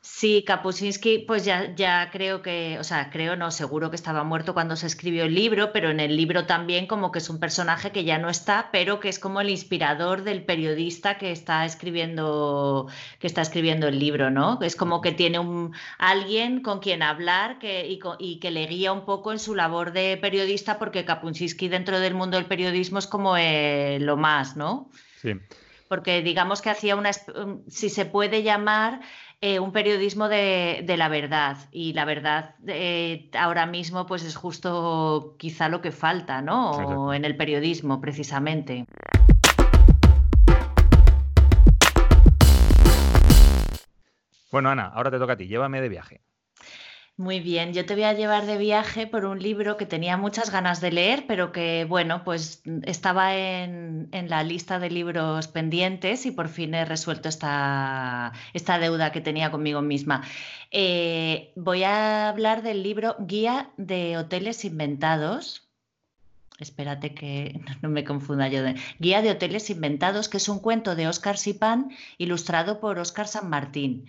sí, 0.00 0.44
Kapuscinski, 0.44 1.18
pues 1.20 1.44
ya, 1.44 1.74
ya 1.74 2.10
creo 2.10 2.42
que, 2.42 2.78
o 2.78 2.84
sea, 2.84 3.10
creo 3.10 3.36
no, 3.36 3.50
seguro 3.50 3.90
que 3.90 3.96
estaba 3.96 4.24
muerto 4.24 4.54
cuando 4.54 4.76
se 4.76 4.86
escribió 4.86 5.24
el 5.24 5.34
libro, 5.34 5.72
pero 5.72 5.90
en 5.90 6.00
el 6.00 6.16
libro 6.16 6.46
también 6.46 6.86
como 6.86 7.10
que 7.10 7.18
es 7.18 7.30
un 7.30 7.40
personaje 7.40 7.90
que 7.90 8.04
ya 8.04 8.18
no 8.18 8.28
está, 8.28 8.68
pero 8.72 9.00
que 9.00 9.08
es 9.08 9.18
como 9.18 9.40
el 9.40 9.50
inspirador 9.50 10.22
del 10.22 10.44
periodista 10.44 11.18
que 11.18 11.32
está 11.32 11.64
escribiendo, 11.64 12.88
que 13.18 13.26
está 13.26 13.40
escribiendo 13.42 13.88
el 13.88 13.98
libro, 13.98 14.30
¿no? 14.30 14.58
Es 14.62 14.76
como 14.76 15.00
que 15.00 15.12
tiene 15.12 15.38
un 15.38 15.74
alguien 15.98 16.62
con 16.62 16.80
quien 16.80 17.02
hablar 17.02 17.58
que, 17.58 17.86
y, 18.18 18.38
que 18.38 18.50
le 18.50 18.66
guía 18.66 18.92
un 18.92 19.04
poco 19.04 19.32
en 19.32 19.38
su 19.38 19.54
labor 19.54 19.92
de 19.92 20.18
periodista, 20.20 20.78
porque 20.78 21.04
Kapuscinski 21.04 21.68
dentro 21.68 22.00
del 22.00 22.14
mundo 22.14 22.36
del 22.36 22.46
periodismo 22.46 22.98
es 22.98 23.06
como 23.06 23.36
eh, 23.36 23.98
lo 24.00 24.16
más, 24.16 24.56
¿no? 24.56 24.90
Sí 25.20 25.32
porque 25.92 26.22
digamos 26.22 26.62
que 26.62 26.70
hacía 26.70 26.96
una, 26.96 27.10
si 27.12 27.90
se 27.90 28.06
puede 28.06 28.42
llamar, 28.42 29.02
eh, 29.42 29.58
un 29.58 29.72
periodismo 29.72 30.26
de, 30.30 30.82
la 30.96 31.10
verdad. 31.10 31.58
Y 31.70 31.92
la 31.92 32.06
verdad 32.06 32.54
eh, 32.66 33.28
ahora 33.38 33.66
mismo 33.66 34.06
pues 34.06 34.24
es 34.24 34.34
justo 34.34 35.36
quizá 35.38 35.68
lo 35.68 35.82
que 35.82 35.92
falta, 35.92 36.40
¿no? 36.40 37.12
En 37.12 37.26
el 37.26 37.36
periodismo, 37.36 38.00
precisamente. 38.00 38.86
Bueno, 44.50 44.70
Ana, 44.70 44.86
ahora 44.94 45.10
te 45.10 45.18
toca 45.18 45.34
a 45.34 45.36
ti. 45.36 45.46
Llévame 45.46 45.82
de 45.82 45.90
viaje. 45.90 46.22
Muy 47.16 47.40
bien, 47.40 47.72
yo 47.74 47.86
te 47.86 47.94
voy 47.94 48.04
a 48.04 48.14
llevar 48.14 48.46
de 48.46 48.56
viaje 48.58 49.06
por 49.06 49.24
un 49.26 49.38
libro 49.38 49.76
que 49.76 49.86
tenía 49.86 50.16
muchas 50.16 50.50
ganas 50.50 50.80
de 50.80 50.90
leer, 50.92 51.24
pero 51.28 51.52
que, 51.52 51.84
bueno, 51.88 52.24
pues 52.24 52.62
estaba 52.84 53.36
en, 53.36 54.08
la 54.28 54.42
lista 54.42 54.78
de 54.78 54.90
libros 54.90 55.46
pendientes 55.48 56.26
y 56.26 56.32
por 56.32 56.48
fin 56.48 56.74
he 56.74 56.84
resuelto 56.84 57.28
esta, 57.28 58.32
esta 58.54 58.78
deuda 58.78 59.12
que 59.12 59.20
tenía 59.20 59.50
conmigo 59.50 59.82
misma. 59.82 60.22
Eh, 60.70 61.52
voy 61.56 61.84
a 61.84 62.28
hablar 62.28 62.62
del 62.62 62.82
libro 62.82 63.16
Guía 63.20 63.72
de 63.76 64.16
Hoteles 64.16 64.64
Inventados 64.64 65.71
espérate 66.62 67.14
que 67.14 67.60
no 67.82 67.88
me 67.88 68.04
confunda 68.04 68.48
yo, 68.48 68.62
de, 68.62 68.76
Guía 68.98 69.22
de 69.22 69.30
Hoteles 69.30 69.70
Inventados, 69.70 70.28
que 70.28 70.38
es 70.38 70.48
un 70.48 70.60
cuento 70.60 70.94
de 70.94 71.08
Óscar 71.08 71.36
Sipán 71.36 71.90
ilustrado 72.18 72.80
por 72.80 72.98
Óscar 72.98 73.28
San 73.28 73.50
Martín. 73.50 74.06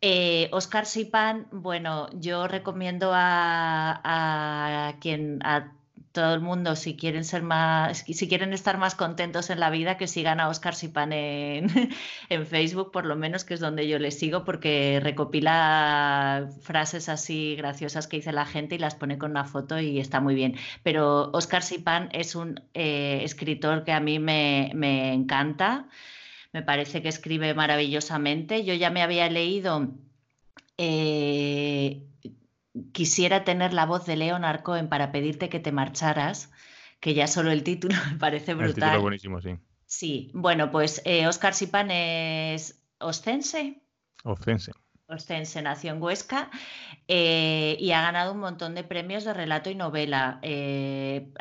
Eh, 0.00 0.50
Sipán, 0.84 1.46
bueno, 1.50 2.08
yo 2.12 2.46
recomiendo 2.46 3.10
a, 3.12 4.00
a 4.04 4.98
quien... 5.00 5.40
A, 5.42 5.72
todo 6.12 6.34
el 6.34 6.40
mundo, 6.40 6.74
si 6.74 6.96
quieren 6.96 7.24
ser 7.24 7.42
más, 7.42 7.98
si 7.98 8.28
quieren 8.28 8.52
estar 8.52 8.78
más 8.78 8.94
contentos 8.94 9.48
en 9.50 9.60
la 9.60 9.70
vida, 9.70 9.96
que 9.96 10.08
sigan 10.08 10.40
a 10.40 10.48
Oscar 10.48 10.74
Sipan 10.74 11.12
en, 11.12 11.68
en 12.28 12.46
Facebook, 12.46 12.90
por 12.90 13.06
lo 13.06 13.16
menos, 13.16 13.44
que 13.44 13.54
es 13.54 13.60
donde 13.60 13.86
yo 13.86 13.98
le 13.98 14.10
sigo, 14.10 14.44
porque 14.44 15.00
recopila 15.02 16.48
frases 16.62 17.08
así 17.08 17.54
graciosas 17.56 18.06
que 18.06 18.16
dice 18.16 18.32
la 18.32 18.46
gente 18.46 18.74
y 18.74 18.78
las 18.78 18.96
pone 18.96 19.18
con 19.18 19.30
una 19.32 19.44
foto 19.44 19.78
y 19.78 20.00
está 20.00 20.20
muy 20.20 20.34
bien. 20.34 20.56
Pero 20.82 21.30
Oscar 21.32 21.62
Sipan 21.62 22.08
es 22.12 22.34
un 22.34 22.60
eh, 22.74 23.20
escritor 23.22 23.84
que 23.84 23.92
a 23.92 24.00
mí 24.00 24.18
me, 24.18 25.12
encanta, 25.12 25.88
me 26.52 26.62
parece 26.62 27.02
que 27.02 27.08
escribe 27.08 27.54
maravillosamente. 27.54 28.64
Yo 28.64 28.74
ya 28.74 28.90
me 28.90 29.02
había 29.02 29.30
leído 29.30 29.92
eh, 30.76 32.09
quisiera 32.92 33.44
tener 33.44 33.72
la 33.72 33.86
voz 33.86 34.06
de 34.06 34.16
Leonard 34.16 34.62
Cohen 34.62 34.88
para 34.88 35.12
pedirte 35.12 35.48
que 35.48 35.60
te 35.60 35.72
marcharas, 35.72 36.50
que 37.00 37.14
ya 37.14 37.26
solo 37.26 37.50
el 37.50 37.62
título 37.62 37.94
me 38.12 38.18
parece 38.18 38.54
brutal. 38.54 38.68
El 38.68 38.74
título 38.74 39.02
buenísimo, 39.02 39.40
sí. 39.40 39.56
Sí, 39.86 40.30
bueno, 40.34 40.70
pues 40.70 41.02
eh, 41.04 41.26
Oscar 41.26 41.52
Sipan 41.52 41.90
es 41.90 42.80
ostense. 43.00 43.82
Ostense. 44.22 44.72
Ostense 45.08 45.62
nació 45.62 45.92
en 45.92 46.00
Huesca 46.00 46.48
eh, 47.08 47.76
y 47.80 47.90
ha 47.90 48.02
ganado 48.02 48.32
un 48.32 48.38
montón 48.38 48.76
de 48.76 48.84
premios 48.84 49.24
de 49.24 49.34
relato 49.34 49.68
y 49.68 49.74
novela. 49.74 50.38
Eh, 50.42 51.32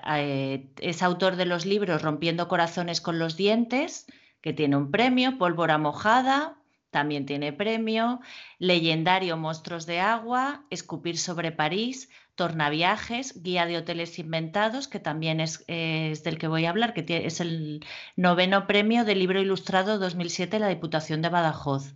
es 0.81 1.03
autor 1.03 1.35
de 1.35 1.45
los 1.45 1.67
libros 1.67 2.01
Rompiendo 2.01 2.47
Corazones 2.47 3.01
con 3.01 3.19
los 3.19 3.37
Dientes, 3.37 4.07
que 4.41 4.53
tiene 4.53 4.77
un 4.77 4.89
premio, 4.89 5.37
Pólvora 5.37 5.77
Mojada, 5.77 6.58
también 6.91 7.25
tiene 7.25 7.53
premio. 7.53 8.19
Legendario 8.57 9.37
Monstruos 9.37 9.85
de 9.85 9.99
Agua, 9.99 10.65
Escupir 10.69 11.17
sobre 11.17 11.51
París, 11.51 12.09
Tornaviajes, 12.35 13.43
Guía 13.43 13.65
de 13.65 13.77
Hoteles 13.77 14.17
Inventados, 14.17 14.87
que 14.87 14.99
también 14.99 15.39
es, 15.39 15.65
del 15.67 16.37
que 16.37 16.47
voy 16.47 16.65
a 16.65 16.69
hablar, 16.69 16.93
que 16.93 17.25
es 17.25 17.41
el 17.41 17.85
noveno 18.15 18.65
premio 18.65 19.05
del 19.05 19.19
libro 19.19 19.41
ilustrado 19.41 19.99
2007 19.99 20.55
de 20.55 20.59
la 20.59 20.69
Diputación 20.69 21.21
de 21.21 21.29
Badajoz. 21.29 21.95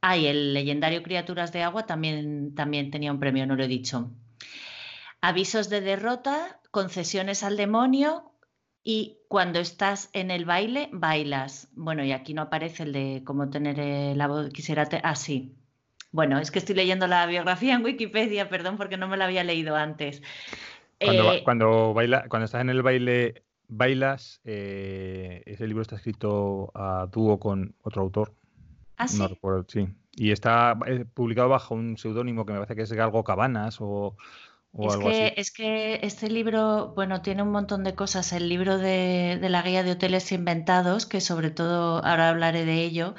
Ah, 0.00 0.16
el 0.16 0.52
legendario 0.52 1.02
Criaturas 1.02 1.52
de 1.52 1.62
Agua 1.62 1.86
también, 1.86 2.54
también 2.54 2.90
tenía 2.90 3.12
un 3.12 3.20
premio, 3.20 3.46
no 3.46 3.56
lo 3.56 3.64
he 3.64 3.68
dicho. 3.68 4.10
Avisos 5.22 5.70
de 5.70 5.80
derrota, 5.80 6.60
Concesiones 6.70 7.42
al 7.42 7.56
Demonio, 7.56 8.33
y 8.84 9.16
cuando 9.28 9.58
estás 9.58 10.10
en 10.12 10.30
el 10.30 10.44
baile, 10.44 10.90
bailas. 10.92 11.68
Bueno, 11.72 12.04
y 12.04 12.12
aquí 12.12 12.34
no 12.34 12.42
aparece 12.42 12.82
el 12.82 12.92
de 12.92 13.22
cómo 13.24 13.48
tener 13.48 13.80
eh, 13.80 14.14
la 14.14 14.28
voz, 14.28 14.50
quisiera... 14.50 14.86
Ah, 15.02 15.16
sí. 15.16 15.56
Bueno, 16.12 16.38
es 16.38 16.50
que 16.50 16.58
estoy 16.58 16.74
leyendo 16.74 17.06
la 17.06 17.26
biografía 17.26 17.74
en 17.74 17.82
Wikipedia, 17.82 18.50
perdón, 18.50 18.76
porque 18.76 18.98
no 18.98 19.08
me 19.08 19.16
la 19.16 19.24
había 19.24 19.42
leído 19.42 19.74
antes. 19.74 20.22
Cuando, 21.44 21.90
eh, 21.90 21.94
baila, 21.94 22.26
cuando 22.28 22.44
estás 22.44 22.60
en 22.60 22.68
el 22.68 22.82
baile, 22.82 23.42
bailas, 23.68 24.42
eh, 24.44 25.42
ese 25.46 25.66
libro 25.66 25.82
está 25.82 25.96
escrito 25.96 26.70
a 26.74 27.08
dúo 27.10 27.40
con 27.40 27.74
otro 27.82 28.02
autor. 28.02 28.34
Ah, 28.98 29.08
sí. 29.08 29.24
sí. 29.66 29.88
Y 30.12 30.30
está 30.30 30.78
publicado 31.14 31.48
bajo 31.48 31.74
un 31.74 31.96
seudónimo 31.96 32.44
que 32.44 32.52
me 32.52 32.58
parece 32.58 32.76
que 32.76 32.82
es 32.82 32.92
Galgo 32.92 33.24
Cabanas 33.24 33.78
o 33.80 34.16
es, 34.76 34.96
que, 34.96 35.34
es 35.36 35.50
que 35.52 36.00
este 36.02 36.28
libro, 36.28 36.92
bueno, 36.94 37.22
tiene 37.22 37.42
un 37.42 37.50
montón 37.50 37.84
de 37.84 37.94
cosas. 37.94 38.32
El 38.32 38.48
libro 38.48 38.78
de, 38.78 39.38
la 39.40 39.62
guía 39.62 39.82
de 39.84 39.92
hoteles 39.92 40.32
inventados, 40.32 41.06
que 41.06 41.20
sobre 41.20 41.50
todo 41.50 42.04
ahora 42.04 42.30
hablaré 42.30 42.64
de 42.64 42.82
ello, 42.82 43.14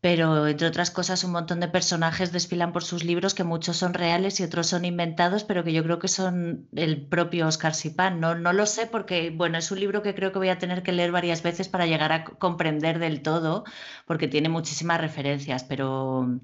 pero 0.00 0.48
entre 0.48 0.66
otras 0.66 0.90
cosas 0.90 1.22
un 1.22 1.30
montón 1.30 1.60
de 1.60 1.68
personajes 1.68 2.32
desfilan 2.32 2.72
por 2.72 2.82
sus 2.82 3.04
libros 3.04 3.34
que 3.34 3.44
muchos 3.44 3.76
son 3.76 3.94
reales 3.94 4.40
y 4.40 4.42
otros 4.42 4.66
son 4.66 4.84
inventados, 4.84 5.44
pero 5.44 5.62
que 5.62 5.72
yo 5.72 5.84
creo 5.84 6.00
que 6.00 6.08
son 6.08 6.68
el 6.74 7.06
propio 7.06 7.46
Oscar 7.46 7.74
Sipan. 7.74 8.18
No, 8.18 8.34
no 8.34 8.52
lo 8.52 8.66
sé 8.66 8.86
porque, 8.86 9.30
bueno, 9.30 9.58
es 9.58 9.70
un 9.70 9.78
libro 9.78 10.02
que 10.02 10.16
creo 10.16 10.32
que 10.32 10.38
voy 10.38 10.48
a 10.48 10.58
tener 10.58 10.82
que 10.82 10.90
leer 10.90 11.12
varias 11.12 11.42
veces 11.44 11.68
para 11.68 11.86
llegar 11.86 12.12
a 12.12 12.24
comprender 12.24 12.98
del 12.98 13.22
todo, 13.22 13.64
porque 14.04 14.26
tiene 14.26 14.48
muchísimas 14.48 15.00
referencias, 15.00 15.62
pero... 15.62 16.40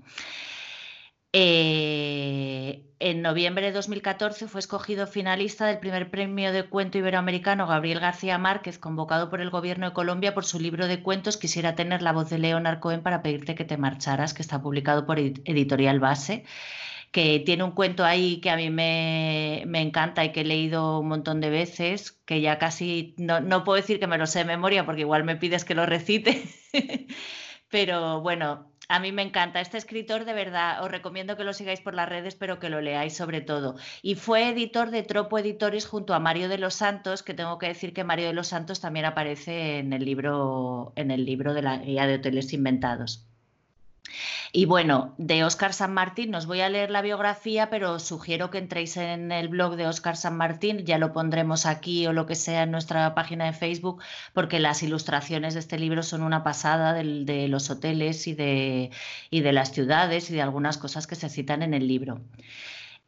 Eh, 1.40 2.82
en 2.98 3.22
noviembre 3.22 3.66
de 3.66 3.72
2014 3.72 4.48
fue 4.48 4.58
escogido 4.58 5.06
finalista 5.06 5.66
del 5.66 5.78
primer 5.78 6.10
premio 6.10 6.52
de 6.52 6.64
cuento 6.64 6.98
iberoamericano 6.98 7.68
Gabriel 7.68 8.00
García 8.00 8.38
Márquez, 8.38 8.76
convocado 8.80 9.30
por 9.30 9.40
el 9.40 9.48
gobierno 9.48 9.86
de 9.86 9.92
Colombia 9.92 10.34
por 10.34 10.44
su 10.44 10.58
libro 10.58 10.88
de 10.88 11.00
cuentos 11.00 11.36
Quisiera 11.36 11.76
tener 11.76 12.02
la 12.02 12.10
voz 12.10 12.28
de 12.28 12.38
Leonard 12.38 12.80
Cohen 12.80 13.04
para 13.04 13.22
pedirte 13.22 13.54
que 13.54 13.64
te 13.64 13.76
marcharas, 13.76 14.34
que 14.34 14.42
está 14.42 14.60
publicado 14.60 15.06
por 15.06 15.20
Editorial 15.20 16.00
Base 16.00 16.44
que 17.12 17.38
tiene 17.46 17.62
un 17.62 17.70
cuento 17.70 18.04
ahí 18.04 18.40
que 18.40 18.50
a 18.50 18.56
mí 18.56 18.68
me, 18.68 19.62
encanta 19.62 20.24
y 20.24 20.32
que 20.32 20.40
he 20.40 20.44
leído 20.44 20.98
un 20.98 21.08
montón 21.08 21.40
de 21.40 21.50
veces, 21.50 22.20
que 22.26 22.40
ya 22.40 22.58
casi 22.58 23.14
no, 23.16 23.40
no 23.40 23.62
puedo 23.62 23.76
decir 23.76 24.00
que 24.00 24.08
me 24.08 24.18
lo 24.18 24.26
sé 24.26 24.40
de 24.40 24.44
memoria 24.44 24.84
porque 24.84 25.02
igual 25.02 25.22
me 25.22 25.36
pides 25.36 25.64
que 25.64 25.76
lo 25.76 25.86
recite, 25.86 26.42
pero 27.70 28.20
bueno, 28.22 28.72
a 28.88 29.00
mí 29.00 29.12
me 29.12 29.22
encanta. 29.22 29.60
Este 29.60 29.78
escritor, 29.78 30.24
de 30.24 30.32
verdad, 30.32 30.82
os 30.82 30.90
recomiendo 30.90 31.36
que 31.36 31.44
lo 31.44 31.52
sigáis 31.52 31.80
por 31.80 31.94
las 31.94 32.08
redes, 32.08 32.34
pero 32.34 32.58
que 32.58 32.70
lo 32.70 32.80
leáis 32.80 33.14
sobre 33.16 33.40
todo. 33.42 33.76
Y 34.02 34.14
fue 34.14 34.48
editor 34.48 34.90
de 34.90 35.02
Tropo 35.02 35.38
Editores 35.38 35.86
junto 35.86 36.14
a 36.14 36.20
Mario 36.20 36.48
de 36.48 36.58
los 36.58 36.74
Santos, 36.74 37.22
que 37.22 37.34
tengo 37.34 37.58
que 37.58 37.68
decir 37.68 37.92
que 37.92 38.04
Mario 38.04 38.26
de 38.28 38.32
los 38.32 38.48
Santos 38.48 38.80
también 38.80 39.04
aparece 39.04 39.78
en 39.78 39.92
el 39.92 40.04
libro, 40.04 40.92
en 40.96 41.10
el 41.10 41.24
libro 41.24 41.54
de 41.54 41.62
la 41.62 41.78
guía 41.78 42.06
de 42.06 42.14
hoteles 42.14 42.52
inventados. 42.52 43.27
Y 44.52 44.64
bueno, 44.64 45.14
de 45.18 45.44
Óscar 45.44 45.72
San 45.72 45.92
Martín 45.92 46.30
nos 46.30 46.46
voy 46.46 46.60
a 46.60 46.68
leer 46.68 46.90
la 46.90 47.02
biografía, 47.02 47.70
pero 47.70 47.94
os 47.94 48.02
sugiero 48.02 48.50
que 48.50 48.58
entréis 48.58 48.96
en 48.96 49.32
el 49.32 49.48
blog 49.48 49.76
de 49.76 49.86
Óscar 49.86 50.16
San 50.16 50.36
Martín, 50.36 50.84
ya 50.84 50.98
lo 50.98 51.12
pondremos 51.12 51.66
aquí 51.66 52.06
o 52.06 52.12
lo 52.12 52.26
que 52.26 52.34
sea 52.34 52.62
en 52.62 52.70
nuestra 52.70 53.14
página 53.14 53.46
de 53.46 53.52
Facebook, 53.52 54.02
porque 54.32 54.58
las 54.58 54.82
ilustraciones 54.82 55.54
de 55.54 55.60
este 55.60 55.78
libro 55.78 56.02
son 56.02 56.22
una 56.22 56.42
pasada 56.42 56.94
de, 56.94 57.48
los 57.48 57.70
hoteles 57.70 58.26
y 58.26 58.34
de, 58.34 58.90
y 59.30 59.40
de 59.40 59.52
las 59.52 59.72
ciudades 59.72 60.30
y 60.30 60.34
de 60.34 60.42
algunas 60.42 60.78
cosas 60.78 61.06
que 61.06 61.14
se 61.14 61.28
citan 61.28 61.62
en 61.62 61.74
el 61.74 61.86
libro. 61.86 62.20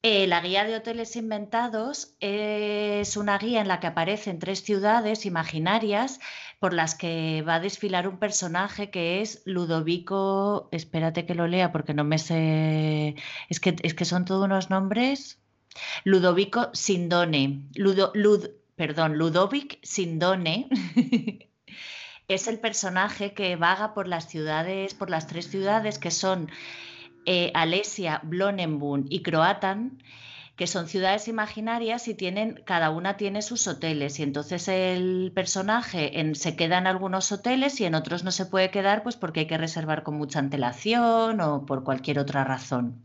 Eh, 0.02 0.26
la 0.26 0.40
guía 0.40 0.64
de 0.64 0.76
hoteles 0.76 1.14
inventados 1.16 2.14
es 2.20 3.18
una 3.18 3.36
guía 3.36 3.60
en 3.60 3.68
la 3.68 3.80
que 3.80 3.86
aparecen 3.86 4.38
tres 4.38 4.62
ciudades 4.62 5.26
imaginarias 5.26 6.20
por 6.58 6.72
las 6.72 6.94
que 6.94 7.42
va 7.42 7.56
a 7.56 7.60
desfilar 7.60 8.08
un 8.08 8.18
personaje 8.18 8.90
que 8.90 9.20
es 9.20 9.42
Ludovico. 9.44 10.70
Espérate 10.72 11.26
que 11.26 11.34
lo 11.34 11.46
lea 11.46 11.70
porque 11.70 11.92
no 11.92 12.04
me 12.04 12.18
sé. 12.18 13.14
Es 13.50 13.60
que, 13.60 13.76
es 13.82 13.92
que 13.92 14.06
son 14.06 14.24
todos 14.24 14.46
unos 14.46 14.70
nombres. 14.70 15.38
Ludovico 16.04 16.70
Sindone. 16.72 17.68
Ludo, 17.74 18.12
perdón, 18.76 19.18
Ludovic 19.18 19.80
Sindone. 19.82 20.70
es 22.28 22.48
el 22.48 22.58
personaje 22.58 23.34
que 23.34 23.56
vaga 23.56 23.92
por 23.92 24.08
las 24.08 24.28
ciudades, 24.28 24.94
por 24.94 25.10
las 25.10 25.26
tres 25.26 25.50
ciudades 25.50 25.98
que 25.98 26.10
son 26.10 26.50
eh, 27.26 27.50
Alesia, 27.54 28.20
Blonenbun 28.24 29.06
y 29.08 29.22
Croatan, 29.22 30.02
que 30.56 30.66
son 30.66 30.88
ciudades 30.88 31.28
imaginarias 31.28 32.08
y 32.08 32.14
tienen, 32.14 32.62
cada 32.64 32.90
una 32.90 33.16
tiene 33.16 33.42
sus 33.42 33.66
hoteles. 33.66 34.18
Y 34.18 34.22
entonces 34.22 34.68
el 34.68 35.32
personaje 35.34 36.20
en, 36.20 36.34
se 36.34 36.56
queda 36.56 36.78
en 36.78 36.86
algunos 36.86 37.32
hoteles 37.32 37.80
y 37.80 37.84
en 37.84 37.94
otros 37.94 38.24
no 38.24 38.30
se 38.30 38.46
puede 38.46 38.70
quedar, 38.70 39.02
pues 39.02 39.16
porque 39.16 39.40
hay 39.40 39.46
que 39.46 39.58
reservar 39.58 40.02
con 40.02 40.16
mucha 40.16 40.38
antelación 40.38 41.40
o 41.40 41.64
por 41.64 41.84
cualquier 41.84 42.18
otra 42.18 42.44
razón. 42.44 43.04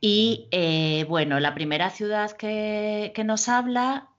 Y 0.00 0.48
eh, 0.50 1.04
bueno, 1.08 1.38
la 1.38 1.54
primera 1.54 1.90
ciudad 1.90 2.32
que 2.32 3.12
nos 3.24 3.48
habla 3.48 4.11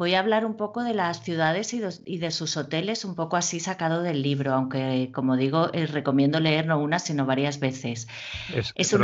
voy 0.00 0.14
a 0.14 0.20
hablar 0.20 0.46
un 0.46 0.56
poco 0.56 0.82
de 0.82 0.94
las 0.94 1.22
ciudades 1.22 1.74
y 1.74 2.18
de, 2.18 2.30
sus 2.30 2.56
hoteles, 2.56 3.04
un 3.04 3.14
poco 3.14 3.36
así 3.36 3.60
sacado 3.60 4.02
del 4.02 4.22
libro, 4.22 4.54
aunque 4.54 5.12
como 5.12 5.36
digo, 5.36 5.68
eh, 5.74 5.84
recomiendo 5.84 6.40
leer 6.40 6.64
no 6.64 6.78
una, 6.78 6.98
sino 6.98 7.26
varias 7.26 7.60
veces. 7.60 8.08
Es, 8.54 8.72
¿es, 8.76 8.94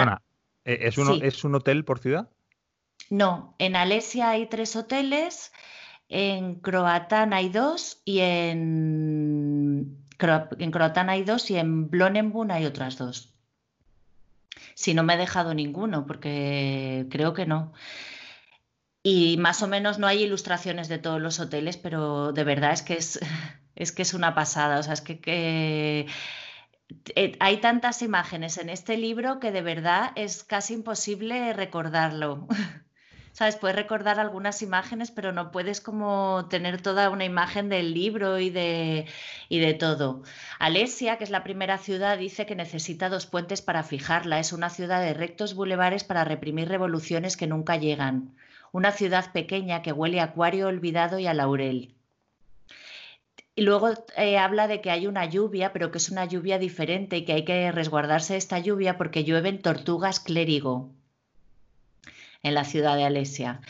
¿es 0.65 1.45
un 1.45 1.55
hotel 1.55 1.85
por 1.85 1.99
ciudad? 1.99 2.31
No, 3.11 3.55
en 3.59 3.77
Alesia 3.77 4.31
hay 4.31 4.47
tres 4.47 4.75
hoteles, 4.75 5.53
en 6.09 6.55
Croatán 6.55 7.35
hay 7.35 7.51
dos 7.51 8.01
y 8.07 8.21
en, 8.21 9.99
en 10.19 10.71
Croatán 10.71 11.11
hay 11.11 11.25
dos 11.25 11.51
y 11.51 11.59
en 11.59 11.91
Blonenbun 11.91 12.51
hay 12.51 12.65
otras 12.65 12.97
dos. 12.97 13.35
Si 14.73 14.95
no 14.95 15.03
me 15.03 15.13
he 15.13 15.19
dejado 15.19 15.53
ninguno, 15.53 16.07
porque 16.07 17.07
creo 17.11 17.35
que 17.35 17.45
no. 17.45 17.75
Y 19.09 19.37
más 19.37 19.63
o 19.63 19.69
menos 19.69 20.01
no 20.01 20.09
hay 20.09 20.25
ilustraciones 20.25 20.89
de 20.89 20.99
todos 20.99 21.21
los 21.21 21.39
hoteles, 21.39 21.77
pero 21.77 22.33
de 22.33 22.43
verdad 22.43 22.73
es 22.73 22.83
que 22.83 22.95
es, 22.95 23.21
es, 23.77 23.93
que 23.93 24.03
es 24.03 24.15
una 24.15 24.35
pasada. 24.35 24.81
O 24.81 24.83
sea, 24.83 24.95
es 24.95 25.01
que, 25.01 25.21
eh, 27.15 27.37
hay 27.39 27.59
tantas 27.59 28.03
imágenes 28.03 28.59
en 28.59 28.69
este 28.69 28.97
libro 28.97 29.39
que 29.39 29.53
de 29.53 29.63
verdad 29.63 30.11
es 30.17 30.43
casi 30.43 30.75
imposible 30.75 31.53
recordarlo. 31.53 32.49
¿Sabes? 33.33 33.55
Puedes 33.55 33.77
recordar 33.77 34.19
algunas 34.19 34.61
imágenes, 34.63 35.13
pero 35.13 35.31
no 35.31 35.53
puedes 35.53 35.81
como 35.81 36.49
tener 36.51 36.83
toda 36.83 37.09
una 37.11 37.25
imagen 37.25 37.69
del 37.69 37.95
libro 37.95 38.41
y 38.41 38.51
de, 38.51 39.07
y 39.49 39.61
de 39.61 39.75
todo. 39.75 40.25
Alesia, 40.59 41.17
que 41.17 41.23
es 41.23 41.31
la 41.31 41.45
primera 41.45 41.79
ciudad, 41.79 42.19
dice 42.19 42.45
que 42.45 42.57
necesita 42.57 43.09
dos 43.09 43.27
puentes 43.27 43.63
para 43.63 43.85
fijarla. 43.85 44.41
Es 44.41 44.53
una 44.53 44.69
ciudad 44.69 45.01
de 45.01 45.15
rectos 45.15 45.55
bulevares 45.55 46.03
para 46.03 46.25
reprimir 46.25 46.69
revoluciones 46.69 47.37
que 47.37 47.47
nunca 47.47 47.77
llegan 47.77 48.35
una 48.77 48.93
ciudad 48.93 49.33
pequeña 49.33 49.81
que 49.81 49.91
huele 49.91 50.21
a 50.21 50.25
acuario 50.25 50.69
olvidado 50.69 51.19
y 51.19 51.27
a 51.27 51.33
laurel. 51.33 51.95
Y 53.55 53.63
luego 53.63 53.89
eh, 54.19 54.37
habla 54.37 54.69
de 54.69 54.83
que 54.83 54.91
hay 54.91 55.07
una 55.07 55.25
lluvia, 55.25 55.73
pero 55.73 55.91
que 55.91 55.97
es 55.97 56.11
una 56.11 56.27
lluvia 56.27 56.59
diferente 56.59 57.17
y 57.17 57.25
que 57.25 57.33
hay 57.33 57.45
que 57.47 57.73
resguardarse 57.73 58.35
de 58.35 58.39
esta 58.39 58.59
lluvia 58.59 58.99
porque 58.99 59.25
llueven 59.25 59.63
tortugas 59.63 60.21
clérigo 60.21 60.91
en 62.43 62.53
la 62.53 62.65
ciudad 62.65 62.97
de 62.97 63.05
Alesia. 63.05 63.63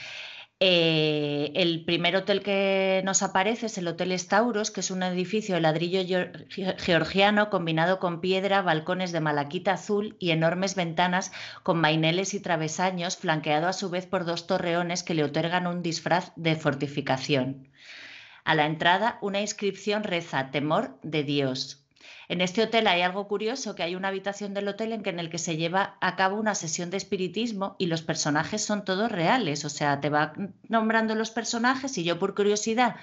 Eh, 0.59 1.53
el 1.55 1.85
primer 1.85 2.17
hotel 2.17 2.43
que 2.43 3.03
nos 3.05 3.23
aparece 3.23 3.67
es 3.67 3.77
el 3.77 3.89
Hotel 3.89 4.11
Estauros, 4.13 4.71
que 4.71 4.81
es 4.81 4.91
un 4.91 5.03
edificio 5.03 5.55
de 5.55 5.61
ladrillo 5.61 6.01
georgiano 6.49 7.51
combinado 7.51 7.99
con 7.99 8.23
piedra, 8.23 8.63
balcones 8.63 9.13
de 9.13 9.21
malaquita 9.21 9.73
azul 9.75 10.17
y 10.19 10.31
enormes 10.31 10.75
ventanas 10.75 11.31
con 11.63 11.79
maineles 11.79 12.33
y 12.33 12.41
travesaños, 12.41 13.19
flanqueado 13.19 13.69
a 13.69 13.75
su 13.75 13.91
vez 13.91 14.07
por 14.07 14.25
dos 14.25 14.47
torreones 14.47 15.03
que 15.03 15.13
le 15.13 15.25
otorgan 15.25 15.67
un 15.67 15.83
disfraz 15.83 16.33
de 16.37 16.57
fortificación. 16.57 17.69
A 18.45 18.55
la 18.55 18.65
entrada, 18.65 19.19
una 19.21 19.43
inscripción 19.43 20.05
reza 20.05 20.51
Temor 20.53 20.99
de 21.03 21.23
Dios. 21.23 21.86
En 22.29 22.41
este 22.41 22.63
hotel 22.63 22.87
hay 22.87 23.03
algo 23.03 23.29
curioso, 23.29 23.75
que 23.75 23.83
hay 23.83 23.95
una 23.95 24.09
habitación 24.09 24.55
del 24.55 24.69
hotel 24.69 24.93
en, 24.93 25.03
que, 25.03 25.11
en 25.11 25.21
el 25.21 25.31
que 25.31 25.39
se 25.39 25.57
lleva 25.57 25.97
a 26.01 26.17
cabo 26.17 26.37
una 26.37 26.55
sesión 26.55 26.91
de 26.91 26.97
espiritismo 26.97 27.77
y 27.79 27.87
los 27.87 28.03
personajes 28.03 28.65
son 28.65 28.85
todos 28.85 29.13
reales, 29.13 29.65
o 29.65 29.69
sea, 29.69 30.01
te 30.01 30.11
va 30.11 30.33
nombrando 30.69 31.15
los 31.15 31.31
personajes 31.31 31.97
y 31.99 32.05
yo 32.05 32.19
por 32.19 32.35
curiosidad 32.35 32.97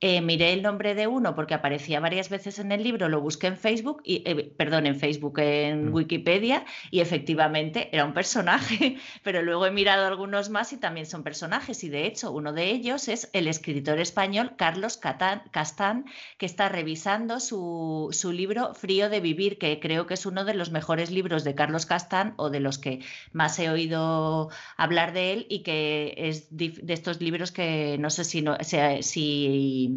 eh, 0.00 0.20
miré 0.20 0.52
el 0.52 0.62
nombre 0.62 0.94
de 0.94 1.06
uno 1.06 1.34
porque 1.34 1.54
aparecía 1.54 1.98
varias 1.98 2.28
veces 2.28 2.58
en 2.58 2.70
el 2.72 2.82
libro, 2.84 3.08
lo 3.08 3.20
busqué 3.20 3.48
en 3.48 3.56
Facebook, 3.56 4.00
y, 4.04 4.22
eh, 4.26 4.52
perdón, 4.56 4.86
en 4.86 4.96
Facebook, 4.96 5.38
en 5.40 5.90
mm. 5.90 5.94
Wikipedia, 5.94 6.64
y 6.90 7.00
efectivamente 7.00 7.88
era 7.92 8.04
un 8.04 8.14
personaje, 8.14 8.96
pero 9.24 9.42
luego 9.42 9.66
he 9.66 9.70
mirado 9.70 10.06
algunos 10.06 10.50
más 10.50 10.72
y 10.72 10.76
también 10.76 11.06
son 11.06 11.22
personajes, 11.24 11.82
y 11.82 11.88
de 11.88 12.06
hecho 12.06 12.30
uno 12.30 12.52
de 12.52 12.70
ellos 12.70 13.08
es 13.08 13.28
el 13.32 13.48
escritor 13.48 13.98
español 13.98 14.52
Carlos 14.56 14.98
Castán, 14.98 16.04
que 16.38 16.46
está 16.46 16.68
revisando 16.68 17.40
su, 17.40 18.08
su 18.12 18.32
libro 18.32 18.74
Frío 18.74 19.10
de 19.10 19.20
Vivir, 19.20 19.58
que 19.58 19.80
creo 19.80 20.06
que 20.06 20.14
es 20.14 20.26
uno 20.26 20.44
de 20.44 20.54
los 20.54 20.70
mejores 20.70 21.10
libros 21.10 21.44
de 21.44 21.54
Carlos 21.54 21.86
Castán 21.86 22.34
o 22.36 22.50
de 22.50 22.60
los 22.60 22.78
que 22.78 23.00
más 23.32 23.58
he 23.58 23.70
oído 23.70 24.50
hablar 24.76 25.12
de 25.12 25.32
él 25.32 25.46
y 25.48 25.62
que 25.62 26.14
es 26.16 26.46
de 26.56 26.92
estos 26.92 27.20
libros 27.20 27.50
que 27.50 27.96
no 27.98 28.10
sé 28.10 28.24
si, 28.24 28.42
no, 28.42 28.56
si 28.60 28.78
si, 29.02 29.87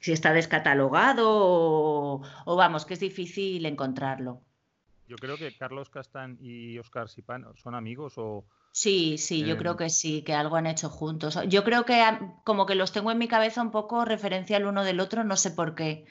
está 0.00 0.32
descatalogado 0.32 1.26
o, 1.28 2.56
vamos, 2.56 2.84
que 2.84 2.94
es 2.94 3.00
difícil 3.00 3.66
encontrarlo. 3.66 4.40
Yo 5.08 5.16
creo 5.16 5.36
que 5.36 5.56
Carlos 5.56 5.88
Castán 5.88 6.36
y 6.40 6.78
Oscar 6.78 7.08
Sipan 7.08 7.46
son 7.56 7.74
amigos 7.74 8.14
o... 8.16 8.44
Sí, 8.72 9.16
sí, 9.18 9.44
yo 9.44 9.56
creo 9.56 9.72
em, 9.72 9.78
que 9.78 9.90
sí, 9.90 10.22
que 10.22 10.34
algo 10.34 10.56
han 10.56 10.66
hecho 10.66 10.90
juntos. 10.90 11.38
Yo 11.48 11.64
creo 11.64 11.84
que 11.84 12.04
como 12.44 12.66
que 12.66 12.74
los 12.74 12.92
tengo 12.92 13.10
en 13.10 13.18
mi 13.18 13.28
cabeza 13.28 13.62
un 13.62 13.70
poco 13.70 14.04
referencia 14.04 14.56
al 14.56 14.66
uno 14.66 14.84
del 14.84 15.00
otro, 15.00 15.24
no 15.24 15.36
sé 15.36 15.50
por 15.50 15.74
qué. 15.74 16.04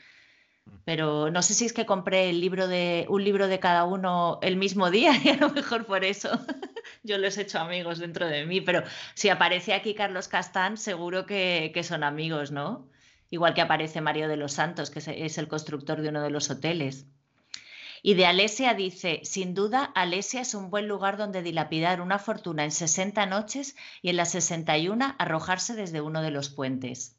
Mm. 0.65 0.71
Pero 0.84 1.30
no 1.30 1.41
sé 1.43 1.54
si 1.54 1.65
es 1.65 1.74
que 1.74 1.86
compré 1.86 2.30
el 2.30 2.41
libro 2.41 2.67
de, 2.67 3.06
un 3.10 3.24
libro 3.24 3.48
de 3.48 3.60
cada 3.60 3.84
uno 3.84 4.39
el 4.41 4.56
mismo 4.56 4.89
día 4.89 5.12
y 5.24 5.30
a 5.30 5.38
lo 5.38 5.50
mejor 5.52 5.86
por 5.86 6.04
eso 6.04 6.30
yo 7.04 7.17
los 7.17 7.38
he 7.38 7.43
hecho 7.43 7.60
amigos 7.60 8.00
dentro 8.00 8.28
de 8.28 8.45
mí. 8.45 8.62
Pero 8.62 8.84
si 9.13 9.30
aparece 9.30 9.74
aquí 9.74 9.93
Carlos 9.93 10.28
Castán, 10.28 10.78
seguro 10.78 11.26
que, 11.26 11.71
que 11.74 11.84
son 11.84 12.04
amigos, 12.04 12.52
¿no? 12.52 12.89
Igual 13.30 13.54
que 13.54 13.62
aparece 13.62 14.02
Mario 14.02 14.28
de 14.28 14.38
los 14.38 14.54
Santos, 14.54 14.90
que 14.90 15.00
es 15.00 15.38
el 15.38 15.48
constructor 15.48 16.02
de 16.02 16.10
uno 16.10 16.22
de 16.22 16.30
los 16.30 16.50
hoteles. 16.50 17.06
Y 18.02 18.14
de 18.14 18.28
Alesia 18.28 18.76
dice, 18.76 19.22
sin 19.24 19.56
duda, 19.56 19.84
Alesia 19.84 20.42
es 20.42 20.54
un 20.54 20.70
buen 20.70 20.88
lugar 20.88 21.18
donde 21.18 21.42
dilapidar 21.42 22.02
una 22.02 22.20
fortuna 22.20 22.64
en 22.64 22.72
60 22.72 23.26
noches 23.26 23.76
y 24.04 24.10
en 24.10 24.18
las 24.18 24.30
61 24.32 25.16
arrojarse 25.18 25.74
desde 25.74 26.02
uno 26.02 26.22
de 26.22 26.30
los 26.30 26.50
puentes. 26.50 27.18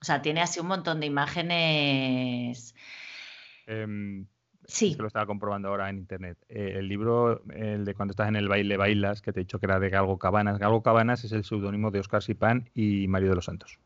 O 0.00 0.04
sea, 0.04 0.22
tiene 0.22 0.42
así 0.42 0.60
un 0.60 0.68
montón 0.68 1.00
de 1.00 1.06
imágenes. 1.06 2.74
Em, 3.66 4.26
Sí. 4.70 4.94
Que 4.94 5.02
lo 5.02 5.08
estaba 5.08 5.26
comprobando 5.26 5.68
ahora 5.68 5.90
en 5.90 5.98
internet. 5.98 6.38
Eh, 6.48 6.74
el 6.76 6.88
libro, 6.88 7.42
el 7.50 7.84
de 7.84 7.94
cuando 7.94 8.12
estás 8.12 8.28
en 8.28 8.36
el 8.36 8.48
baile 8.48 8.76
bailas, 8.76 9.20
que 9.20 9.32
te 9.32 9.40
he 9.40 9.42
dicho 9.42 9.58
que 9.58 9.66
era 9.66 9.80
de 9.80 9.90
Galgo 9.90 10.18
Cabanas. 10.18 10.60
Galgo 10.60 10.82
Cabanas 10.82 11.24
es 11.24 11.32
el 11.32 11.44
seudónimo 11.44 11.90
de 11.90 11.98
Oscar 11.98 12.22
Sipán 12.22 12.70
y 12.72 13.08
Mario 13.08 13.30
de 13.30 13.34
los 13.34 13.46
Santos. 13.46 13.78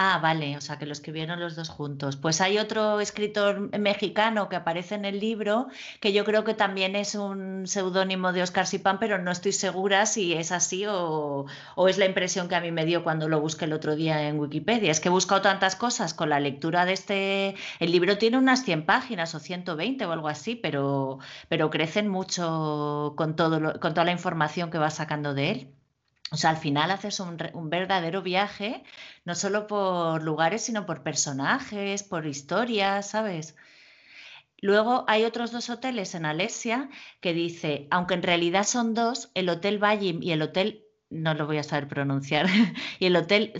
Ah, 0.00 0.20
vale, 0.22 0.56
o 0.56 0.60
sea 0.60 0.78
que 0.78 0.86
lo 0.86 0.92
escribieron 0.92 1.40
los 1.40 1.56
dos 1.56 1.68
juntos. 1.70 2.16
Pues 2.16 2.40
hay 2.40 2.58
otro 2.58 3.00
escritor 3.00 3.76
mexicano 3.80 4.48
que 4.48 4.54
aparece 4.54 4.94
en 4.94 5.04
el 5.04 5.18
libro, 5.18 5.66
que 5.98 6.12
yo 6.12 6.24
creo 6.24 6.44
que 6.44 6.54
también 6.54 6.94
es 6.94 7.16
un 7.16 7.66
seudónimo 7.66 8.32
de 8.32 8.42
Oscar 8.42 8.68
Sipán, 8.68 9.00
pero 9.00 9.18
no 9.18 9.32
estoy 9.32 9.50
segura 9.50 10.06
si 10.06 10.34
es 10.34 10.52
así 10.52 10.84
o, 10.86 11.46
es 11.88 11.98
la 11.98 12.04
impresión 12.06 12.48
que 12.48 12.54
a 12.54 12.60
mí 12.60 12.70
me 12.70 12.84
dio 12.86 13.02
cuando 13.02 13.28
lo 13.28 13.40
busqué 13.40 13.64
el 13.64 13.72
otro 13.72 13.96
día 13.96 14.28
en 14.28 14.38
Wikipedia. 14.38 14.92
Es 14.92 15.00
que 15.00 15.08
he 15.08 15.10
buscado 15.10 15.42
tantas 15.42 15.74
cosas 15.74 16.14
con 16.14 16.28
la 16.30 16.38
lectura 16.38 16.84
de 16.84 16.92
este... 16.92 17.56
El 17.80 17.90
libro 17.90 18.18
tiene 18.18 18.38
unas 18.38 18.64
100 18.64 18.86
páginas 18.86 19.34
o 19.34 19.40
120 19.40 20.06
o 20.06 20.12
algo 20.12 20.28
así, 20.28 20.54
pero, 20.54 21.18
crecen 21.72 22.06
mucho 22.06 23.14
con, 23.16 23.34
con 23.34 23.94
toda 23.94 24.04
la 24.04 24.12
información 24.12 24.70
que 24.70 24.78
va 24.78 24.90
sacando 24.90 25.34
de 25.34 25.50
él. 25.50 25.77
O 26.30 26.36
sea, 26.36 26.50
al 26.50 26.56
final 26.58 26.90
haces 26.90 27.20
un, 27.20 27.36
verdadero 27.70 28.22
viaje, 28.22 28.82
no 29.24 29.34
solo 29.34 29.66
por 29.66 30.22
lugares, 30.22 30.62
sino 30.62 30.84
por 30.84 31.02
personajes, 31.02 32.02
por 32.02 32.26
historias, 32.26 33.10
¿sabes? 33.10 33.56
Luego 34.60 35.04
hay 35.08 35.24
otros 35.24 35.52
dos 35.52 35.70
hoteles 35.70 36.14
en 36.14 36.26
Alesia 36.26 36.90
que 37.20 37.32
dice, 37.32 37.86
aunque 37.90 38.14
en 38.14 38.22
realidad 38.22 38.64
son 38.64 38.92
dos, 38.92 39.30
el 39.34 39.48
Hotel 39.48 39.82
Vallim 39.82 40.22
y 40.22 40.32
el 40.32 40.42
Hotel, 40.42 40.84
no 41.10 41.32
lo 41.34 41.46
voy 41.46 41.58
a 41.58 41.62
saber 41.62 41.88
pronunciar, 41.88 42.46
y 42.98 43.06
el 43.06 43.16
Hotel 43.16 43.52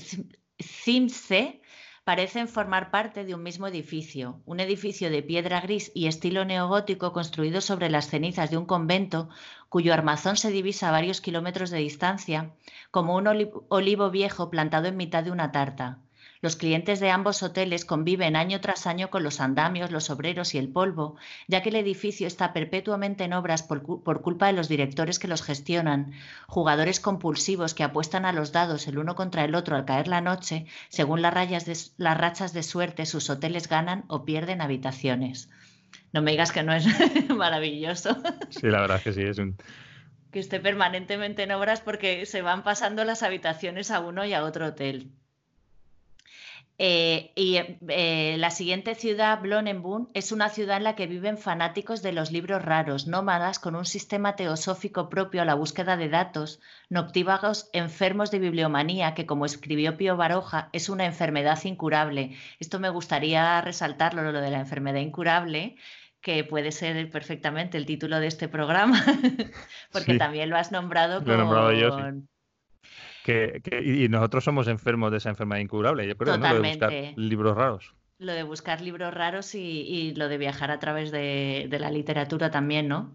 Zimce 0.63 1.63
parecen 2.09 2.49
formar 2.49 2.91
parte 2.91 3.25
de 3.25 3.35
un 3.35 3.43
mismo 3.43 3.67
edificio, 3.67 4.41
un 4.47 4.61
edificio 4.61 5.11
de 5.11 5.23
piedra 5.23 5.61
gris 5.61 5.93
y 5.95 6.07
estilo 6.07 6.47
neogótico 6.47 7.13
construido 7.13 7.61
sobre 7.61 7.91
las 7.91 8.09
cenizas 8.09 8.51
de 8.51 8.57
un 8.57 8.65
convento 8.65 9.29
cuyo 9.69 9.93
armazón 9.93 10.37
se 10.37 10.51
divisa 10.51 10.89
a 10.89 10.93
varios 10.93 11.21
kilómetros 11.21 11.71
de 11.71 11.79
distancia, 11.79 12.51
como 12.91 13.17
un 13.17 13.27
olivo 13.69 14.11
viejo 14.11 14.51
plantado 14.51 14.87
en 14.89 14.97
mitad 14.97 15.25
de 15.25 15.31
una 15.31 15.53
tarta. 15.53 15.99
Los 16.41 16.55
clientes 16.55 17.01
de 17.01 17.11
ambos 17.11 17.43
hoteles 17.43 17.85
conviven 17.85 18.37
año 18.37 18.61
tras 18.61 18.87
año 18.87 19.11
con 19.11 19.25
los 19.25 19.41
andamios, 19.41 19.91
los 19.91 20.09
obreros 20.09 20.55
y 20.55 20.59
el 20.59 20.69
polvo, 20.69 21.17
ya 21.49 21.63
que 21.63 21.71
el 21.71 21.75
edificio 21.75 22.29
está 22.29 22.53
perpetuamente 22.53 23.25
en 23.25 23.33
obras 23.33 23.65
por, 23.65 23.83
culpa 24.23 24.47
de 24.47 24.53
los 24.53 24.69
directores 24.69 25.19
que 25.19 25.27
los 25.27 25.43
gestionan, 25.43 26.13
jugadores 26.47 27.01
compulsivos 27.01 27.75
que 27.75 27.83
apuestan 27.83 28.25
a 28.25 28.33
los 28.33 28.53
dados 28.53 28.87
el 28.87 28.99
uno 28.99 29.17
contra 29.17 29.45
el 29.45 29.57
otro 29.57 29.75
al 29.75 29.85
caer 29.85 30.07
la 30.07 30.21
noche, 30.21 30.67
según 30.89 31.23
las, 31.23 31.93
las 31.97 32.19
rachas 32.19 32.53
de 32.53 32.63
suerte 32.63 33.05
sus 33.05 33.31
hoteles 33.31 33.69
ganan 33.69 34.05
o 34.07 34.25
pierden 34.25 34.61
habitaciones. 34.61 35.51
No 36.13 36.23
me 36.23 36.31
digas 36.33 36.53
que 36.53 36.63
no 36.63 36.73
es 36.73 36.87
maravilloso. 37.29 38.17
Sí, 38.51 38.67
la 38.69 38.81
verdad 38.81 38.99
es 38.99 39.05
que 39.05 39.13
sí, 39.13 39.23
es 39.23 39.39
un, 39.39 39.57
que 40.31 40.41
esté 40.41 40.61
permanentemente 40.61 41.43
en 41.43 41.53
obras 41.53 41.81
porque 41.81 42.27
se 42.27 42.43
van 42.43 42.63
pasando 42.63 43.05
las 43.05 43.23
habitaciones 43.23 43.91
a 43.91 44.01
uno 44.01 44.25
y 44.25 44.35
a 44.35 44.45
otro 44.45 44.67
hotel. 44.67 45.11
Eh, 46.81 47.33
y 47.35 47.57
eh, 47.89 48.37
la 48.39 48.51
siguiente 48.51 48.95
ciudad, 48.95 49.41
Blonenbun, 49.41 50.11
es 50.15 50.31
una 50.31 50.49
ciudad 50.49 50.77
en 50.77 50.85
la 50.85 50.95
que 50.95 51.09
viven 51.09 51.37
fanáticos 51.37 52.03
de 52.03 52.13
los 52.13 52.31
libros 52.31 52.65
raros, 52.65 53.09
nómadas 53.09 53.59
con 53.59 53.75
un 53.75 53.85
sistema 53.85 54.37
teosófico 54.37 55.09
propio 55.09 55.43
a 55.43 55.45
la 55.45 55.55
búsqueda 55.55 55.97
de 55.97 56.09
datos, 56.09 56.61
noctívagos 56.89 57.69
enfermos 57.73 58.31
de 58.31 58.39
bibliomanía, 58.39 59.15
que 59.15 59.27
como 59.27 59.45
escribió 59.45 59.97
Pío 59.97 60.17
Baroja, 60.17 60.69
es 60.73 60.89
una 60.89 61.05
enfermedad 61.05 61.59
incurable. 61.65 62.37
Esto 62.61 62.79
me 62.79 62.91
gustaría 62.91 63.61
resaltarlo, 63.61 64.23
lo 64.31 64.41
de 64.41 64.51
la 64.51 64.61
enfermedad 64.61 65.01
incurable, 65.01 65.75
que 66.21 66.45
puede 66.45 66.71
ser 66.71 67.11
perfectamente 67.11 67.77
el 67.77 67.87
título 67.87 68.21
de 68.21 68.29
este 68.29 68.47
programa, 68.47 69.03
porque 69.93 70.17
también 70.17 70.49
lo 70.49 70.57
has 70.57 70.71
nombrado 70.71 71.25
con 71.25 72.29
y 73.83 74.09
nosotros 74.09 74.45
somos 74.45 74.69
enfermos 74.69 75.11
de 75.11 75.19
esa 75.19 75.31
enfermedad 75.31 75.61
incurable, 75.61 76.07
yo 76.07 76.17
creo, 76.17 76.39
¿no? 76.39 76.49
Lo 76.49 76.63
de 76.63 76.69
buscar 76.69 76.93
libros 77.17 77.57
raros. 77.57 77.95
Lo 78.19 78.33
de 78.33 78.43
buscar 78.43 78.81
libros 78.81 79.15
raros 79.15 79.55
y, 79.55 80.15
lo 80.17 80.29
de 80.29 80.39
viajar 80.39 80.71
a 80.71 80.79
través 80.79 81.11
de, 81.11 81.69
la 81.79 81.91
literatura 81.91 82.51
también, 82.51 82.89
¿no? 82.89 83.13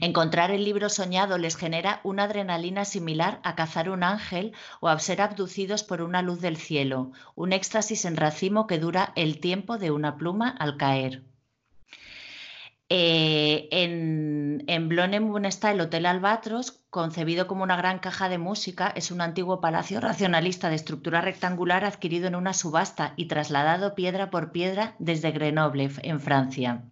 Encontrar 0.00 0.52
el 0.52 0.64
libro 0.64 0.88
soñado 0.88 1.36
les 1.36 1.56
genera 1.56 2.00
una 2.04 2.24
adrenalina 2.24 2.84
similar 2.84 3.40
a 3.42 3.56
cazar 3.56 3.90
un 3.90 4.04
ángel 4.04 4.52
o 4.78 4.88
a 4.88 4.96
ser 5.00 5.20
abducidos 5.20 5.82
por 5.82 6.00
una 6.00 6.22
luz 6.22 6.40
del 6.40 6.56
cielo, 6.56 7.10
un 7.34 7.52
éxtasis 7.52 8.04
en 8.04 8.16
racimo 8.16 8.68
que 8.68 8.78
dura 8.78 9.12
el 9.16 9.40
tiempo 9.40 9.76
de 9.76 9.90
una 9.90 10.16
pluma 10.16 10.48
al 10.48 10.76
caer. 10.76 11.22
Eh, 12.90 13.68
en, 13.70 14.62
en 14.66 15.44
está 15.46 15.70
el 15.70 15.80
Hotel 15.80 16.06
Albatros, 16.06 16.84
concebido 16.90 17.46
como 17.46 17.62
una 17.62 17.76
gran 17.76 17.98
caja 17.98 18.28
de 18.28 18.38
música. 18.38 18.92
Es 18.94 19.10
un 19.10 19.20
antiguo 19.20 19.60
palacio 19.60 20.00
racionalista 20.00 20.68
de 20.68 20.76
estructura 20.76 21.20
rectangular 21.20 21.84
adquirido 21.84 22.28
en 22.28 22.34
una 22.34 22.52
subasta 22.52 23.14
y 23.16 23.26
trasladado 23.26 23.94
piedra 23.94 24.30
por 24.30 24.52
piedra 24.52 24.94
desde 24.98 25.30
Grenoble, 25.32 25.90
en 26.02 26.20
Francia. 26.20 26.84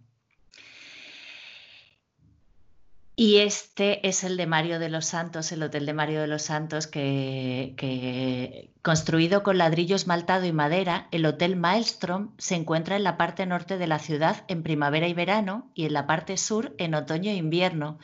Y 3.15 3.37
este 3.37 4.07
es 4.07 4.23
el 4.23 4.37
de 4.37 4.47
Mario 4.47 4.79
de 4.79 4.89
los 4.89 5.05
Santos, 5.05 5.51
el 5.51 5.61
Hotel 5.61 5.85
de 5.85 5.93
Mario 5.93 6.21
de 6.21 6.27
los 6.27 6.41
Santos, 6.41 6.87
que, 6.87 8.71
construido 8.81 9.43
con 9.43 9.59
ladrillo 9.59 9.95
esmaltado 9.95 10.47
y 10.47 10.51
madera, 10.51 11.09
el 11.11 11.27
Hotel 11.27 11.55
Maelstrom 11.55 12.31
se 12.39 12.55
encuentra 12.55 12.95
en 12.95 13.03
la 13.03 13.15
parte 13.15 13.45
norte 13.45 13.77
de 13.77 13.85
la 13.85 13.99
ciudad 13.99 14.43
en 14.47 14.63
primavera 14.63 15.07
y 15.07 15.13
verano 15.13 15.69
y 15.75 15.85
en 15.85 15.93
la 15.93 16.07
parte 16.07 16.37
sur 16.37 16.73
en 16.79 16.95
otoño 16.95 17.29
e 17.29 17.35
invierno. 17.35 17.99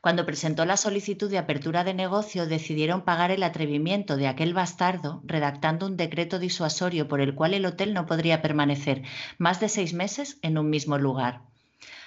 Cuando 0.00 0.26
presentó 0.26 0.64
la 0.64 0.76
solicitud 0.76 1.28
de 1.28 1.38
apertura 1.38 1.82
de 1.82 1.94
negocio, 1.94 2.46
decidieron 2.46 3.02
pagar 3.02 3.32
el 3.32 3.42
atrevimiento 3.42 4.16
de 4.16 4.28
aquel 4.28 4.54
bastardo, 4.54 5.22
redactando 5.24 5.86
un 5.86 5.96
decreto 5.96 6.38
disuasorio 6.38 7.08
por 7.08 7.20
el 7.20 7.34
cual 7.34 7.54
el 7.54 7.66
hotel 7.66 7.94
no 7.94 8.06
podría 8.06 8.42
permanecer 8.42 9.02
más 9.38 9.58
de 9.58 9.68
seis 9.68 9.92
meses 9.92 10.38
en 10.42 10.56
un 10.56 10.70
mismo 10.70 10.98
lugar. 10.98 11.40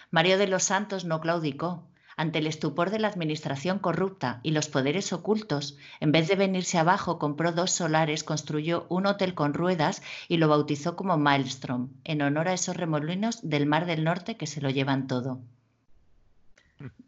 Mario 0.09 0.37
de 0.37 0.47
los 0.47 0.63
Santos 0.63 1.03
no 1.03 1.19
claudicó 1.19 1.83
ante 2.17 2.39
el 2.39 2.47
estupor 2.47 2.89
de 2.89 2.99
la 2.99 3.07
administración 3.07 3.79
corrupta 3.79 4.39
y 4.43 4.51
los 4.51 4.69
poderes 4.69 5.11
ocultos, 5.13 5.77
en 5.99 6.11
vez 6.11 6.27
de 6.27 6.35
venirse 6.35 6.77
abajo, 6.77 7.19
compró 7.19 7.51
dos 7.51 7.71
solares, 7.71 8.23
construyó 8.23 8.85
un 8.89 9.05
hotel 9.05 9.33
con 9.33 9.53
ruedas 9.53 10.01
y 10.27 10.37
lo 10.37 10.47
bautizó 10.47 10.95
como 10.95 11.17
Maelstrom, 11.17 11.89
en 12.03 12.21
honor 12.21 12.47
a 12.47 12.53
esos 12.53 12.77
remolinos 12.77 13.47
del 13.47 13.65
Mar 13.65 13.85
del 13.85 14.03
Norte 14.03 14.37
que 14.37 14.47
se 14.47 14.61
lo 14.61 14.69
llevan 14.69 15.07
todo. 15.07 15.41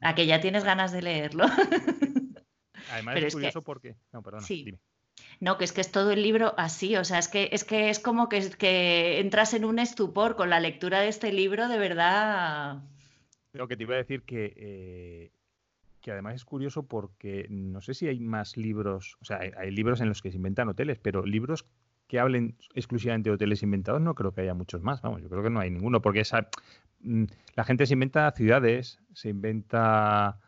A 0.01 0.15
que 0.15 0.25
ya 0.25 0.41
tienes 0.41 0.63
ganas 0.63 0.91
de 0.91 1.01
leerlo. 1.01 1.45
Además 2.91 3.17
es 3.17 3.33
curioso 3.33 3.61
porque... 3.61 3.95
No, 4.11 4.21
perdona, 4.21 4.45
sí. 4.45 4.65
No, 5.39 5.57
que 5.57 5.65
es 5.65 5.71
que 5.71 5.81
es 5.81 5.91
todo 5.91 6.11
el 6.11 6.23
libro 6.23 6.53
así, 6.57 6.95
o 6.95 7.03
sea, 7.03 7.19
es 7.19 7.27
que 7.27 7.49
es, 7.51 7.63
que 7.63 7.89
es 7.89 7.99
como 7.99 8.29
que, 8.29 8.49
que 8.51 9.19
entras 9.19 9.53
en 9.53 9.65
un 9.65 9.79
estupor 9.79 10.35
con 10.35 10.49
la 10.49 10.59
lectura 10.59 11.01
de 11.01 11.09
este 11.09 11.31
libro, 11.31 11.67
de 11.67 11.77
verdad 11.77 12.81
lo 13.57 13.67
que 13.67 13.77
te 13.77 13.83
iba 13.83 13.95
a 13.95 13.97
decir 13.97 14.23
que, 14.23 14.53
eh, 14.55 15.31
que 16.01 16.11
además 16.11 16.35
es 16.35 16.45
curioso 16.45 16.83
porque 16.83 17.47
no 17.49 17.81
sé 17.81 17.93
si 17.93 18.07
hay 18.07 18.19
más 18.19 18.57
libros, 18.57 19.17
o 19.21 19.25
sea, 19.25 19.39
hay, 19.39 19.71
libros 19.71 20.01
en 20.01 20.09
los 20.09 20.21
que 20.21 20.31
se 20.31 20.37
inventan 20.37 20.69
hoteles, 20.69 20.99
pero 20.99 21.25
libros 21.25 21.65
que 22.07 22.19
hablen 22.19 22.55
exclusivamente 22.73 23.29
de 23.29 23.35
hoteles 23.35 23.63
inventados 23.63 24.01
no 24.01 24.15
creo 24.15 24.33
que 24.33 24.41
haya 24.41 24.53
muchos 24.53 24.81
más, 24.81 25.01
vamos, 25.01 25.21
yo 25.21 25.29
creo 25.29 25.43
que 25.43 25.49
no 25.49 25.59
hay 25.59 25.69
ninguno, 25.69 26.01
porque 26.01 26.21
esa, 26.21 26.47
mm, 27.01 27.25
la 27.55 27.63
gente 27.63 27.85
se 27.85 27.93
inventa 27.93 28.31
ciudades, 28.31 28.99
se 29.13 29.29
inventa 29.29 30.39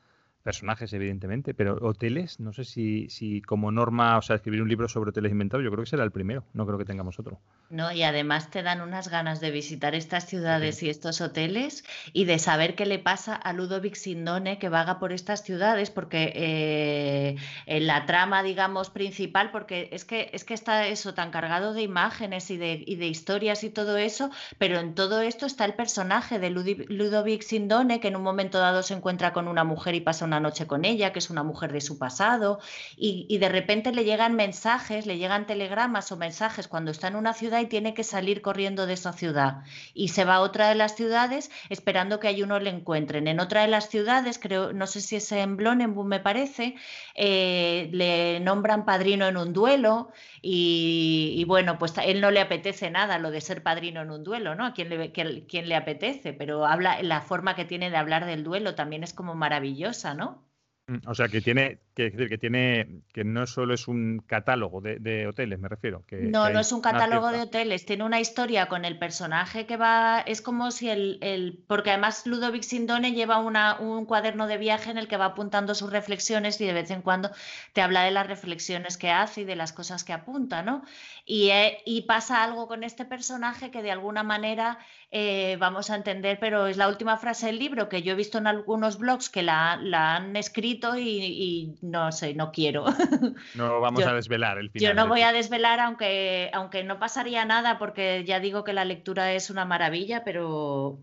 personajes, 0.44 0.94
evidentemente, 0.94 1.54
pero 1.54 1.78
hoteles, 1.82 2.40
no 2.40 2.54
sé 2.54 2.64
si, 2.64 3.10
si 3.10 3.42
como 3.42 3.72
norma, 3.72 4.18
o 4.18 4.22
sea, 4.22 4.38
escribir 4.38 4.62
un 4.62 4.70
libro 4.70 4.88
sobre 4.88 5.10
hoteles 5.10 5.32
inventados, 5.32 5.64
yo 5.64 5.72
creo 5.72 5.84
que 5.84 5.90
será 5.90 6.04
el 6.04 6.12
primero, 6.12 6.46
no 6.54 6.66
creo 6.66 6.78
que 6.78 6.86
tengamos 6.86 7.20
otro. 7.20 7.40
No, 7.70 7.92
y 7.92 8.04
además 8.04 8.50
te 8.50 8.64
dan 8.64 8.82
unas 8.82 9.10
ganas 9.10 9.42
de 9.42 9.52
visitar 9.52 9.96
estas 9.96 10.26
ciudades 10.26 10.82
y 10.82 10.90
estos 10.90 11.22
hoteles 11.22 11.84
y 12.14 12.26
de 12.26 12.40
saber 12.40 12.76
qué 12.76 12.86
le 12.86 13.00
pasa 13.00 13.36
a 13.36 13.54
Ludovic 13.54 13.96
Sindone 13.96 14.60
que 14.60 14.70
vaga 14.70 14.98
por 14.98 15.12
estas 15.12 15.44
ciudades, 15.44 15.92
porque 15.92 16.32
eh, 16.36 17.36
en 17.66 17.88
la 17.88 18.06
trama, 18.06 18.42
digamos, 18.42 18.90
principal, 18.90 19.52
porque 19.52 19.90
es 19.92 20.06
que, 20.06 20.30
es 20.34 20.46
que 20.46 20.54
está 20.54 20.88
eso 20.88 21.14
tan 21.14 21.32
cargado 21.32 21.74
de 21.74 21.82
imágenes 21.82 22.50
y 22.50 22.58
de, 22.58 22.84
y 22.86 22.96
de 22.96 23.08
historias 23.08 23.64
y 23.64 23.70
todo 23.70 23.98
eso, 23.98 24.32
pero 24.58 24.80
en 24.80 24.96
todo 24.96 25.22
esto 25.22 25.46
está 25.46 25.66
el 25.66 25.74
personaje 25.74 26.40
de 26.40 26.50
Ludovic 26.50 27.44
Sindone, 27.44 28.00
que 28.00 28.08
en 28.08 28.16
un 28.16 28.24
momento 28.24 28.58
dado 28.58 28.84
se 28.84 28.94
encuentra 28.94 29.34
con 29.34 29.48
una 29.48 29.64
mujer 29.64 29.96
y 29.96 30.02
pasa 30.02 30.29
una 30.30 30.40
noche 30.40 30.68
con 30.68 30.86
ella, 30.86 31.12
que 31.12 31.20
es 31.20 31.30
una 31.30 31.44
mujer 31.44 31.74
de 31.74 31.82
su 31.82 31.98
pasado, 31.98 32.60
y, 32.96 33.38
de 33.38 33.50
repente 33.50 33.92
le 33.92 34.04
llegan 34.04 34.36
mensajes, 34.36 35.06
le 35.06 35.18
llegan 35.18 35.46
telegramas 35.46 36.12
o 36.12 36.18
mensajes 36.18 36.68
cuando 36.68 36.92
está 36.92 37.08
en 37.08 37.16
una 37.16 37.34
ciudad 37.34 37.60
y 37.62 37.66
tiene 37.66 37.94
que 37.94 38.04
salir 38.04 38.42
corriendo 38.42 38.86
de 38.86 38.94
esa 38.94 39.14
ciudad. 39.14 39.64
Y 39.94 40.10
se 40.10 40.26
va 40.26 40.36
a 40.36 40.42
otra 40.42 40.70
de 40.70 40.76
las 40.76 40.96
ciudades 40.96 41.50
esperando 41.70 42.20
que 42.20 42.28
hay 42.28 42.44
uno 42.44 42.60
le 42.60 42.70
encuentren. 42.70 43.28
En 43.28 43.40
otra 43.40 43.62
de 43.62 43.68
las 43.68 43.90
ciudades, 43.90 44.40
creo, 44.40 44.72
no 44.74 44.88
sé 44.88 45.02
si 45.02 45.16
es 45.16 45.32
en 45.32 45.58
Blonenburg, 45.58 46.08
me 46.08 46.20
parece, 46.20 46.76
eh, 47.16 47.90
le 47.92 48.40
nombran 48.40 48.86
padrino 48.86 49.28
en 49.28 49.38
un 49.38 49.54
duelo 49.54 50.12
y, 50.42 51.44
bueno, 51.48 51.78
pues 51.78 51.98
a 51.98 52.04
él 52.06 52.22
no 52.22 52.32
le 52.32 52.40
apetece 52.42 52.90
nada 52.92 53.20
lo 53.20 53.32
de 53.32 53.42
ser 53.42 53.64
padrino 53.64 54.02
en 54.02 54.12
un 54.12 54.24
duelo, 54.24 54.56
¿no? 54.56 54.66
A 54.66 54.74
quien 54.74 54.90
le, 54.90 55.12
quien 55.12 55.70
le 55.70 55.76
apetece, 55.76 56.34
pero 56.34 56.66
habla, 56.66 57.02
la 57.04 57.22
forma 57.22 57.56
que 57.56 57.66
tiene 57.66 57.90
de 57.90 57.98
hablar 57.98 58.26
del 58.26 58.44
duelo 58.44 58.76
también 58.76 59.04
es 59.04 59.14
como 59.14 59.36
maravillosa, 59.36 60.14
¿no? 60.14 60.49
Mm, 60.90 61.08
o 61.08 61.14
sea, 61.14 61.28
que 61.28 61.40
tiene, 61.40 61.78
que, 61.94 62.12
que 62.12 62.38
tiene, 62.40 63.02
que 63.14 63.24
no 63.24 63.46
solo 63.46 63.76
es 63.76 63.88
un 63.88 64.24
catálogo 64.26 64.82
de, 64.82 65.28
hoteles, 65.28 65.60
me 65.60 65.68
refiero. 65.68 66.04
Que, 66.08 66.18
no, 66.18 66.50
no 66.50 66.60
es 66.60 66.72
un 66.72 66.82
catálogo 66.82 67.30
de 67.32 67.42
hoteles, 67.42 67.86
tiene 67.86 68.04
una 68.04 68.20
historia 68.20 68.66
con 68.66 68.86
el 68.86 68.98
personaje 68.98 69.68
que 69.68 69.78
va, 69.78 70.22
es 70.22 70.42
como 70.42 70.72
si 70.72 70.90
el, 70.90 71.20
el 71.22 71.64
porque 71.68 71.92
además 71.92 72.26
Ludovic 72.26 72.64
Sindone 72.64 73.12
lleva 73.12 73.38
una, 73.38 73.80
un 73.80 74.06
cuaderno 74.06 74.48
de 74.48 74.58
viaje 74.58 74.90
en 74.90 74.98
el 74.98 75.08
que 75.08 75.18
va 75.18 75.26
apuntando 75.26 75.76
sus 75.76 75.92
reflexiones 75.92 76.60
y 76.60 76.66
de 76.66 76.74
vez 76.74 76.90
en 76.90 77.04
cuando 77.04 77.30
te 77.74 77.82
habla 77.82 78.04
de 78.04 78.12
las 78.12 78.26
reflexiones 78.26 78.98
que 78.98 79.12
hace 79.12 79.42
y 79.42 79.46
de 79.46 79.56
las 79.56 79.72
cosas 79.72 80.04
que 80.04 80.14
apunta, 80.14 80.64
¿no? 80.64 80.84
Y, 81.24 81.50
eh, 81.52 81.84
y 81.86 82.02
pasa 82.04 82.44
algo 82.44 82.68
con 82.68 82.84
este 82.84 83.06
personaje 83.06 83.70
que 83.70 83.84
de 83.84 83.92
alguna 83.92 84.24
manera 84.24 84.80
eh, 85.12 85.58
vamos 85.60 85.90
a 85.90 85.96
entender, 85.96 86.38
pero 86.40 86.68
es 86.68 86.78
la 86.78 86.88
última 86.88 87.18
frase 87.18 87.48
del 87.48 87.58
libro 87.58 87.90
que 87.90 88.04
yo 88.04 88.12
he 88.12 88.16
visto 88.16 88.38
en 88.38 88.46
algunos 88.46 89.00
blogs 89.00 89.30
que 89.30 89.42
la, 89.42 89.74
han 89.74 90.36
escrito 90.36 90.96
y, 90.98 91.76
no 91.82 92.12
sé, 92.12 92.36
no 92.36 92.52
quiero. 92.52 92.86
No 93.56 93.82
vamos 93.82 94.06
a 94.06 94.14
desvelar 94.14 94.60
el 94.60 94.70
final. 94.70 94.90
Yo 94.90 94.94
no 94.94 95.08
voy 95.08 95.22
a 95.22 95.32
desvelar, 95.32 95.80
aunque, 95.80 96.52
aunque 96.54 96.84
no 96.84 97.00
pasaría 97.00 97.44
nada, 97.46 97.80
porque 97.80 98.24
ya 98.24 98.40
digo 98.40 98.64
que 98.64 98.74
la 98.74 98.86
lectura 98.86 99.34
es 99.34 99.50
una 99.50 99.66
maravilla, 99.66 100.24
pero, 100.24 101.00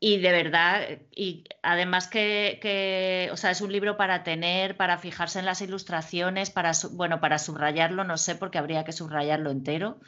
y 0.00 0.18
de 0.18 0.32
verdad, 0.32 0.98
y 1.14 1.44
además 1.62 2.08
que, 2.08 3.28
o 3.32 3.36
sea, 3.36 3.52
es 3.52 3.60
un 3.60 3.70
libro 3.70 3.96
para 3.96 4.24
tener, 4.24 4.76
para 4.76 4.98
fijarse 4.98 5.38
en 5.38 5.46
las 5.46 5.60
ilustraciones, 5.60 6.50
para, 6.50 6.72
bueno, 6.90 7.20
para 7.20 7.38
subrayarlo, 7.38 8.02
no 8.02 8.18
sé, 8.18 8.34
porque 8.34 8.58
habría 8.58 8.82
que 8.84 8.92
subrayarlo 8.92 9.50
entero. 9.50 10.00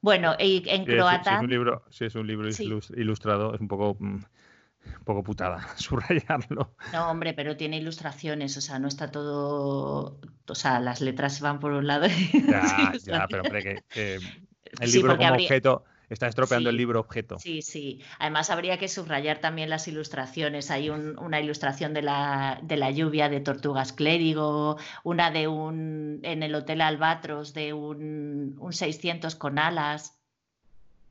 Bueno, 0.00 0.34
y 0.38 0.62
en 0.66 0.84
croata. 0.84 1.30
Si 1.30 1.36
es 1.36 1.42
un 1.42 1.50
libro, 1.50 1.84
si 1.90 2.04
es 2.04 2.14
un 2.14 2.26
libro 2.26 2.48
ilustrado, 2.96 3.54
es 3.54 3.60
un 3.60 3.68
poco, 3.68 3.96
mm, 3.98 4.14
un 4.14 5.04
poco 5.04 5.22
putada 5.22 5.66
subrayarlo. 5.76 6.74
No, 6.92 7.10
hombre, 7.10 7.34
pero 7.34 7.56
tiene 7.56 7.78
ilustraciones, 7.78 8.56
o 8.56 8.60
sea, 8.60 8.78
no 8.78 8.88
está 8.88 9.10
todo. 9.10 10.20
O 10.46 10.54
sea, 10.54 10.80
las 10.80 11.00
letras 11.00 11.40
van 11.40 11.58
por 11.58 11.72
un 11.72 11.86
lado. 11.86 12.06
Ya, 12.06 12.92
ya, 13.04 13.26
pero 13.28 13.42
hombre, 13.42 13.84
que, 13.88 14.18
el 14.80 14.92
libro 14.92 15.16
como 15.16 15.34
objeto 15.34 15.84
Está 16.08 16.26
estropeando 16.26 16.70
el 16.70 16.76
libro 16.76 17.00
objeto. 17.00 17.38
Sí, 17.38 17.60
sí. 17.60 18.00
Además, 18.18 18.48
habría 18.48 18.78
que 18.78 18.88
subrayar 18.88 19.38
también 19.38 19.68
las 19.68 19.88
ilustraciones. 19.88 20.70
Hay 20.70 20.88
una 20.88 21.40
ilustración 21.40 21.92
de 21.92 22.02
la, 22.02 22.60
de 22.62 22.76
la, 22.78 22.90
lluvia 22.90 23.28
de 23.28 23.40
Tortugas 23.40 23.92
Clérigo, 23.92 24.78
una 25.04 25.30
de 25.30 25.48
un 25.48 26.20
en 26.22 26.42
el 26.42 26.54
Hotel 26.54 26.80
Albatros 26.80 27.52
de 27.52 27.74
un, 27.74 28.56
un 28.58 28.72
600 28.72 29.34
con 29.34 29.58
alas, 29.58 30.18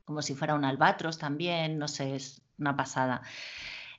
como 0.04 0.22
si 0.22 0.34
fuera 0.34 0.54
un 0.54 0.64
albatros 0.64 1.18
también. 1.18 1.78
No 1.78 1.86
sé, 1.86 2.16
es 2.16 2.42
una 2.58 2.76
pasada. 2.76 3.22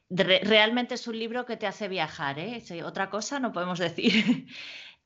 realmente 0.10 0.95
es 0.95 1.08
un 1.08 1.18
libro 1.18 1.45
que 1.45 1.56
te 1.56 1.68
hace 1.68 1.88
viajar, 1.88 2.39
¿eh? 2.39 2.62
Otra 2.84 3.10
cosa 3.10 3.39
no 3.39 3.54
podemos 3.54 3.80
decir. 3.80 4.47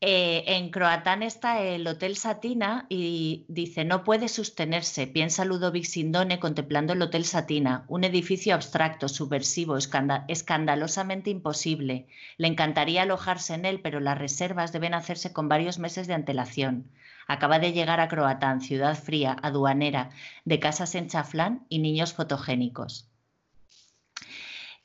Eh, 0.06 0.58
en 0.58 0.70
Croatán 0.70 1.24
está 1.24 1.62
el 1.62 1.88
Hotel 1.88 2.18
Satina 2.18 2.88
y 2.90 3.46
dice, 3.48 3.86
no 3.86 4.04
puede 4.04 4.28
sostenerse, 4.28 5.08
piensa 5.08 5.46
Ludovic 5.46 5.86
Sindone 5.86 6.42
contemplando 6.42 6.92
el 6.92 7.02
Hotel 7.02 7.24
Satina, 7.24 7.86
un 7.88 8.04
edificio 8.04 8.54
abstracto, 8.54 9.08
subversivo, 9.08 9.78
escandalosamente 9.78 11.30
imposible. 11.30 12.08
Le 12.36 12.48
encantaría 12.50 13.04
alojarse 13.04 13.54
en 13.54 13.64
él, 13.64 13.80
pero 13.80 14.02
las 14.02 14.18
reservas 14.18 14.74
deben 14.74 14.94
hacerse 14.94 15.32
con 15.32 15.48
varios 15.48 15.80
meses 15.80 16.06
de 16.06 16.16
antelación. 16.16 16.92
Acaba 17.26 17.60
de 17.60 17.72
llegar 17.72 18.02
a 18.02 18.10
Croatán, 18.10 18.60
ciudad 18.60 19.02
fría, 19.02 19.38
aduanera, 19.42 20.10
de 20.44 20.60
casas 20.60 20.96
en 20.96 21.08
chaflán 21.08 21.66
y 21.70 21.80
niños 21.80 22.12
fotogénicos. 22.12 23.13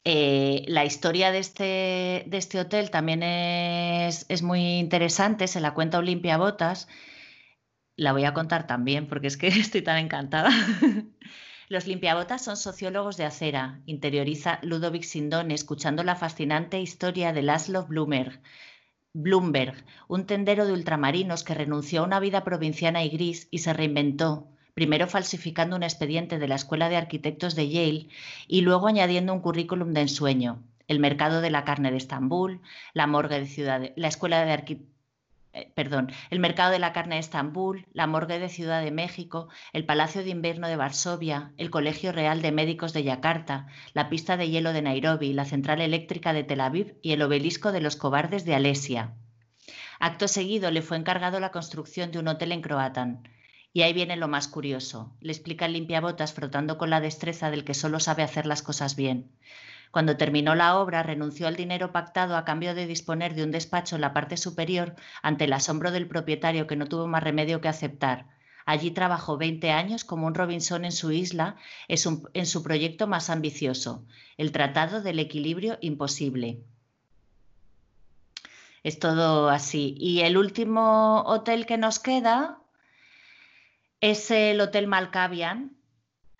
Eh, 0.05 0.65
la 0.69 0.85
historia 0.85 1.33
de 1.33 1.39
este, 1.39 2.25
de 2.27 2.37
este 2.39 2.61
hotel 2.61 2.91
también 2.91 3.23
es, 3.23 4.43
muy 4.43 4.79
interesante, 4.79 5.47
se 5.47 5.61
la 5.61 5.75
cuenta 5.75 5.99
Olimpia 5.99 6.39
Botas. 6.39 6.89
La 7.97 8.13
voy 8.13 8.25
a 8.25 8.35
contar 8.35 8.67
también 8.67 9.09
porque 9.09 9.27
es 9.27 9.37
que 9.37 9.49
estoy 9.49 9.83
tan 9.83 9.99
encantada. 9.99 10.51
Los 11.69 11.87
limpiabotas 11.87 12.43
son 12.43 12.57
sociólogos 12.57 13.19
de 13.19 13.27
acera, 13.27 13.83
interioriza 13.85 14.59
Ludovic 14.63 15.03
Sindone 15.03 15.53
escuchando 15.53 16.03
la 16.03 16.17
fascinante 16.17 16.81
historia 16.81 17.35
de 17.35 17.43
Laszlo 17.43 17.85
Blumberg, 17.87 18.41
Bloomberg, 19.13 19.85
un 20.09 20.25
tendero 20.27 20.65
de 20.65 20.73
ultramarinos 20.73 21.45
que 21.45 21.55
renunció 21.55 22.01
a 22.01 22.05
una 22.05 22.21
vida 22.21 22.43
provinciana 22.45 23.05
y 23.05 23.11
gris 23.11 23.49
y 23.51 23.59
se 23.59 23.75
reinventó, 23.75 24.49
primero 24.79 25.09
falsificando 25.09 25.75
un 25.75 25.83
expediente 25.83 26.39
de 26.39 26.47
la 26.47 26.55
Escuela 26.55 26.89
de 26.89 26.95
Arquitectos 26.95 27.57
de 27.57 27.69
Yale 27.69 28.07
y 28.47 28.61
luego 28.61 28.87
añadiendo 28.87 29.35
un 29.35 29.41
currículum 29.41 29.93
de 29.93 30.03
ensueño, 30.03 30.63
el 30.87 31.01
mercado 31.01 31.41
de 31.41 31.51
la 31.51 31.65
carne 31.65 31.91
de 31.91 31.97
Estambul, 31.97 32.61
la 32.95 33.09
morgue 33.09 33.41
de 33.41 33.47
Ciudad 33.47 33.81
de, 33.81 33.93
la 33.97 34.07
Escuela 34.07 34.45
de 34.45 34.79
eh, 35.53 35.73
perdón, 35.75 36.13
el 36.31 36.39
mercado 36.39 36.71
de 36.71 36.79
la 36.79 36.93
carne 36.93 37.17
de 37.17 37.23
Estambul, 37.23 37.89
la 37.93 38.07
morgue 38.07 38.39
de 38.39 38.49
Ciudad 38.49 38.81
de 38.81 38.93
México, 38.93 39.49
el 39.73 39.85
Palacio 39.85 40.23
de 40.23 40.31
Invierno 40.31 40.69
de 40.69 40.77
Varsovia, 40.77 41.51
el 41.57 41.71
Colegio 41.71 42.13
Real 42.13 42.41
de 42.41 42.53
Médicos 42.53 42.93
de 42.93 43.03
Yakarta, 43.03 43.67
la 43.95 44.09
pista 44.09 44.37
de 44.37 44.49
hielo 44.49 44.73
de 44.73 44.83
Nairobi, 44.83 45.33
la 45.33 45.45
central 45.45 45.81
eléctrica 45.81 46.33
de 46.33 46.45
Tel 46.45 46.61
Aviv 46.61 46.95
y 47.03 47.15
el 47.15 47.23
obelisco 47.23 47.73
de 47.73 47.81
los 47.81 47.97
cobardes 47.97 48.45
de 48.45 48.55
Alesia. 48.55 49.17
Acto 49.99 50.29
seguido 50.29 50.71
le 50.71 50.83
fue 50.83 50.97
encargado 50.97 51.41
la 51.41 51.51
construcción 51.51 52.13
de 52.13 52.21
un 52.21 52.29
hotel 52.29 52.53
en 52.53 52.63
Croatan. 52.63 53.29
Y 53.73 53.83
ahí 53.83 53.93
viene 53.93 54.17
lo 54.17 54.29
más 54.29 54.49
curioso. 54.49 55.13
Le 55.21 55.33
explica 55.33 55.67
el 55.67 55.75
limpiabotas 55.75 56.33
frotando 56.33 56.79
con 56.79 56.91
la 56.91 57.01
destreza 57.01 57.51
del 57.51 57.65
que 57.65 57.75
solo 57.75 58.01
sabe 58.01 58.23
hacer 58.23 58.47
las 58.47 58.63
cosas 58.63 58.97
bien. 58.97 59.31
Cuando 59.91 60.17
terminó 60.17 60.55
la 60.55 60.79
obra, 60.79 61.03
renunció 61.03 61.47
al 61.47 61.57
dinero 61.57 61.93
pactado 61.93 62.37
a 62.37 62.45
cambio 62.45 62.75
de 62.75 62.87
disponer 62.87 63.35
de 63.35 63.45
un 63.45 63.51
despacho 63.51 63.95
en 63.95 64.03
la 64.03 64.13
parte 64.13 64.37
superior 64.37 64.95
ante 65.23 65.45
el 65.45 65.53
asombro 65.53 65.91
del 65.91 66.09
propietario 66.09 66.67
que 66.67 66.77
no 66.77 66.87
tuvo 66.87 67.07
más 67.07 67.23
remedio 67.23 67.61
que 67.61 67.69
aceptar. 67.69 68.27
Allí 68.67 68.91
trabajó 68.91 69.39
20 69.39 69.71
años 69.71 70.05
como 70.05 70.27
un 70.27 70.35
Robinson 70.35 70.85
en 70.85 70.93
su 70.93 71.11
isla, 71.11 71.57
en 71.89 72.47
su 72.47 72.63
proyecto 72.63 73.07
más 73.07 73.31
ambicioso, 73.31 74.05
el 74.37 74.53
Tratado 74.53 75.01
del 75.01 75.21
Equilibrio 75.21 75.79
Imposible. 75.81 76.61
Es 78.83 78.99
todo 78.99 79.49
así. 79.49 79.95
Y 79.99 80.21
el 80.21 80.37
último 80.37 81.23
hotel 81.23 81.65
que 81.65 81.79
nos 81.79 81.99
queda, 81.99 82.59
es 84.01 84.31
el 84.31 84.61
Hotel 84.61 84.87
Malkavian. 84.87 85.77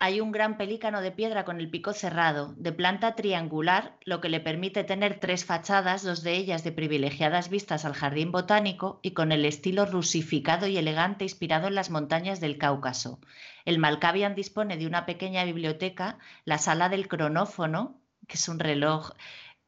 Hay 0.01 0.21
un 0.21 0.31
gran 0.31 0.57
pelícano 0.57 1.01
de 1.01 1.11
piedra 1.11 1.43
con 1.43 1.59
el 1.59 1.69
pico 1.69 1.91
cerrado, 1.91 2.53
de 2.55 2.71
planta 2.71 3.15
triangular, 3.15 3.97
lo 4.05 4.21
que 4.21 4.29
le 4.29 4.39
permite 4.39 4.85
tener 4.85 5.19
tres 5.19 5.43
fachadas, 5.43 6.03
dos 6.03 6.23
de 6.23 6.37
ellas 6.37 6.63
de 6.63 6.71
privilegiadas 6.71 7.49
vistas 7.49 7.83
al 7.83 7.93
jardín 7.93 8.31
botánico 8.31 9.01
y 9.03 9.11
con 9.11 9.33
el 9.33 9.43
estilo 9.43 9.85
rusificado 9.85 10.67
y 10.67 10.77
elegante 10.77 11.25
inspirado 11.25 11.67
en 11.67 11.75
las 11.75 11.89
montañas 11.89 12.39
del 12.39 12.57
Cáucaso. 12.57 13.19
El 13.65 13.77
Malkavian 13.77 14.35
dispone 14.35 14.77
de 14.77 14.87
una 14.87 15.05
pequeña 15.05 15.43
biblioteca, 15.43 16.17
la 16.45 16.59
sala 16.59 16.87
del 16.87 17.09
cronófono, 17.09 17.99
que 18.25 18.35
es 18.35 18.47
un 18.47 18.59
reloj 18.59 19.11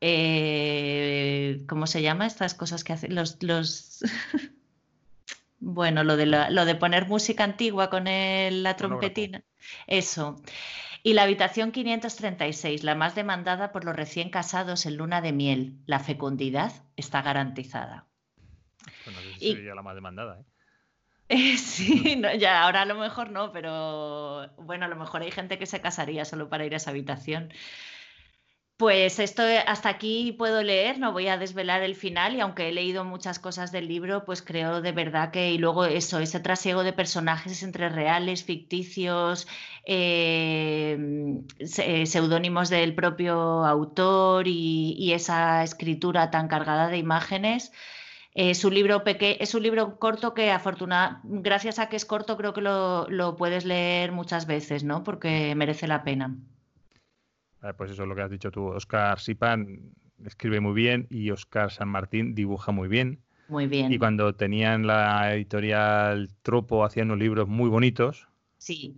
eh, 0.01 1.63
¿cómo 1.67 1.87
se 1.87 2.01
llama? 2.01 2.25
Estas 2.25 2.55
cosas 2.55 2.83
que 2.83 2.93
hacen 2.93 3.13
los, 3.15 3.41
los 3.43 3.99
Bueno, 5.63 6.03
lo 6.03 6.17
de, 6.17 6.25
lo 6.25 6.65
de 6.65 6.75
poner 6.75 7.07
música 7.07 7.43
antigua 7.43 7.91
con 7.91 8.05
la 8.05 8.75
trompetina. 8.75 9.43
Eso. 9.85 10.41
Y 11.03 11.13
la 11.13 11.23
habitación 11.23 11.71
536, 11.71 12.83
la 12.83 12.95
más 12.95 13.13
demandada 13.13 13.71
por 13.71 13.85
los 13.85 13.95
recién 13.95 14.31
casados 14.31 14.87
en 14.87 14.97
luna 14.97 15.21
de 15.21 15.33
miel. 15.33 15.77
La 15.85 15.99
fecundidad 15.99 16.73
está 16.95 17.21
garantizada. 17.21 18.07
Bueno, 19.05 19.19
y... 19.39 19.53
sería 19.53 19.75
la 19.75 19.83
más 19.83 19.93
demandada, 19.93 20.39
¿eh? 20.39 20.45
sí, 21.57 22.21
ya 22.39 22.63
ahora 22.63 22.81
a 22.81 22.85
lo 22.85 22.95
mejor 22.95 23.29
no, 23.29 23.51
pero 23.51 24.49
bueno, 24.57 24.85
a 24.85 24.89
lo 24.89 24.97
mejor 24.97 25.21
hay 25.21 25.31
gente 25.31 25.57
que 25.57 25.65
se 25.65 25.79
casaría 25.79 26.25
solo 26.25 26.49
para 26.49 26.65
ir 26.65 26.73
a 26.73 26.77
esa 26.77 26.89
habitación. 26.89 27.53
Pues 28.81 29.19
esto 29.19 29.43
hasta 29.67 29.89
aquí 29.89 30.31
puedo 30.31 30.63
leer, 30.63 30.97
no 30.97 31.11
voy 31.11 31.27
a 31.27 31.37
desvelar 31.37 31.83
el 31.83 31.93
final 31.93 32.35
y 32.35 32.39
aunque 32.39 32.67
he 32.67 32.71
leído 32.71 33.05
muchas 33.05 33.37
cosas 33.37 33.71
del 33.71 33.87
libro, 33.87 34.25
pues 34.25 34.41
creo 34.41 34.81
de 34.81 34.91
verdad 34.91 35.29
que 35.29 35.51
y 35.51 35.59
luego 35.59 35.85
eso, 35.85 36.17
ese 36.17 36.39
trasiego 36.39 36.83
de 36.83 36.91
personajes 36.91 37.61
entre 37.61 37.89
reales, 37.89 38.43
ficticios, 38.43 39.47
eh, 39.85 40.97
eh, 41.59 42.05
seudónimos 42.07 42.71
del 42.71 42.95
propio 42.95 43.63
autor 43.65 44.47
y, 44.47 45.13
esa 45.13 45.63
escritura 45.63 46.31
tan 46.31 46.47
cargada 46.47 46.87
de 46.87 46.97
imágenes. 46.97 47.71
Es 48.33 48.65
un 48.65 48.73
libro 48.73 49.03
es 49.05 49.53
un 49.53 49.61
libro 49.61 49.99
corto 49.99 50.33
que 50.33 50.49
afortunadamente, 50.49 51.21
gracias 51.43 51.77
a 51.77 51.87
que 51.87 51.97
es 51.97 52.05
corto, 52.05 52.35
creo 52.35 52.53
que 52.53 52.61
lo, 52.61 53.07
lo 53.09 53.35
puedes 53.35 53.63
leer 53.63 54.11
muchas 54.11 54.47
veces, 54.47 54.83
¿no? 54.83 55.03
Porque 55.03 55.53
merece 55.55 55.87
la 55.87 56.03
pena. 56.03 56.35
Ah, 57.61 57.73
pues 57.73 57.91
eso 57.91 58.03
es 58.03 58.09
lo 58.09 58.15
que 58.15 58.21
has 58.21 58.31
dicho 58.31 58.51
tú. 58.51 58.67
Oscar 58.67 59.19
Sipan 59.19 59.93
escribe 60.25 60.59
muy 60.59 60.73
bien 60.73 61.07
y 61.09 61.31
Oscar 61.31 61.71
San 61.71 61.89
Martín 61.89 62.35
dibuja 62.35 62.71
muy 62.71 62.87
bien. 62.87 63.19
Muy 63.47 63.67
bien. 63.67 63.91
Y 63.91 63.97
cuando 63.97 64.33
tenían 64.33 64.87
la 64.87 65.33
editorial 65.33 66.29
Tropo 66.41 66.85
hacían 66.85 67.07
unos 67.07 67.19
libros 67.19 67.47
muy 67.47 67.69
bonitos. 67.69 68.27
Sí. 68.57 68.97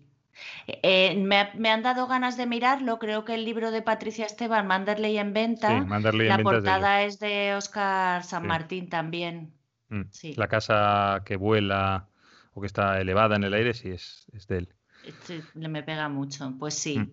Eh, 0.68 1.16
me, 1.16 1.70
han 1.70 1.84
dado 1.84 2.07
ganas 2.07 2.38
de 2.38 2.45
mirarlo. 2.45 2.99
Creo 2.99 3.26
que 3.26 3.34
el 3.34 3.45
libro 3.45 3.72
de 3.72 3.82
Patricia 3.82 4.26
Esteban, 4.26 4.68
Manderley 4.68 5.18
en 5.18 5.34
venta, 5.34 5.86
sí, 6.11 6.18
la 6.24 6.39
portada 6.39 7.03
es 7.03 7.20
de, 7.20 7.55
Oscar 7.55 8.24
San 8.24 8.47
Martín 8.47 8.89
también. 8.89 9.53
Mm. 9.89 10.03
Sí. 10.11 10.34
La 10.36 10.47
casa 10.47 11.22
que 11.26 11.36
vuela 11.36 12.07
o 12.53 12.61
que 12.61 12.68
está 12.68 12.99
elevada 12.99 13.36
en 13.36 13.43
el 13.43 13.53
aire, 13.53 13.74
sí, 13.74 13.89
es, 13.89 14.26
es 14.34 14.47
de 14.47 14.59
él. 14.59 14.74
Le 15.55 15.68
me 15.68 15.84
pega 15.84 16.09
mucho, 16.09 16.53
pues 16.59 16.76
sí. 16.76 16.99
Mm. 16.99 17.11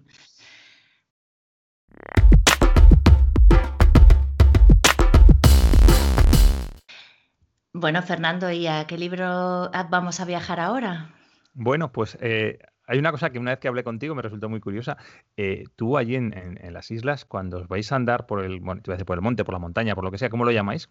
Bueno, 7.72 8.02
Fernando, 8.02 8.50
¿y 8.50 8.66
a 8.66 8.86
qué 8.86 8.98
libro 8.98 9.70
vamos 9.88 10.20
a 10.20 10.24
viajar 10.24 10.60
ahora? 10.60 11.14
Bueno, 11.54 11.92
pues 11.92 12.18
eh, 12.20 12.58
hay 12.86 12.98
una 12.98 13.10
cosa 13.10 13.30
que 13.30 13.38
una 13.38 13.52
vez 13.52 13.60
que 13.60 13.68
hablé 13.68 13.84
contigo 13.84 14.14
me 14.14 14.22
resultó 14.22 14.48
muy 14.48 14.60
curiosa. 14.60 14.96
Eh, 15.36 15.64
tú 15.76 15.96
allí 15.96 16.16
en, 16.16 16.58
las 16.72 16.90
islas, 16.90 17.24
cuando 17.24 17.58
os 17.58 17.68
vais 17.68 17.90
a 17.90 17.96
andar 17.96 18.26
por 18.26 18.44
el, 18.44 18.60
por 18.60 19.16
el 19.16 19.22
monte, 19.22 19.44
por 19.44 19.54
la 19.54 19.60
montaña, 19.60 19.94
por 19.94 20.04
lo 20.04 20.10
que 20.10 20.18
sea, 20.18 20.28
¿cómo 20.28 20.44
lo 20.44 20.50
llamáis? 20.50 20.88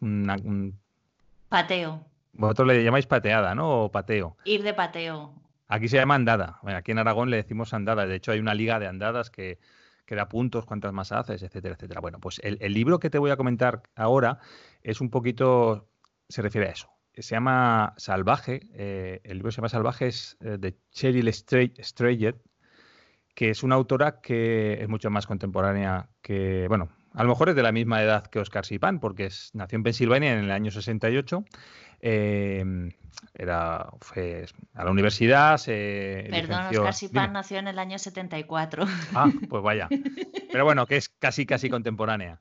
Pateo. 1.50 2.06
Vosotros 2.34 2.68
le 2.70 2.84
llamáis 2.84 3.06
pateada, 3.06 3.54
¿no? 3.54 3.84
O 3.84 3.91
pateo. 3.91 4.38
Ir 4.45 4.64
de 4.64 4.74
pateo. 4.74 5.34
Aquí 5.68 5.89
se 5.89 5.97
llama 5.97 6.16
andada. 6.16 6.60
aquí 6.64 6.91
en 6.91 7.00
Aragón 7.00 7.30
le 7.30 7.38
decimos 7.38 7.74
andada. 7.74 8.08
De 8.08 8.16
hecho, 8.16 8.32
hay 8.32 8.39
una 8.39 8.54
liga 8.54 8.80
de 8.80 8.88
andadas 8.88 9.30
que, 9.30 9.60
que 10.10 10.16
da 10.16 10.28
puntos, 10.28 10.66
cuántas 10.66 10.91
más 10.91 11.12
haces, 11.12 11.43
etcétera, 11.43 11.76
etcétera. 11.76 12.01
Bueno, 12.01 12.20
pues 12.20 12.41
el, 12.43 12.57
libro 12.74 12.97
que 12.97 13.12
te 13.12 13.20
voy 13.20 13.30
a 13.30 13.38
comentar 13.38 13.84
ahora 13.95 14.39
es 14.82 15.01
un 15.01 15.12
poquito, 15.12 15.88
se 16.28 16.41
refiere 16.41 16.68
a 16.68 16.72
eso. 16.72 16.89
Se 17.14 17.36
llama 17.36 17.93
Salvaje, 17.95 18.62
eh, 18.74 19.22
el 19.24 19.38
libro 19.38 19.51
se 19.51 19.57
llama 19.57 19.70
Salvaje, 19.70 20.07
es 20.07 20.36
eh, 20.39 20.57
de 20.60 20.80
Cheryl 20.89 21.32
Strayed, 21.32 22.36
que 23.36 23.51
es 23.51 23.62
una 23.62 23.76
autora 23.76 24.20
que 24.20 24.82
es 24.82 24.89
mucho 24.89 25.12
más 25.12 25.28
contemporánea 25.28 26.10
que, 26.24 26.66
bueno, 26.68 26.89
a 27.14 27.24
lo 27.24 27.30
mejor 27.30 27.49
es 27.49 27.55
de 27.55 27.64
la 27.64 27.72
misma 27.72 28.01
edad 28.01 28.28
que 28.28 28.39
Oscar 28.39 28.66
Sipan, 28.66 28.99
porque 28.99 29.26
es, 29.26 29.51
nació 29.53 29.78
en 29.78 29.84
Pensilvania 29.84 30.34
en 30.34 30.39
el 30.39 30.51
año 30.51 30.72
68 30.72 31.43
Em, 32.01 32.91
era, 33.34 33.89
fue 33.99 34.45
a 34.74 34.86
la 34.86 34.91
universidad, 34.91 35.57
se 35.57 36.28
Perdón, 36.30 36.68
Oscar 36.68 36.93
Sipan 36.93 37.34
nació 37.34 37.57
en 37.57 37.68
el 37.68 37.80
año 37.80 37.99
74. 37.99 38.86
Ah, 39.14 39.30
pues 39.49 39.64
vaya. 39.64 39.88
Pero 40.51 40.64
bueno, 40.64 40.86
que 40.86 40.97
es 40.97 41.10
casi, 41.10 41.45
casi 41.45 41.70
contemporánea. 41.70 42.39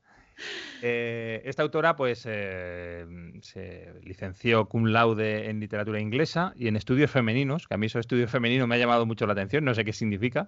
Eh, 0.82 1.42
esta 1.44 1.64
autora, 1.64 1.96
pues, 1.96 2.22
eh, 2.26 3.04
se 3.42 3.92
licenció 4.04 4.66
cum 4.66 4.86
laude 4.86 5.50
en 5.50 5.58
literatura 5.58 6.00
inglesa 6.00 6.52
y 6.54 6.68
en 6.68 6.76
estudios 6.76 7.10
femeninos, 7.10 7.66
que 7.66 7.74
a 7.74 7.76
mí 7.76 7.86
esos 7.86 8.00
estudios 8.00 8.30
femeninos 8.30 8.68
me 8.68 8.76
ha 8.76 8.78
llamado 8.78 9.04
mucho 9.04 9.26
la 9.26 9.32
atención, 9.32 9.64
no 9.64 9.74
sé 9.74 9.84
qué 9.84 9.92
significa. 9.92 10.46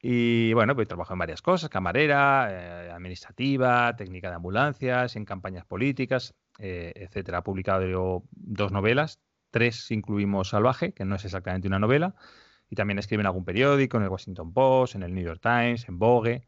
Y 0.00 0.52
bueno, 0.52 0.74
pues 0.74 0.88
trabajó 0.88 1.12
en 1.14 1.18
varias 1.18 1.42
cosas, 1.42 1.70
camarera, 1.70 2.48
eh, 2.50 2.90
administrativa, 2.90 3.96
técnica 3.96 4.28
de 4.28 4.36
ambulancias, 4.36 5.16
en 5.16 5.24
campañas 5.24 5.64
políticas. 5.64 6.34
Eh, 6.60 6.92
etcétera. 6.96 7.38
Ha 7.38 7.44
publicado 7.44 8.24
dos 8.32 8.72
novelas, 8.72 9.20
tres 9.50 9.92
incluimos 9.92 10.48
Salvaje, 10.48 10.92
que 10.92 11.04
no 11.04 11.14
es 11.14 11.24
exactamente 11.24 11.68
una 11.68 11.78
novela, 11.78 12.16
y 12.68 12.74
también 12.74 12.98
escribe 12.98 13.20
en 13.20 13.26
algún 13.26 13.44
periódico, 13.44 13.96
en 13.96 14.02
el 14.02 14.08
Washington 14.08 14.52
Post, 14.52 14.96
en 14.96 15.04
el 15.04 15.14
New 15.14 15.24
York 15.24 15.40
Times, 15.40 15.88
en 15.88 16.00
Vogue. 16.00 16.42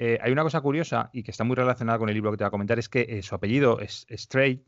Eh, 0.00 0.18
hay 0.20 0.32
una 0.32 0.42
cosa 0.42 0.60
curiosa 0.60 1.10
y 1.12 1.22
que 1.22 1.30
está 1.30 1.44
muy 1.44 1.54
relacionada 1.54 2.00
con 2.00 2.08
el 2.08 2.16
libro 2.16 2.32
que 2.32 2.36
te 2.36 2.44
voy 2.44 2.48
a 2.48 2.50
comentar, 2.50 2.80
es 2.80 2.88
que 2.88 3.22
su 3.22 3.36
apellido 3.36 3.78
es 3.78 4.06
Stray, 4.10 4.64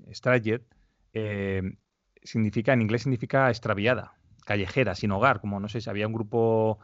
significa, 2.23 2.73
en 2.73 2.83
inglés 2.83 3.03
significa 3.03 3.49
extraviada, 3.49 4.15
callejera, 4.45 4.95
sin 4.95 5.11
hogar, 5.11 5.41
como 5.41 5.59
no 5.59 5.69
sé 5.69 5.81
si 5.81 5.91
había 5.91 6.07
un 6.07 6.13
grupo 6.13 6.79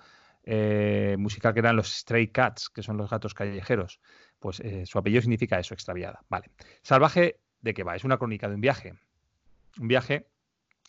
musical 1.19 1.53
que 1.53 1.61
eran 1.61 1.77
los 1.77 1.93
Stray 1.93 2.29
Cats, 2.29 2.69
que 2.69 2.83
son 2.83 2.97
los 2.97 3.11
gatos 3.11 3.35
callejeros. 3.35 4.01
Pues 4.39 4.63
su 4.85 4.99
apellido 4.99 5.23
significa 5.23 5.59
eso, 5.59 5.75
extraviada. 5.75 6.21
Vale. 6.29 6.51
Salvaje 6.83 7.41
de 7.61 7.75
qué 7.75 7.83
va. 7.83 7.97
Es 7.97 8.05
una 8.05 8.19
crónica 8.19 8.49
de 8.49 8.55
un 8.55 8.61
viaje. 8.61 8.95
Un 9.79 9.89
viaje 9.89 10.29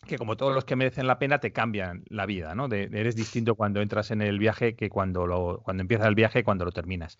que 0.06 0.16
como 0.16 0.36
todos 0.36 0.54
los 0.54 0.64
que 0.64 0.76
merecen 0.76 1.06
la 1.06 1.18
pena 1.18 1.38
te 1.40 1.52
cambian 1.52 2.04
la 2.08 2.26
vida, 2.26 2.54
¿no? 2.54 2.66
eres 2.70 3.16
distinto 3.16 3.56
cuando 3.56 3.80
entras 3.80 4.10
en 4.10 4.22
el 4.22 4.38
viaje 4.38 4.76
que 4.76 4.88
cuando, 4.88 5.26
lo, 5.26 5.60
cuando 5.62 5.80
empiezas 5.80 6.06
el 6.06 6.14
viaje 6.14 6.40
y 6.40 6.42
cuando 6.42 6.64
lo 6.64 6.72
terminas. 6.72 7.18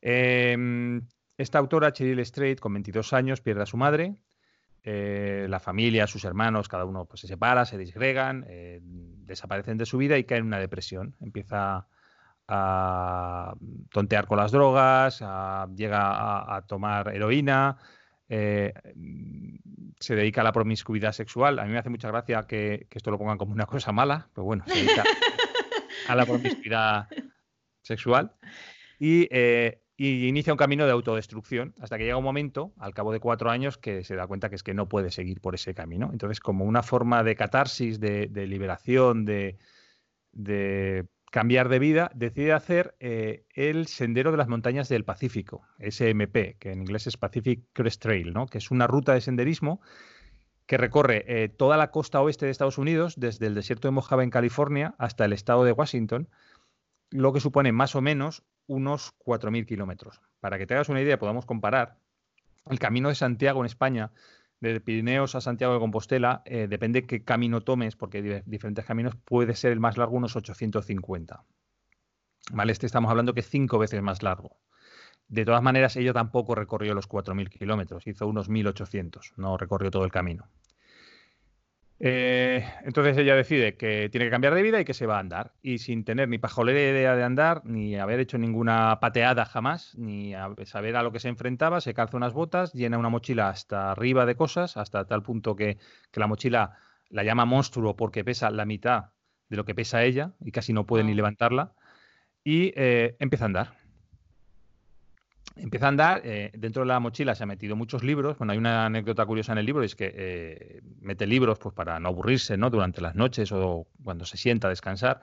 Em, 0.00 1.06
esta 1.36 1.58
autora, 1.58 1.92
Cheryl 1.92 2.24
Strait, 2.24 2.60
con 2.60 2.72
22 2.72 3.12
años, 3.12 3.40
pierde 3.40 3.62
a 3.62 3.66
su 3.66 3.76
madre. 3.76 4.16
Eh, 4.84 5.46
la 5.48 5.60
familia, 5.60 6.06
sus 6.06 6.24
hermanos, 6.24 6.68
cada 6.68 6.84
uno 6.84 7.04
pues, 7.04 7.20
se 7.20 7.28
separa, 7.28 7.64
se 7.64 7.78
disgregan, 7.78 8.44
eh, 8.48 8.80
desaparecen 8.82 9.78
de 9.78 9.86
su 9.86 9.98
vida 9.98 10.18
y 10.18 10.24
cae 10.24 10.38
en 10.38 10.46
una 10.46 10.58
depresión. 10.58 11.14
Empieza 11.20 11.86
a 12.48 13.54
tontear 13.90 14.26
con 14.26 14.38
las 14.38 14.50
drogas, 14.50 15.22
llega 15.74 16.56
a 16.56 16.62
tomar 16.66 17.14
heroína, 17.14 17.78
eh, 18.28 18.74
se 20.00 20.16
dedica 20.16 20.40
a 20.40 20.44
la 20.44 20.52
promiscuidad 20.52 21.12
sexual. 21.12 21.60
A 21.60 21.64
mí 21.64 21.70
me 21.70 21.78
hace 21.78 21.88
mucha 21.88 22.08
gracia 22.08 22.42
que, 22.46 22.88
esto 22.90 23.10
lo 23.10 23.18
pongan 23.18 23.38
como 23.38 23.52
una 23.52 23.66
cosa 23.66 23.92
mala, 23.92 24.28
pero 24.34 24.44
bueno, 24.44 24.64
se 24.66 24.74
dedica 24.74 25.04
a 26.08 26.16
la 26.16 26.26
promiscuidad 26.26 27.08
sexual 27.82 28.32
eh, 29.02 29.81
y, 30.06 30.26
inicia 30.26 30.52
un 30.52 30.56
camino 30.56 30.84
de 30.86 30.92
autodestrucción 30.92 31.74
hasta 31.80 31.98
que 31.98 32.04
llega 32.04 32.16
un 32.16 32.24
momento, 32.24 32.72
al 32.78 32.94
cabo 32.94 33.12
de 33.12 33.20
cuatro 33.20 33.50
años, 33.50 33.78
que 33.78 34.04
se 34.04 34.16
da 34.16 34.26
cuenta 34.26 34.48
que 34.48 34.56
es 34.56 34.62
que 34.62 34.74
no 34.74 34.88
puede 34.88 35.10
seguir 35.10 35.40
por 35.40 35.54
ese 35.54 35.74
camino. 35.74 36.10
Entonces, 36.12 36.40
como 36.40 36.64
una 36.64 36.82
forma 36.82 37.22
de 37.22 37.36
catarsis, 37.36 38.00
de, 38.00 38.28
liberación, 38.46 39.24
de 39.24 39.58
cambiar 41.32 41.70
de 41.70 41.78
vida, 41.78 42.10
decide 42.14 42.52
hacer 42.52 42.94
eh, 43.00 43.46
el 43.54 43.86
Sendero 43.86 44.32
de 44.32 44.36
las 44.36 44.48
Montañas 44.48 44.90
del 44.90 45.06
Pacífico, 45.06 45.66
SMP, 45.78 46.58
que 46.58 46.72
en 46.72 46.82
inglés 46.82 47.06
es 47.06 47.16
Pacific 47.16 47.64
Crest 47.72 48.02
Trail, 48.02 48.34
¿no? 48.34 48.46
que 48.46 48.58
es 48.58 48.70
una 48.70 48.86
ruta 48.86 49.14
de 49.14 49.22
senderismo 49.22 49.80
que 50.66 50.76
recorre 50.76 51.24
eh, 51.26 51.48
toda 51.48 51.78
la 51.78 51.90
costa 51.90 52.20
oeste 52.20 52.44
de 52.44 52.52
Estados 52.52 52.76
Unidos, 52.76 53.14
desde 53.16 53.46
el 53.46 53.54
desierto 53.54 53.88
de 53.88 53.92
Mojave 53.92 54.24
en 54.24 54.30
California 54.30 54.94
hasta 54.98 55.24
el 55.24 55.32
estado 55.32 55.64
de 55.64 55.72
Washington, 55.72 56.28
lo 57.10 57.32
que 57.32 57.40
supone 57.40 57.72
más 57.72 57.96
o 57.96 58.02
menos 58.02 58.44
unos 58.72 59.12
4.000 59.24 59.66
kilómetros. 59.66 60.20
Para 60.40 60.58
que 60.58 60.66
te 60.66 60.74
hagas 60.74 60.88
una 60.88 61.02
idea, 61.02 61.18
podamos 61.18 61.44
comparar, 61.44 61.98
el 62.70 62.78
Camino 62.78 63.08
de 63.08 63.14
Santiago 63.14 63.60
en 63.60 63.66
España 63.66 64.12
de 64.60 64.80
Pirineos 64.80 65.34
a 65.34 65.40
Santiago 65.40 65.74
de 65.74 65.80
Compostela, 65.80 66.42
eh, 66.44 66.68
depende 66.68 67.04
qué 67.04 67.24
camino 67.24 67.62
tomes, 67.62 67.96
porque 67.96 68.18
hay 68.18 68.42
diferentes 68.46 68.84
caminos, 68.84 69.16
puede 69.24 69.56
ser 69.56 69.72
el 69.72 69.80
más 69.80 69.98
largo 69.98 70.16
unos 70.16 70.36
850. 70.36 71.44
¿Vale? 72.52 72.72
Este 72.72 72.86
estamos 72.86 73.10
hablando 73.10 73.34
que 73.34 73.40
es 73.40 73.48
cinco 73.48 73.78
veces 73.78 74.00
más 74.02 74.22
largo. 74.22 74.56
De 75.28 75.44
todas 75.44 75.62
maneras, 75.62 75.96
ella 75.96 76.12
tampoco 76.12 76.54
recorrió 76.54 76.94
los 76.94 77.08
4.000 77.08 77.48
kilómetros, 77.48 78.06
hizo 78.06 78.26
unos 78.26 78.48
1.800, 78.48 79.32
no 79.36 79.56
recorrió 79.56 79.90
todo 79.90 80.04
el 80.04 80.12
camino. 80.12 80.48
Eh, 82.04 82.64
entonces 82.82 83.16
ella 83.16 83.36
decide 83.36 83.76
que 83.76 84.08
tiene 84.10 84.26
que 84.26 84.32
cambiar 84.32 84.56
de 84.56 84.62
vida 84.62 84.80
y 84.80 84.84
que 84.84 84.92
se 84.92 85.06
va 85.06 85.18
a 85.18 85.20
andar. 85.20 85.52
Y 85.62 85.78
sin 85.78 86.04
tener 86.04 86.28
ni 86.28 86.36
pajolera 86.38 86.80
idea 86.80 87.14
de 87.14 87.22
andar, 87.22 87.64
ni 87.64 87.94
haber 87.96 88.18
hecho 88.18 88.38
ninguna 88.38 88.98
pateada 89.00 89.44
jamás, 89.44 89.94
ni 89.96 90.34
saber 90.64 90.96
a 90.96 91.04
lo 91.04 91.12
que 91.12 91.20
se 91.20 91.28
enfrentaba, 91.28 91.80
se 91.80 91.94
calza 91.94 92.16
unas 92.16 92.32
botas, 92.32 92.72
llena 92.72 92.98
una 92.98 93.08
mochila 93.08 93.50
hasta 93.50 93.92
arriba 93.92 94.26
de 94.26 94.34
cosas, 94.34 94.76
hasta 94.76 95.06
tal 95.06 95.22
punto 95.22 95.54
que, 95.54 95.78
la 96.14 96.26
mochila 96.26 96.76
la 97.08 97.22
llama 97.22 97.44
monstruo 97.44 97.94
porque 97.94 98.24
pesa 98.24 98.50
la 98.50 98.64
mitad 98.64 99.12
de 99.48 99.56
lo 99.56 99.64
que 99.64 99.74
pesa 99.74 100.02
ella 100.02 100.32
y 100.40 100.50
casi 100.50 100.72
no 100.72 100.86
puede 100.86 101.04
ni 101.04 101.14
levantarla. 101.14 101.72
Y 102.42 102.72
eh, 102.74 103.16
empieza 103.20 103.44
a 103.44 103.46
andar 103.46 103.81
empieza 105.56 105.86
a 105.86 105.88
andar, 105.88 106.22
eh, 106.24 106.50
dentro 106.54 106.82
de 106.82 106.86
la 106.86 107.00
mochila 107.00 107.34
se 107.34 107.44
ha 107.44 107.46
metido 107.46 107.76
muchos 107.76 108.02
libros. 108.02 108.38
Bueno, 108.38 108.52
hay 108.52 108.58
una 108.58 108.86
anécdota 108.86 109.24
curiosa 109.26 109.52
en 109.52 109.58
el 109.58 109.66
libro, 109.66 109.82
es 109.82 109.94
que 109.94 110.12
eh, 110.14 110.80
mete 111.00 111.26
libros 111.26 111.58
pues, 111.58 111.74
para 111.74 111.98
no 112.00 112.08
aburrirse 112.08 112.56
¿no? 112.56 112.70
durante 112.70 113.00
las 113.00 113.14
noches 113.14 113.52
o 113.52 113.86
cuando 114.02 114.24
se 114.24 114.36
sienta 114.36 114.68
a 114.68 114.70
descansar. 114.70 115.20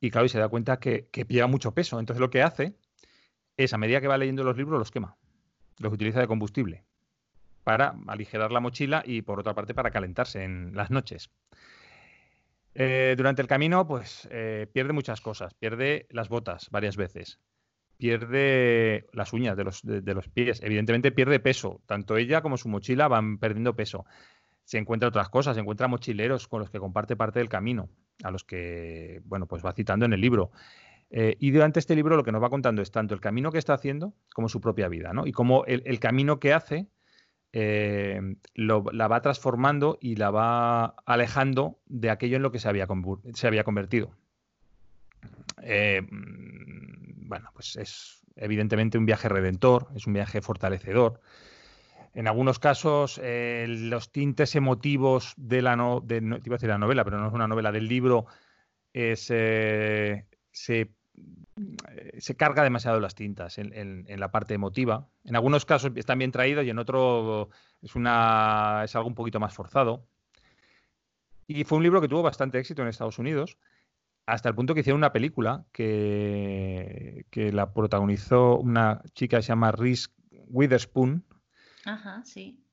Y 0.00 0.10
claro, 0.10 0.26
y 0.26 0.28
se 0.28 0.38
da 0.38 0.48
cuenta 0.48 0.78
que, 0.78 1.08
que 1.10 1.46
mucho 1.46 1.72
peso. 1.72 1.98
Entonces 1.98 2.20
lo 2.20 2.30
que 2.30 2.42
hace 2.42 2.74
es 3.56 3.72
a 3.72 3.78
medida 3.78 4.00
que 4.00 4.08
va 4.08 4.18
leyendo 4.18 4.44
los 4.44 4.56
libros 4.56 4.78
los 4.78 4.90
quema, 4.90 5.16
los 5.78 5.92
utiliza 5.92 6.20
de 6.20 6.26
combustible 6.26 6.84
para 7.64 7.96
aligerar 8.06 8.52
la 8.52 8.60
mochila 8.60 9.02
y 9.04 9.22
por 9.22 9.40
otra 9.40 9.54
parte 9.54 9.74
para 9.74 9.90
calentarse 9.90 10.44
en 10.44 10.76
las 10.76 10.90
noches. 10.90 11.30
Eh, 12.74 13.14
durante 13.16 13.42
el 13.42 13.48
camino, 13.48 13.86
pues 13.88 14.28
pierde 14.72 14.92
muchas 14.92 15.20
cosas. 15.22 15.54
Pierde 15.54 16.06
las 16.10 16.28
botas 16.28 16.68
varias 16.70 16.96
veces. 16.96 17.40
Pierde 17.96 19.06
las 19.12 19.32
uñas 19.32 19.56
de 19.56 19.64
los, 19.64 19.82
de 19.82 20.14
los, 20.14 20.28
pies. 20.28 20.60
Evidentemente 20.62 21.12
pierde 21.12 21.40
peso. 21.40 21.80
Tanto 21.86 22.16
ella 22.16 22.42
como 22.42 22.56
su 22.56 22.68
mochila 22.68 23.08
van 23.08 23.38
perdiendo 23.38 23.74
peso. 23.74 24.04
Se 24.64 24.78
encuentra 24.78 25.08
otras 25.08 25.28
cosas. 25.28 25.54
Se 25.54 25.60
encuentra 25.60 25.88
mochileros 25.88 26.48
con 26.48 26.60
los 26.60 26.70
que 26.70 26.78
comparte 26.78 27.16
parte 27.16 27.38
del 27.38 27.48
camino, 27.48 27.88
a 28.22 28.30
los 28.30 28.44
que, 28.44 29.22
bueno, 29.24 29.46
pues 29.46 29.64
va 29.64 29.72
citando 29.72 30.04
en 30.04 30.12
el 30.12 30.20
libro. 30.20 30.50
Eh, 31.10 31.36
y 31.38 31.50
durante 31.50 31.78
este 31.78 31.94
libro 31.94 32.16
lo 32.16 32.24
que 32.24 32.32
nos 32.32 32.42
va 32.42 32.50
contando 32.50 32.82
es 32.82 32.90
tanto 32.90 33.14
el 33.14 33.20
camino 33.20 33.52
que 33.52 33.58
está 33.58 33.74
haciendo 33.74 34.12
como 34.34 34.48
su 34.48 34.60
propia 34.60 34.88
vida, 34.88 35.12
¿no? 35.12 35.26
Y 35.26 35.32
cómo 35.32 35.64
el, 35.66 36.00
camino 36.00 36.40
que 36.40 36.52
hace 36.52 36.88
eh, 37.52 38.36
la 38.54 39.08
va 39.08 39.22
transformando 39.22 39.98
y 40.00 40.16
la 40.16 40.30
va 40.30 40.96
alejando 41.06 41.78
de 41.86 42.10
aquello 42.10 42.36
en 42.36 42.42
lo 42.42 42.50
que 42.50 42.58
se 42.58 42.68
había, 42.68 42.88
se 43.34 43.46
había 43.46 43.64
convertido. 43.64 44.10
Eh, 45.62 46.02
bueno, 47.26 47.50
pues 47.54 47.76
es 47.76 48.22
evidentemente 48.36 48.98
un 48.98 49.06
viaje 49.06 49.28
redentor, 49.28 49.88
es 49.94 50.06
un 50.06 50.12
viaje 50.12 50.40
fortalecedor. 50.40 51.20
En 52.14 52.28
algunos 52.28 52.58
casos, 52.58 53.20
los 53.22 54.10
tintes 54.10 54.54
emotivos 54.56 55.34
de 55.36 55.60
la, 55.60 55.76
no, 55.76 56.00
de, 56.00 56.16
iba 56.16 56.54
a 56.54 56.58
decir 56.58 56.68
la 56.68 56.78
novela, 56.78 57.04
pero 57.04 57.18
no 57.18 57.28
es 57.28 57.34
una 57.34 57.46
novela 57.46 57.72
del 57.72 57.88
libro, 57.88 58.26
se 58.94 60.24
eh, 61.56 62.20
se 62.20 62.36
carga 62.36 62.62
demasiado 62.62 63.00
las 63.00 63.14
tintas 63.14 63.58
en, 63.58 64.04
la 64.08 64.30
parte 64.30 64.54
emotiva. 64.54 65.08
En 65.24 65.36
algunos 65.36 65.64
casos 65.64 65.92
están 65.96 66.18
bien 66.18 66.32
traídos 66.32 66.64
y 66.64 66.70
en 66.70 66.78
otro 66.78 67.48
es, 67.80 67.94
una, 67.94 68.82
es 68.84 68.94
algo 68.94 69.08
un 69.08 69.14
poquito 69.14 69.40
más 69.40 69.54
forzado. 69.54 70.06
Y 71.46 71.64
fue 71.64 71.78
un 71.78 71.84
libro 71.84 72.00
que 72.00 72.08
tuvo 72.08 72.22
bastante 72.22 72.58
éxito 72.58 72.82
en 72.82 72.88
Estados 72.88 73.18
Unidos, 73.18 73.56
hasta 74.26 74.48
el 74.48 74.54
punto 74.54 74.74
que 74.74 74.80
hicieron 74.80 74.98
una 74.98 75.12
película 75.12 75.64
que, 75.72 77.26
que 77.30 77.52
la 77.52 77.72
protagonizó 77.72 78.58
una 78.58 79.02
chica 79.14 79.38
que 79.38 79.42
se 79.42 79.48
llama 79.48 79.72
Reese 79.72 80.08
Witherspoon. 80.48 81.24
Ajá, 81.84 82.22
sí. 82.24 82.66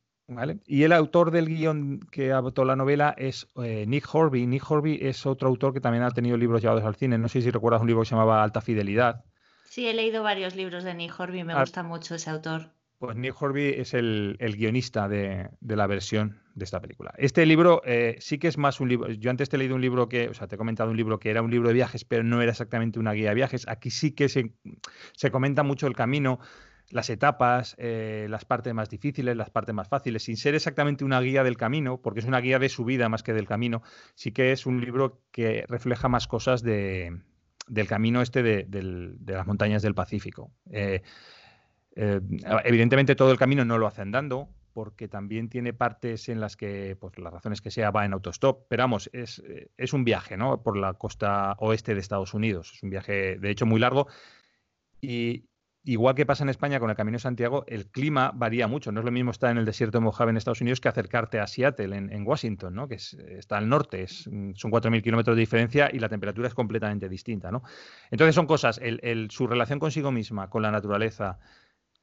Y 0.66 0.84
el 0.84 0.94
autor 0.94 1.32
del 1.32 1.48
guion 1.48 2.00
que 2.12 2.32
adoptó 2.32 2.64
la 2.66 2.76
novela 2.76 3.14
es 3.18 3.50
eh, 3.62 3.86
Nick 3.88 4.08
Horby. 4.12 4.48
Nick 4.48 4.70
Horby 4.70 5.00
es 5.02 5.26
otro 5.26 5.50
autor 5.50 5.74
que 5.74 5.82
también 5.82 6.04
ha 6.04 6.12
tenido 6.12 6.38
libros 6.38 6.62
llevados 6.62 6.84
al 6.84 6.96
cine. 6.96 7.18
No 7.18 7.28
sé 7.28 7.42
si 7.42 7.52
recuerdas 7.52 7.82
un 7.82 7.88
libro 7.88 8.02
que 8.02 8.10
se 8.10 8.16
llamaba 8.16 8.42
Alta 8.42 8.62
Fidelidad. 8.62 9.26
Sí, 9.66 9.88
he 9.88 9.94
leído 9.94 10.24
varios 10.24 10.56
libros 10.56 10.84
de 10.84 10.94
Nick 10.94 11.20
Horby, 11.20 11.44
me 11.44 11.54
ah. 11.54 11.62
gusta 11.62 11.84
mucho 11.84 12.16
ese 12.16 12.30
autor. 12.30 12.72
Pues 13.00 13.18
Nick 13.18 13.40
Horby 13.42 13.74
es 13.78 13.94
el, 13.94 14.38
guionista 14.40 15.10
de, 15.10 15.50
la 15.62 15.88
versión 15.88 16.42
de 16.56 16.66
esta 16.66 16.80
película. 16.80 17.14
Este 17.18 17.46
libro 17.46 17.82
eh, 17.86 18.18
sí 18.20 18.38
que 18.38 18.48
es 18.48 18.58
más 18.58 18.80
un 18.80 18.90
libro. 18.90 19.12
Yo 19.12 19.30
antes 19.30 19.50
te 19.50 19.56
he 19.56 19.60
leído 19.60 19.76
un 19.76 19.82
libro 19.82 20.08
que, 20.08 20.30
o 20.30 20.34
sea, 20.34 20.48
te 20.48 20.56
he 20.56 20.58
comentado 20.58 20.92
un 20.92 20.98
libro 20.98 21.20
que 21.20 21.30
era 21.30 21.42
un 21.42 21.52
libro 21.52 21.70
de 21.70 21.74
viajes, 21.74 22.06
pero 22.06 22.24
no 22.24 22.42
era 22.42 22.52
exactamente 22.52 23.00
una 23.00 23.14
guía 23.14 23.30
de 23.30 23.36
viajes. 23.36 23.68
Aquí 23.68 23.90
sí 23.90 24.12
que 24.12 24.30
se, 24.30 24.52
se 25.14 25.32
comenta 25.32 25.64
mucho 25.64 25.88
el 25.88 25.96
camino 25.96 26.40
las 26.90 27.10
etapas, 27.10 27.76
eh, 27.80 28.28
las 28.30 28.46
partes 28.46 28.74
más 28.74 28.90
difíciles, 28.90 29.36
las 29.36 29.50
partes 29.50 29.74
más 29.74 29.88
fáciles, 29.88 30.24
sin 30.24 30.38
ser 30.38 30.54
exactamente 30.54 31.04
una 31.04 31.20
guía 31.22 31.44
del 31.44 31.58
camino, 31.58 31.98
porque 31.98 32.20
es 32.20 32.26
una 32.26 32.40
guía 32.40 32.60
de 32.60 32.70
su 32.70 32.86
vida 32.86 33.10
más 33.10 33.24
que 33.24 33.34
del 33.34 33.48
camino, 33.48 33.82
sí 34.14 34.32
que 34.32 34.52
es 34.52 34.66
un 34.66 34.80
libro 34.80 35.22
que 35.32 35.66
refleja 35.68 36.08
más 36.08 36.28
cosas 36.28 36.62
de, 36.62 37.20
del 37.68 37.88
camino 37.88 38.22
este 38.22 38.44
de, 38.44 39.16
las 39.26 39.48
montañas 39.48 39.82
del 39.82 39.96
Pacífico. 39.96 40.52
Eh, 40.72 41.02
evidentemente 41.96 43.16
todo 43.16 43.32
el 43.32 43.38
camino 43.38 43.66
no 43.66 43.78
lo 43.78 43.88
hace 43.88 44.02
andando, 44.02 44.50
porque 44.74 45.08
también 45.08 45.50
tiene 45.50 45.74
partes 45.74 46.30
en 46.30 46.40
las 46.40 46.58
que, 46.58 46.98
por 47.00 47.18
las 47.20 47.32
razones 47.32 47.62
que 47.62 47.72
sea, 47.72 47.92
va 47.92 48.06
en 48.06 48.14
autostop. 48.14 48.66
Pero 48.68 48.84
vamos, 48.84 49.10
es, 49.14 49.42
es, 49.78 49.94
un 49.94 50.04
viaje, 50.04 50.36
¿no? 50.36 50.64
Por 50.64 50.78
la 50.78 50.94
costa 50.94 51.56
oeste 51.60 51.94
de 51.94 52.02
Estados 52.02 52.34
Unidos. 52.34 52.72
Es 52.74 52.84
un 52.84 52.90
viaje, 52.90 53.38
de 53.38 53.50
hecho, 53.52 53.66
muy 53.66 53.80
largo. 53.80 54.08
Y, 55.00 55.46
igual 55.86 56.16
que 56.16 56.26
pasa 56.26 56.44
en 56.44 56.50
España 56.50 56.80
con 56.80 56.90
el 56.90 56.96
Camino 56.96 57.18
de 57.18 57.22
Santiago, 57.22 57.66
el 57.68 57.88
clima 57.88 58.32
varía 58.34 58.68
mucho. 58.68 58.92
No 58.92 59.02
es 59.02 59.06
lo 59.06 59.12
mismo 59.12 59.32
estar 59.32 59.52
en 59.52 59.58
el 59.58 59.66
desierto 59.66 60.00
de 60.00 60.04
Mojave 60.04 60.32
en 60.32 60.38
Estados 60.38 60.62
Unidos 60.62 60.80
que 60.80 60.88
acercarte 60.88 61.40
a 61.40 61.48
Seattle, 61.48 61.96
en, 61.96 62.28
Washington, 62.28 62.74
¿no? 62.74 62.88
que 62.88 62.96
está 62.96 63.58
al 63.58 63.68
norte. 63.68 64.08
son 64.08 64.54
4.000 64.54 65.04
kilómetros 65.04 65.36
de 65.36 65.42
diferencia 65.42 65.90
y 65.92 66.00
la 66.00 66.10
temperatura 66.10 66.48
es 66.48 66.54
completamente 66.54 67.10
distinta. 67.10 67.52
¿no? 67.52 67.64
Entonces 68.12 68.34
son 68.34 68.48
cosas, 68.48 68.80
su 69.30 69.48
relación 69.48 69.80
consigo 69.80 70.12
misma, 70.12 70.50
con 70.50 70.62
la 70.62 70.72
naturaleza, 70.72 71.38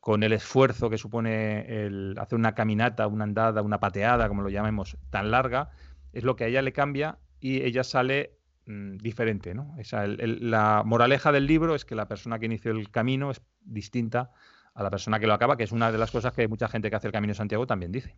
con 0.01 0.23
el 0.23 0.33
esfuerzo 0.33 0.91
que 0.91 0.99
supone 0.99 1.85
el 1.85 2.17
hacer 2.19 2.39
una 2.39 2.55
caminata, 2.55 3.07
una 3.07 3.25
andada, 3.25 3.63
una 3.63 3.81
pateada, 3.81 4.29
como 4.29 4.43
lo 4.43 4.49
llamemos, 4.49 4.97
tan 5.11 5.31
larga, 5.31 5.71
es 6.13 6.25
lo 6.25 6.37
que 6.37 6.45
a 6.45 6.47
ella 6.49 6.63
le 6.63 6.73
cambia 6.73 7.19
y 7.39 7.63
ella 7.63 7.85
sale 7.85 8.41
Mm, 8.71 8.99
diferente. 8.99 9.53
¿no? 9.53 9.75
la 10.15 10.83
moraleja 10.85 11.33
del 11.33 11.47
libro 11.47 11.75
es 11.75 11.85
que 11.85 11.97
la 11.97 12.07
persona 12.07 12.39
que 12.39 12.47
inició 12.47 12.71
el 12.71 12.89
camino 12.91 13.33
es 13.33 13.43
distinta 13.63 14.31
a 14.75 14.85
la 14.85 14.91
persona 14.91 15.19
que 15.19 15.27
lo 15.27 15.35
acaba, 15.35 15.57
que 15.57 15.65
es 15.65 15.73
una 15.73 15.91
de 15.91 15.99
las 15.99 16.13
cosas 16.13 16.33
que 16.33 16.47
mucha 16.47 16.69
gente 16.69 16.89
que 16.89 16.95
hace 16.95 17.09
el 17.09 17.13
Camino 17.13 17.33
de 17.33 17.37
Santiago 17.37 17.67
también 17.67 17.91
dice. 17.91 18.17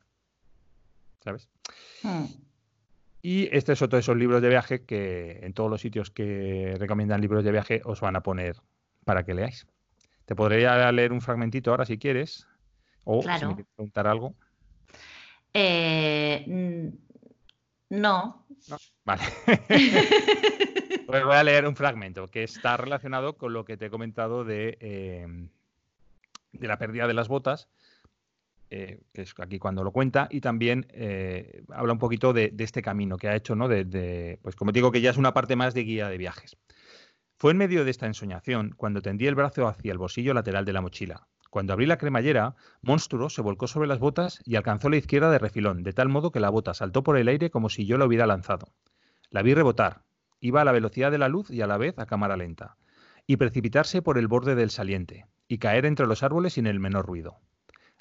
¿Sabes? 1.25 1.49
Hmm. 2.03 2.27
Y 3.23 3.49
este 3.57 3.73
es 3.73 3.81
otro 3.81 3.97
de 3.97 4.01
esos 4.01 4.17
libros 4.17 4.43
de 4.43 4.51
viaje 4.51 4.85
que 4.85 5.41
en 5.43 5.55
todos 5.55 5.71
los 5.71 5.81
sitios 5.81 6.11
que 6.11 6.77
recomiendan 6.79 7.23
libros 7.23 7.45
de 7.45 7.53
viaje 7.53 7.81
os 7.85 8.01
van 8.03 8.17
a 8.17 8.23
poner 8.23 8.57
para 9.05 9.25
que 9.25 9.33
leáis. 9.33 9.67
Te 10.25 10.35
podría 10.35 10.91
leer 10.93 11.13
un 11.13 11.21
fragmentito 11.21 11.71
ahora 11.71 11.85
si 11.85 11.99
quieres, 11.99 12.47
o 13.05 13.23
si 13.23 13.29
me 13.29 13.55
quieres 13.55 13.67
preguntar 13.75 14.07
algo. 14.07 14.35
Eh, 15.55 16.45
no. 17.91 18.47
Vale. 19.05 19.23
pues 21.07 21.25
voy 21.25 21.35
a 21.35 21.45
leer 21.45 21.67
un 21.67 21.77
fragmento 21.77 22.29
que 22.29 22.45
está 22.45 22.77
relacionado 22.77 23.37
con 23.37 23.53
lo 23.53 23.65
que 23.65 23.77
te 23.77 23.87
he 23.87 23.91
comentado 23.91 24.45
de, 24.45 24.79
eh, 24.81 25.27
de 26.53 26.69
la 26.69 26.79
pérdida 26.79 27.07
de 27.07 27.15
las 27.15 27.29
botas, 27.29 27.69
eh, 28.71 29.01
que 29.13 29.23
es 29.23 29.35
aquí 29.39 29.59
cuando 29.59 29.85
lo 29.85 29.91
cuenta, 29.91 30.29
y 30.31 30.41
también 30.41 30.87
eh, 30.91 31.63
habla 31.69 31.93
un 31.93 31.99
poquito 31.99 32.33
de, 32.33 32.55
este 32.59 32.81
camino 32.81 33.19
que 33.19 33.29
ha 33.29 33.37
hecho, 33.37 33.55
¿no? 33.55 33.69
De, 33.69 34.39
pues 34.43 34.57
como 34.57 34.73
digo, 34.73 34.91
que 34.91 35.01
ya 35.01 35.11
es 35.11 35.17
una 35.17 35.35
parte 35.35 35.57
más 35.57 35.75
de 35.75 35.85
guía 35.85 36.09
de 36.09 36.17
viajes. 36.17 36.57
Fue 37.43 37.51
en 37.51 37.59
medio 37.59 37.85
de 37.85 37.91
esta 37.91 38.07
ensoñación 38.07 38.73
cuando 38.77 39.03
tendí 39.03 39.27
el 39.27 39.35
brazo 39.35 39.67
hacia 39.67 39.91
el 39.91 39.99
bolsillo 39.99 40.33
lateral 40.33 40.65
de 40.65 40.73
la 40.73 40.81
mochila. 40.81 41.27
Cuando 41.51 41.73
abrí 41.73 41.87
la 41.87 41.99
cremallera, 41.99 42.55
Monstruo 42.83 43.31
se 43.31 43.43
volcó 43.43 43.67
sobre 43.67 43.89
las 43.89 43.99
botas 43.99 44.41
y 44.45 44.55
alcanzó 44.55 44.89
la 44.89 44.99
izquierda 44.99 45.29
de 45.29 45.41
refilón, 45.41 45.83
de 45.83 45.93
tal 45.93 46.09
modo 46.09 46.31
que 46.31 46.39
la 46.39 46.51
bota 46.51 46.73
saltó 46.73 47.03
por 47.03 47.19
el 47.19 47.27
aire 47.27 47.51
como 47.51 47.69
si 47.69 47.85
yo 47.85 47.99
la 47.99 48.07
hubiera 48.07 48.29
lanzado. 48.29 48.69
La 49.31 49.43
vi 49.43 49.55
rebotar, 49.55 50.05
iba 50.39 50.61
a 50.61 50.65
la 50.65 50.71
velocidad 50.71 51.11
de 51.11 51.19
la 51.19 51.29
luz 51.29 51.51
y 51.51 51.63
a 51.63 51.67
la 51.67 51.79
vez 51.79 51.99
a 51.99 52.07
cámara 52.07 52.37
lenta, 52.37 52.77
y 53.27 53.39
precipitarse 53.39 54.03
por 54.03 54.19
el 54.19 54.29
borde 54.29 54.55
del 54.55 54.71
saliente, 54.71 55.27
y 55.49 55.59
caer 55.59 55.85
entre 55.85 56.07
los 56.07 56.23
árboles 56.23 56.53
sin 56.53 56.69
el 56.69 56.79
menor 56.79 57.07
ruido. 57.07 57.41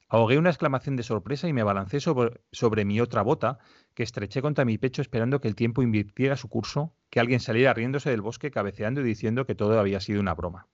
Ahogué 0.07 0.37
una 0.37 0.49
exclamación 0.49 0.97
de 0.97 1.03
sorpresa 1.03 1.47
y 1.47 1.53
me 1.53 1.61
abalancé 1.61 1.99
sobre, 1.99 2.41
sobre, 2.51 2.85
mi 2.85 3.01
otra 3.01 3.23
bota, 3.23 3.57
que 3.93 4.03
estreché 4.03 4.41
contra 4.41 4.65
mi 4.65 4.77
pecho 4.77 5.01
esperando 5.01 5.41
que 5.41 5.47
el 5.47 5.55
tiempo 5.55 5.81
invirtiera 5.81 6.37
su 6.37 6.47
curso, 6.49 6.93
que 7.09 7.19
alguien 7.19 7.39
saliera 7.39 7.73
riéndose 7.73 8.09
del 8.09 8.21
bosque 8.21 8.51
cabeceando 8.51 9.01
y 9.01 9.03
diciendo 9.03 9.45
que 9.45 9.55
todo 9.55 9.79
había 9.79 9.99
sido 9.99 10.19
una 10.19 10.33
broma. 10.33 10.67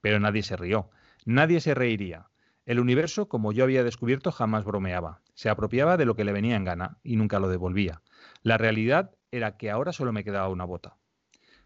Pero 0.00 0.18
nadie 0.18 0.42
se 0.42 0.56
rió, 0.56 0.90
Nadie 1.24 1.60
se 1.60 1.74
reiría. 1.74 2.26
El 2.66 2.80
universo, 2.80 3.28
como 3.28 3.52
yo 3.52 3.62
había 3.62 3.84
descubierto, 3.84 4.32
jamás 4.32 4.64
bromeaba. 4.64 5.20
Se 5.34 5.48
apropiaba 5.48 5.96
de 5.96 6.04
lo 6.04 6.16
que 6.16 6.24
le 6.24 6.32
venía 6.32 6.56
en 6.56 6.64
gana 6.64 6.98
y 7.04 7.16
nunca 7.16 7.38
lo 7.38 7.48
devolvía. 7.48 8.02
La 8.42 8.58
realidad 8.58 9.12
era 9.30 9.56
que 9.56 9.70
ahora 9.70 9.92
solo 9.92 10.12
me 10.12 10.24
quedaba 10.24 10.48
una 10.48 10.64
bota. 10.64 10.96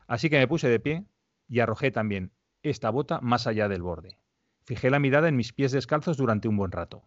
Así 0.06 0.28
que 0.28 0.38
me 0.38 0.48
puse 0.48 0.68
de 0.68 0.78
pie 0.78 1.04
y 1.48 1.60
arrojé 1.60 1.90
también 1.90 2.32
esta 2.62 2.90
bota 2.90 3.20
más 3.20 3.46
allá 3.46 3.68
del 3.68 3.82
borde. 3.82 4.18
Fijé 4.64 4.90
la 4.90 4.98
mirada 4.98 5.28
en 5.28 5.36
mis 5.36 5.52
pies 5.52 5.72
descalzos 5.72 6.18
durante 6.18 6.48
un 6.48 6.56
buen 6.56 6.72
rato. 6.72 7.02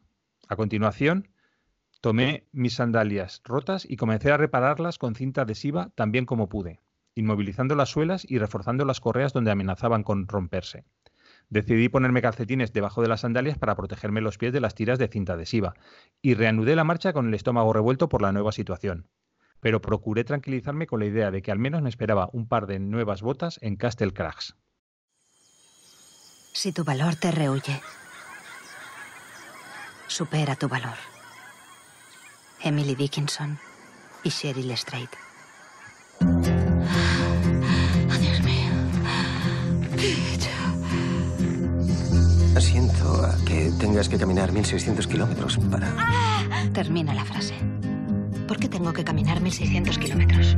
A 0.47 0.56
continuación, 0.56 1.28
tomé 2.02 2.47
mis 2.52 2.76
sandalias 2.76 3.41
rotas 3.43 3.86
y 3.89 3.97
comencé 3.97 4.32
a 4.32 4.38
repararlas 4.38 4.97
con 4.97 5.16
cinta 5.16 5.41
adhesiva 5.41 5.91
tan 5.95 6.12
bien 6.12 6.26
como 6.26 6.50
pude, 6.50 6.80
inmovilizando 7.16 7.76
las 7.76 7.89
suelas 7.89 8.26
y 8.30 8.38
reforzando 8.38 8.86
las 8.86 9.00
correas 9.00 9.34
donde 9.34 9.52
amenazaban 9.52 10.04
con 10.04 10.28
romperse. 10.28 10.86
Decidí 11.50 11.89
ponerme 11.89 12.22
calcetines 12.22 12.74
debajo 12.74 13.02
de 13.02 13.08
las 13.08 13.22
sandalias 13.22 13.58
para 13.58 13.76
protegerme 13.76 14.22
los 14.22 14.38
pies 14.38 14.54
de 14.54 14.62
las 14.62 14.76
tiras 14.76 15.00
de 15.00 15.08
cinta 15.08 15.34
adhesiva, 15.34 15.74
y 16.22 16.36
reanudé 16.36 16.76
la 16.76 16.84
marcha 16.84 17.12
con 17.12 17.28
el 17.28 17.34
estómago 17.34 17.74
revuelto 17.74 18.08
por 18.08 18.22
la 18.22 18.32
nueva 18.32 18.52
situación. 18.52 19.08
Pero 19.60 19.82
procuré 19.82 20.24
tranquilizarme 20.24 20.88
con 20.88 21.00
la 21.00 21.08
idea 21.08 21.32
de 21.32 21.41
que 21.41 21.52
al 21.52 21.60
menos 21.60 21.82
me 21.82 21.89
esperaba 21.89 22.30
un 22.34 22.47
par 22.47 22.68
de 22.68 22.80
nuevas 22.80 23.22
botas 23.22 23.60
en 23.62 23.76
Castle 23.76 24.14
Crags. 24.14 24.56
Si 26.54 26.72
tu 26.72 26.84
valor 26.84 27.16
te 27.16 27.32
rehuye, 27.32 27.82
supera 30.08 30.56
tu 30.56 30.70
valor. 30.70 31.19
Emily 32.64 32.95
Dickinson 32.95 33.60
y 34.24 34.30
Cheryl 34.30 34.72
Strait. 34.78 35.10
que 43.45 43.72
tengas 43.80 44.10
que 44.10 44.18
caminar 44.18 44.51
1.600 44.51 45.07
kilómetros 45.07 45.57
para... 45.72 45.93
Termina 46.74 47.14
la 47.14 47.26
frase. 47.26 47.53
¿Por 48.47 48.57
qué 48.57 48.68
tengo 48.68 48.93
que 48.93 49.03
caminar 49.03 49.41
1.600 49.41 49.97
kilómetros? 49.97 50.55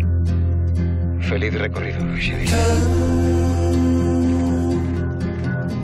Feliz 1.27 1.53
recorrido, 1.53 2.15
Sherry. 2.17 2.47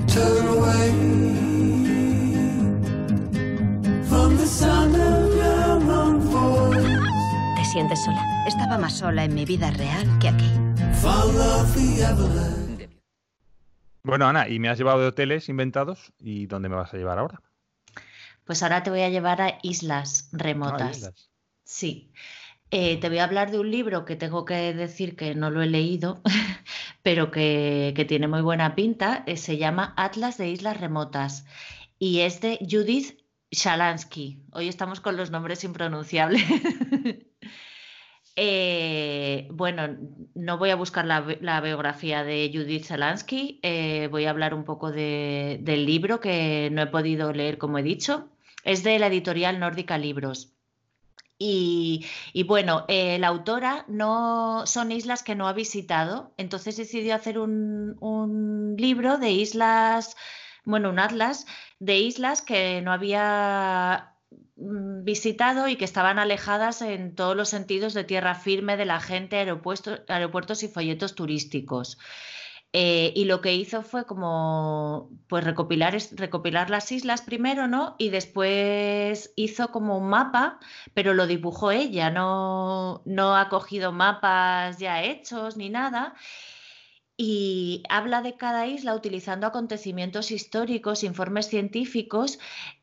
¿Te 0.08 0.48
sientes 7.78 8.04
sola? 8.04 8.26
Estaba 8.48 8.80
más 8.80 8.98
sola 8.98 9.24
en 9.24 9.36
mi 9.36 9.46
vida 9.46 9.70
real 9.70 10.04
que 10.20 10.30
aquí. 10.30 10.50
Bueno, 14.02 14.26
Ana, 14.28 14.50
y 14.50 14.58
me 14.58 14.68
has 14.70 14.80
llevado 14.80 15.00
de 15.02 15.06
hoteles 15.06 15.48
inventados. 15.48 16.12
¿Y 16.18 16.48
dónde 16.48 16.70
me 16.70 16.76
vas 16.76 16.92
a 16.92 16.98
llevar 16.98 17.20
ahora? 17.20 17.40
Pues 18.46 18.64
ahora 18.64 18.82
te 18.82 18.90
voy 18.90 19.02
a 19.02 19.10
llevar 19.10 19.42
a 19.44 19.60
islas 19.62 20.30
Ah, 20.34 20.38
remotas. 20.40 20.98
islas. 20.98 21.30
Sí. 21.66 22.12
Eh, 22.72 22.98
te 23.00 23.10
voy 23.10 23.20
a 23.20 23.26
hablar 23.26 23.52
de 23.52 23.60
un 23.60 23.70
libro 23.70 24.06
que 24.06 24.16
tengo 24.16 24.44
que 24.44 24.74
decir 24.74 25.16
que 25.16 25.36
no 25.36 25.52
lo 25.52 25.62
he 25.62 25.68
leído, 25.68 26.24
pero 27.04 27.30
que, 27.30 27.94
que 27.96 28.06
tiene 28.06 28.28
muy 28.28 28.42
buena 28.42 28.74
pinta. 28.74 29.24
eh, 29.28 29.38
se 29.38 29.58
llama 29.58 29.94
Atlas 29.98 30.40
de 30.40 30.50
Islas 30.50 30.80
Remotas 30.80 31.46
y 32.00 32.22
es 32.22 32.42
de 32.42 32.58
Judith 32.68 33.20
Shalansky. 33.52 34.42
Hoy 34.52 34.68
estamos 34.68 35.00
con 35.00 35.16
los 35.16 35.30
nombres 35.30 35.64
impronunciables. 35.64 36.44
Eh, 38.40 39.48
bueno, 39.52 39.98
no 40.36 40.58
voy 40.60 40.70
a 40.70 40.76
buscar 40.76 41.06
la, 41.06 41.22
bi- 41.22 41.40
la 41.42 41.60
biografía 41.60 42.24
de 42.24 42.52
Judith 42.54 42.86
Shalansky, 42.86 43.60
eh, 43.64 44.08
voy 44.12 44.26
a 44.26 44.30
hablar 44.30 44.54
un 44.54 44.64
poco 44.64 44.92
de- 44.92 45.58
del 45.62 45.86
libro 45.88 46.20
que 46.20 46.70
no 46.72 46.84
he 46.84 46.88
podido 46.88 47.34
leer, 47.34 47.58
como 47.58 47.80
he 47.80 47.84
dicho. 47.84 48.30
Es 48.64 48.84
de 48.84 49.00
la 49.00 49.08
editorial 49.08 49.60
Nórdica 49.60 49.98
Libros. 49.98 50.54
Y, 51.40 52.06
bueno, 52.48 52.86
eh, 52.88 53.20
la 53.20 53.28
autora 53.28 53.86
no 53.88 54.66
son 54.66 54.92
islas 54.92 55.22
que 55.24 55.36
no 55.36 55.48
ha 55.48 55.54
visitado, 55.54 56.34
entonces 56.38 56.78
decidió 56.78 57.14
hacer 57.16 57.38
un, 57.38 57.96
un 58.00 58.76
libro 58.78 59.18
de 59.20 59.32
islas, 59.32 60.16
bueno, 60.66 60.90
un 60.90 60.98
atlas 61.00 61.46
de 61.80 62.00
islas 62.00 62.42
que 62.42 62.82
no 62.82 62.92
había 62.92 64.17
visitado 64.58 65.68
y 65.68 65.76
que 65.76 65.86
estaban 65.86 66.20
alejadas 66.20 66.82
en 66.82 67.16
todos 67.16 67.36
los 67.36 67.50
sentidos 67.50 67.94
de 67.94 68.04
tierra 68.04 68.36
firme 68.36 68.76
de 68.76 68.86
la 68.86 69.00
gente, 69.00 69.38
aeropuertos, 69.38 70.02
aeropuertos 70.08 70.64
y 70.64 70.68
folletos 70.68 71.16
turísticos. 71.16 71.98
Eh, 72.74 73.14
y 73.16 73.26
lo 73.26 73.40
que 73.42 73.56
hizo 73.56 73.82
fue 73.82 74.06
como 74.06 75.10
pues 75.28 75.44
recopilar, 75.44 75.98
recopilar 76.12 76.70
las 76.70 76.92
islas 76.92 77.22
primero, 77.22 77.68
¿no? 77.68 77.96
Y 77.98 78.10
después 78.10 79.32
hizo 79.36 79.72
como 79.72 79.98
un 79.98 80.10
mapa, 80.10 80.60
pero 80.94 81.14
lo 81.14 81.28
dibujó 81.28 81.72
ella, 81.72 82.10
no, 82.10 83.02
no 83.06 83.38
ha 83.38 83.50
cogido 83.50 83.92
mapas 83.94 84.80
ya 84.80 85.02
hechos 85.04 85.56
ni 85.56 85.70
nada. 85.70 86.14
Y 87.16 87.84
habla 87.90 88.22
de 88.22 88.38
cada 88.38 88.68
isla 88.68 88.94
utilizando 88.94 89.48
acontecimientos 89.48 90.30
históricos, 90.30 91.04
informes 91.04 91.48
científicos 91.48 92.38
mm, 92.38 92.77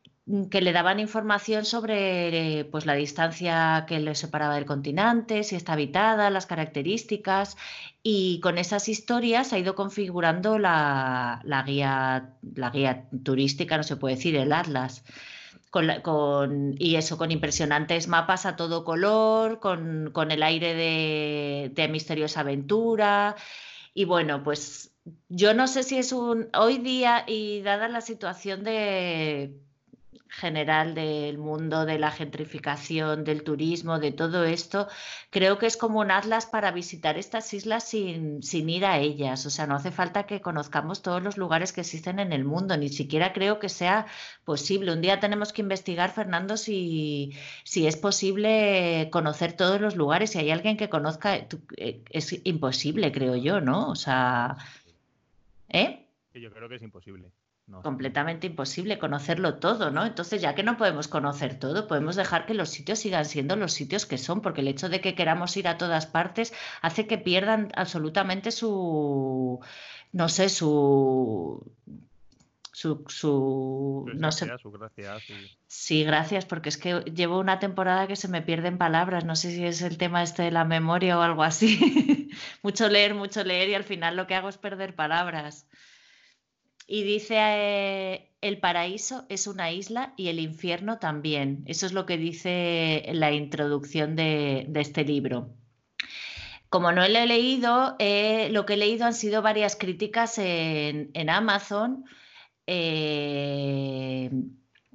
que 0.50 0.62
le 0.62 0.72
daban 0.72 1.00
información 1.00 1.66
sobre 1.66 2.60
eh, 2.60 2.64
pues, 2.64 2.86
la 2.86 2.94
distancia 2.94 3.84
que 3.86 4.00
le 4.00 4.14
separaba 4.14 4.54
del 4.54 4.64
continente, 4.64 5.44
si 5.44 5.54
está 5.54 5.74
habitada, 5.74 6.30
las 6.30 6.46
características, 6.46 7.56
y 8.02 8.40
con 8.40 8.56
esas 8.56 8.88
historias 8.88 9.52
ha 9.52 9.58
ido 9.58 9.74
configurando 9.74 10.58
la, 10.58 11.40
la 11.44 11.62
guía, 11.62 12.34
la 12.54 12.70
guía 12.70 13.08
turística, 13.22 13.76
no 13.76 13.82
se 13.82 13.96
puede 13.96 14.16
decir, 14.16 14.34
el 14.36 14.52
atlas. 14.52 15.04
Con 15.70 15.88
con- 16.02 16.74
y 16.78 16.94
eso, 16.96 17.18
con 17.18 17.30
impresionantes 17.32 18.06
mapas 18.08 18.46
a 18.46 18.54
todo 18.56 18.84
color, 18.84 19.58
con, 19.60 20.10
con 20.12 20.30
el 20.30 20.42
aire 20.42 20.74
de, 20.74 21.70
de 21.74 21.88
misteriosa 21.88 22.40
aventura. 22.40 23.34
Y 23.92 24.04
bueno, 24.04 24.42
pues 24.44 24.94
yo 25.28 25.52
no 25.52 25.66
sé 25.66 25.82
si 25.82 25.98
es 25.98 26.12
un... 26.12 26.48
Hoy 26.56 26.78
día, 26.78 27.24
y 27.26 27.60
dada 27.62 27.88
la 27.88 28.00
situación 28.02 28.62
de 28.64 29.58
general 30.34 30.94
del 30.94 31.38
mundo, 31.38 31.86
de 31.86 31.98
la 31.98 32.10
gentrificación, 32.10 33.24
del 33.24 33.42
turismo, 33.44 33.98
de 33.98 34.12
todo 34.12 34.44
esto, 34.44 34.88
creo 35.30 35.58
que 35.58 35.66
es 35.66 35.76
como 35.76 36.00
un 36.00 36.10
atlas 36.10 36.46
para 36.46 36.70
visitar 36.72 37.16
estas 37.18 37.52
islas 37.54 37.84
sin, 37.88 38.42
sin 38.42 38.68
ir 38.68 38.84
a 38.84 38.98
ellas. 38.98 39.46
O 39.46 39.50
sea, 39.50 39.66
no 39.66 39.76
hace 39.76 39.90
falta 39.90 40.26
que 40.26 40.40
conozcamos 40.40 41.02
todos 41.02 41.22
los 41.22 41.36
lugares 41.36 41.72
que 41.72 41.82
existen 41.82 42.18
en 42.18 42.32
el 42.32 42.44
mundo, 42.44 42.76
ni 42.76 42.88
siquiera 42.88 43.32
creo 43.32 43.58
que 43.58 43.68
sea 43.68 44.06
posible. 44.44 44.92
Un 44.92 45.00
día 45.00 45.20
tenemos 45.20 45.52
que 45.52 45.62
investigar, 45.62 46.12
Fernando, 46.12 46.56
si, 46.56 47.32
si 47.64 47.86
es 47.86 47.96
posible 47.96 49.08
conocer 49.12 49.52
todos 49.54 49.80
los 49.80 49.96
lugares. 49.96 50.30
Si 50.30 50.38
hay 50.38 50.50
alguien 50.50 50.76
que 50.76 50.88
conozca, 50.88 51.36
eh, 51.36 52.02
es 52.10 52.40
imposible, 52.44 53.12
creo 53.12 53.36
yo, 53.36 53.60
¿no? 53.60 53.88
O 53.88 53.96
sea, 53.96 54.56
¿eh? 55.68 56.06
Yo 56.34 56.50
creo 56.52 56.68
que 56.68 56.76
es 56.76 56.82
imposible. 56.82 57.30
No. 57.66 57.80
completamente 57.80 58.46
imposible 58.46 58.98
conocerlo 58.98 59.54
todo, 59.54 59.90
¿no? 59.90 60.04
Entonces, 60.04 60.42
ya 60.42 60.54
que 60.54 60.62
no 60.62 60.76
podemos 60.76 61.08
conocer 61.08 61.58
todo, 61.58 61.86
podemos 61.86 62.14
dejar 62.14 62.44
que 62.44 62.52
los 62.52 62.68
sitios 62.68 62.98
sigan 62.98 63.24
siendo 63.24 63.56
los 63.56 63.72
sitios 63.72 64.04
que 64.04 64.18
son, 64.18 64.42
porque 64.42 64.60
el 64.60 64.68
hecho 64.68 64.90
de 64.90 65.00
que 65.00 65.14
queramos 65.14 65.56
ir 65.56 65.66
a 65.66 65.78
todas 65.78 66.06
partes 66.06 66.52
hace 66.82 67.06
que 67.06 67.16
pierdan 67.16 67.72
absolutamente 67.74 68.50
su, 68.50 69.60
no 70.12 70.28
sé, 70.28 70.50
su, 70.50 71.72
su, 72.72 73.04
no 74.14 74.30
sé, 74.30 74.46
su- 74.58 74.70
Sí, 75.66 76.04
gracias, 76.04 76.44
porque 76.44 76.68
es 76.68 76.76
que 76.76 77.00
llevo 77.14 77.38
una 77.38 77.58
temporada 77.58 78.06
que 78.06 78.16
se 78.16 78.28
me 78.28 78.42
pierden 78.42 78.78
palabras. 78.78 79.24
No 79.24 79.36
sé 79.36 79.50
si 79.50 79.64
es 79.64 79.80
el 79.82 79.96
tema 79.96 80.22
este 80.22 80.42
de 80.42 80.50
la 80.50 80.64
memoria 80.64 81.18
o 81.18 81.22
algo 81.22 81.42
así. 81.42 82.30
mucho 82.62 82.88
leer, 82.88 83.14
mucho 83.14 83.42
leer 83.42 83.70
y 83.70 83.74
al 83.74 83.84
final 83.84 84.16
lo 84.16 84.26
que 84.26 84.34
hago 84.34 84.48
es 84.48 84.58
perder 84.58 84.94
palabras. 84.94 85.66
Y 86.86 87.02
dice, 87.02 87.36
eh, 87.38 88.30
el 88.40 88.58
paraíso 88.58 89.24
es 89.30 89.46
una 89.46 89.72
isla 89.72 90.12
y 90.16 90.28
el 90.28 90.38
infierno 90.38 90.98
también. 90.98 91.64
Eso 91.66 91.86
es 91.86 91.92
lo 91.92 92.04
que 92.04 92.18
dice 92.18 93.04
la 93.12 93.32
introducción 93.32 94.16
de, 94.16 94.70
este 94.74 95.04
libro. 95.04 95.54
Como 96.68 96.92
no 96.92 97.08
lo 97.08 97.18
he 97.18 97.26
leído, 97.26 97.96
eh, 97.98 98.48
lo 98.50 98.66
que 98.66 98.74
he 98.74 98.76
leído 98.76 99.06
han 99.06 99.14
sido 99.14 99.40
varias 99.40 99.76
críticas 99.76 100.36
en, 100.38 101.10
en 101.14 101.30
Amazon. 101.30 102.04
Eh, 102.66 104.30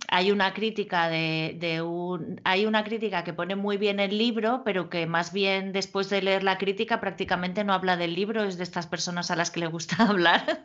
hay 0.09 0.31
una 0.31 0.53
crítica 0.53 1.09
de, 1.09 1.57
de 1.59 1.81
un, 1.81 2.41
hay 2.43 2.65
una 2.65 2.83
crítica 2.83 3.23
que 3.23 3.33
pone 3.33 3.55
muy 3.55 3.77
bien 3.77 3.99
el 3.99 4.17
libro, 4.17 4.61
pero 4.63 4.89
que 4.89 5.07
más 5.07 5.33
bien 5.33 5.71
después 5.71 6.09
de 6.09 6.21
leer 6.21 6.43
la 6.43 6.57
crítica 6.57 6.99
prácticamente 6.99 7.63
no 7.63 7.73
habla 7.73 7.97
del 7.97 8.13
libro, 8.13 8.43
es 8.43 8.57
de 8.57 8.63
estas 8.63 8.87
personas 8.87 9.31
a 9.31 9.35
las 9.35 9.49
que 9.49 9.61
le 9.61 9.67
gusta 9.67 9.95
hablar 10.07 10.61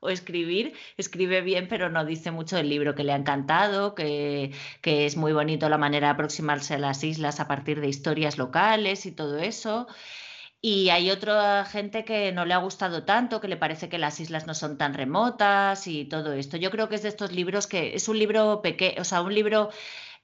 o 0.00 0.10
escribir, 0.10 0.74
escribe 0.96 1.40
bien, 1.40 1.68
pero 1.68 1.90
no 1.90 2.04
dice 2.04 2.30
mucho 2.30 2.56
del 2.56 2.68
libro, 2.68 2.94
que 2.94 3.04
le 3.04 3.12
ha 3.12 3.16
encantado, 3.16 3.94
que, 3.94 4.52
que 4.80 5.06
es 5.06 5.16
muy 5.16 5.32
bonito 5.32 5.68
la 5.68 5.78
manera 5.78 6.08
de 6.08 6.12
aproximarse 6.14 6.74
a 6.74 6.78
las 6.78 7.02
islas 7.04 7.40
a 7.40 7.48
partir 7.48 7.80
de 7.80 7.88
historias 7.88 8.38
locales 8.38 9.06
y 9.06 9.12
todo 9.12 9.38
eso. 9.38 9.86
Y 10.60 10.90
hay 10.90 11.10
otra 11.10 11.64
gente 11.64 12.04
que 12.04 12.32
no 12.32 12.44
le 12.44 12.52
ha 12.52 12.58
gustado 12.58 13.04
tanto, 13.04 13.40
que 13.40 13.46
le 13.46 13.56
parece 13.56 13.88
que 13.88 13.98
las 13.98 14.18
islas 14.18 14.46
no 14.46 14.54
son 14.54 14.76
tan 14.76 14.92
remotas 14.94 15.86
y 15.86 16.04
todo 16.04 16.32
esto. 16.32 16.56
Yo 16.56 16.70
creo 16.72 16.88
que 16.88 16.96
es 16.96 17.02
de 17.02 17.08
estos 17.10 17.30
libros 17.32 17.68
que 17.68 17.94
es 17.94 18.08
un 18.08 18.18
libro 18.18 18.60
pequeño, 18.60 19.00
o 19.00 19.04
sea, 19.04 19.22
un 19.22 19.34
libro 19.34 19.70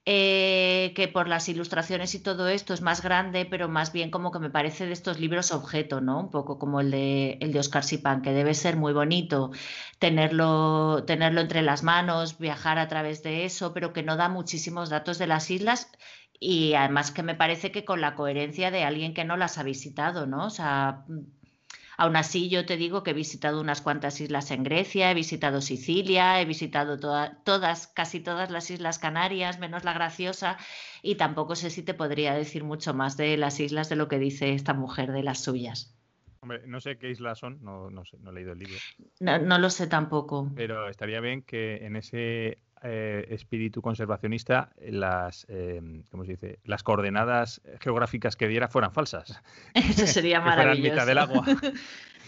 eh, 0.07 0.93
que 0.95 1.09
por 1.09 1.29
las 1.29 1.49
ilustraciones 1.49 2.15
y 2.15 2.23
todo 2.23 2.49
esto 2.49 2.75
es 2.75 2.83
más 2.83 3.03
grande, 3.03 3.47
pero 3.47 3.69
más 3.69 3.93
bien 3.93 4.11
como 4.11 4.31
que 4.33 4.39
me 4.39 4.51
parece 4.51 4.87
de 4.87 4.93
estos 4.93 5.19
libros 5.19 5.51
objeto, 5.53 6.01
¿no? 6.03 6.21
Un 6.21 6.31
poco 6.31 6.59
como 6.59 6.81
el 6.81 6.91
de, 6.91 7.39
el 7.41 7.53
de 7.53 7.59
Oscar 7.61 7.85
Sipan, 7.85 8.21
que 8.23 8.33
debe 8.33 8.55
ser 8.55 8.77
muy 8.77 8.93
bonito 8.93 9.51
tenerlo, 9.99 11.05
tenerlo 11.07 11.41
entre 11.41 11.63
las 11.63 11.83
manos, 11.83 12.39
viajar 12.39 12.79
a 12.79 12.89
través 12.89 13.23
de 13.23 13.45
eso, 13.47 13.73
pero 13.73 13.93
que 13.95 14.03
no 14.03 14.17
da 14.17 14.29
muchísimos 14.29 14.91
datos 14.91 15.19
de 15.19 15.27
las 15.27 15.51
islas 15.51 15.91
y 16.39 16.75
además 16.75 17.11
que 17.11 17.23
me 17.23 17.35
parece 17.35 17.73
que 17.73 17.85
con 17.85 18.01
la 18.01 18.15
coherencia 18.15 18.71
de 18.71 18.85
alguien 18.85 19.15
que 19.15 19.25
no 19.25 19.37
las 19.37 19.59
ha 19.59 19.63
visitado, 19.63 20.27
¿no? 20.27 20.49
Aún 21.97 22.17
así 22.17 22.49
yo 22.49 22.67
te 22.67 22.77
digo 22.77 23.03
que 23.03 23.11
he 23.11 23.15
visitado 23.15 23.61
unas 23.61 23.81
cuantas 23.83 24.21
islas 24.21 24.51
en 24.51 24.63
Grecia, 24.65 25.11
he 25.11 25.15
visitado 25.15 25.61
Sicilia, 25.61 26.41
he 26.41 26.45
visitado 26.45 26.99
toda- 26.99 27.43
todas, 27.45 27.87
casi 27.89 28.21
todas 28.21 28.51
las 28.51 28.71
Islas 28.71 28.99
Canarias, 28.99 29.59
menos 29.59 29.85
la 29.85 29.93
Graciosa, 29.95 30.57
y 31.03 31.15
tampoco 31.17 31.55
sé 31.57 31.71
si 31.71 31.83
te 31.83 31.95
podría 31.95 32.35
decir 32.35 32.65
mucho 32.65 32.95
más 32.95 33.17
de 33.17 33.37
las 33.37 33.61
islas 33.61 33.89
de 33.89 33.97
lo 33.97 34.09
que 34.09 34.19
dice 34.19 34.53
esta 34.55 34.75
mujer 34.75 35.13
de 35.13 35.23
las 35.23 35.41
suyas. 35.43 35.94
Hombre, 36.45 36.61
no 36.67 36.79
sé 36.79 36.99
qué 36.99 37.09
islas 37.09 37.39
son, 37.39 37.59
no, 37.63 37.89
no 37.89 38.05
sé, 38.05 38.19
no 38.19 38.29
he 38.29 38.35
leído 38.35 38.53
el 38.53 38.59
libro. 38.59 38.75
No, 39.19 39.39
no 39.39 39.57
lo 39.57 39.71
sé 39.71 39.87
tampoco. 39.87 40.53
Pero 40.55 40.91
estaría 40.91 41.19
bien 41.21 41.41
que 41.41 41.87
en 41.87 41.97
ese 41.97 42.59
eh, 42.83 43.27
espíritu 43.31 43.81
conservacionista 43.81 44.69
las, 44.79 45.47
eh, 45.49 45.81
¿cómo 46.11 46.27
se 46.27 46.33
dice? 46.33 46.59
Las 46.65 46.83
coordenadas 46.83 47.63
geográficas 47.81 48.37
que 48.37 48.47
diera 48.47 48.69
fueran 48.69 48.93
falsas. 48.93 49.43
Eso 49.75 50.07
sería 50.07 50.37
que 50.41 50.43
fueran 50.43 50.67
maravilloso. 50.67 50.93
mitad 50.93 51.07
del 51.07 51.17
agua. 51.17 51.47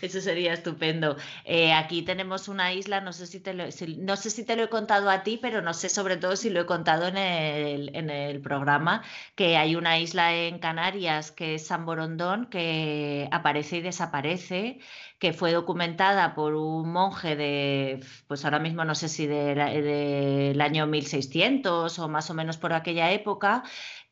Eso 0.03 0.21
sería 0.21 0.53
estupendo. 0.53 1.17
Eh, 1.45 1.73
aquí 1.73 2.03
tenemos 2.03 2.49
una 2.49 2.73
isla, 2.73 3.01
no 3.01 3.13
sé 3.13 3.27
si, 3.27 3.41
te 3.41 3.55
lo, 3.55 3.65
no 3.99 4.17
sé 4.17 4.31
si 4.31 4.45
te 4.45 4.57
lo 4.57 4.65
he 4.65 4.69
contado 4.69 5.09
a 5.11 5.23
ti, 5.23 5.39
pero 5.41 5.63
no 5.63 5.73
sé 5.75 5.89
sobre 5.89 6.17
todo 6.17 6.37
si 6.37 6.51
lo 6.51 6.61
he 6.61 6.67
contado 6.67 7.07
en 7.09 7.17
el, 7.17 7.95
en 7.97 8.11
el 8.11 8.41
programa, 8.41 9.03
que 9.35 9.57
hay 9.57 9.75
una 9.75 9.99
isla 9.99 10.35
en 10.35 10.59
Canarias 10.59 11.31
que 11.31 11.55
es 11.55 11.67
San 11.67 11.87
Borondón, 11.87 12.47
que 12.47 13.29
aparece 13.33 13.79
y 13.79 13.81
desaparece, 13.81 14.81
que 15.19 15.33
fue 15.33 15.53
documentada 15.53 16.35
por 16.35 16.55
un 16.55 16.93
monje 16.93 17.37
de, 17.37 18.01
pues 18.27 18.45
ahora 18.45 18.59
mismo 18.59 18.85
no 18.85 18.95
sé 18.95 19.09
si 19.09 19.27
del 19.27 20.61
año 20.61 20.87
1600 20.87 21.99
o 21.99 22.09
más 22.09 22.31
o 22.31 22.35
menos 22.35 22.59
por 22.59 22.73
aquella 22.75 23.11
época, 23.13 23.63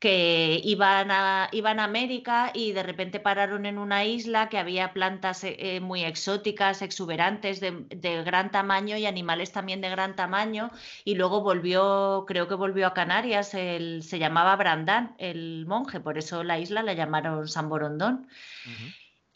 que 0.05 0.61
iban 0.63 1.11
a, 1.11 1.49
iban 1.53 1.81
a 1.81 1.85
América 1.85 2.51
y 2.53 2.73
de 2.73 2.83
repente 2.83 3.21
pararon 3.21 3.65
en 3.65 3.79
una 3.79 4.05
isla 4.05 4.51
que 4.51 4.59
había 4.59 4.93
plantas 4.93 5.45
eh, 5.45 5.81
muy 5.81 6.05
exóticas, 6.05 6.83
exuberantes, 6.83 7.59
de, 7.59 8.23
gran 8.23 8.51
tamaño 8.51 8.99
y 8.99 9.07
animales 9.07 9.51
también 9.51 9.81
de 9.81 9.89
gran 9.89 10.15
tamaño. 10.15 10.71
Y 11.07 11.15
luego 11.15 11.41
volvió, 11.41 12.27
creo 12.29 12.49
que 12.49 12.55
volvió 12.55 12.87
a 12.87 12.93
Canarias, 12.93 13.49
se 13.49 14.19
llamaba 14.19 14.57
Brandán, 14.57 15.15
el 15.17 15.65
monje, 15.67 16.01
por 16.01 16.19
eso 16.19 16.45
la 16.45 16.59
isla 16.59 16.83
la 16.83 16.93
llamaron 16.93 17.49
San 17.49 17.71
Borondón. 17.71 18.29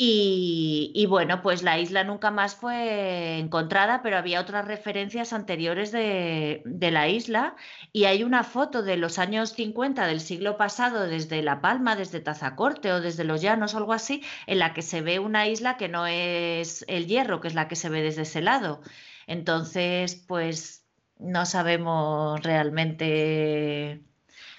Y, 0.01 1.07
bueno, 1.09 1.43
pues 1.43 1.65
la 1.65 1.79
isla 1.81 2.05
nunca 2.05 2.31
más 2.31 2.55
fue 2.55 3.39
encontrada, 3.39 4.01
pero 4.01 4.17
había 4.17 4.41
otras 4.41 4.65
referencias 4.65 5.33
anteriores 5.33 5.91
de, 5.91 6.63
la 6.93 7.09
isla 7.09 7.57
y 7.93 8.05
hay 8.05 8.23
una 8.23 8.45
foto 8.45 8.85
de 8.85 8.97
los 8.97 9.19
años 9.19 9.55
50 9.55 10.07
del 10.07 10.21
siglo 10.21 10.57
pasado 10.57 11.09
desde 11.09 11.43
La 11.43 11.61
Palma, 11.61 11.97
desde 11.97 12.21
Tazacorte 12.21 12.93
o 12.93 13.01
desde 13.01 13.25
Los 13.25 13.43
Llanos 13.43 13.75
algo 13.75 13.93
así, 13.93 14.23
en 14.47 14.61
la 14.61 14.73
que 14.73 14.83
se 14.83 15.01
ve 15.03 15.19
una 15.19 15.49
isla 15.49 15.77
que 15.77 15.89
no 15.89 16.07
es 16.07 16.85
el 16.89 17.07
hierro, 17.09 17.41
que 17.41 17.49
es 17.49 17.55
la 17.55 17.67
que 17.67 17.75
se 17.77 17.89
ve 17.89 18.01
desde 18.01 18.23
ese 18.23 18.41
lado. 18.41 18.81
Entonces, 19.27 20.15
pues 20.15 20.87
no 21.19 21.45
sabemos 21.45 22.41
realmente 22.45 24.08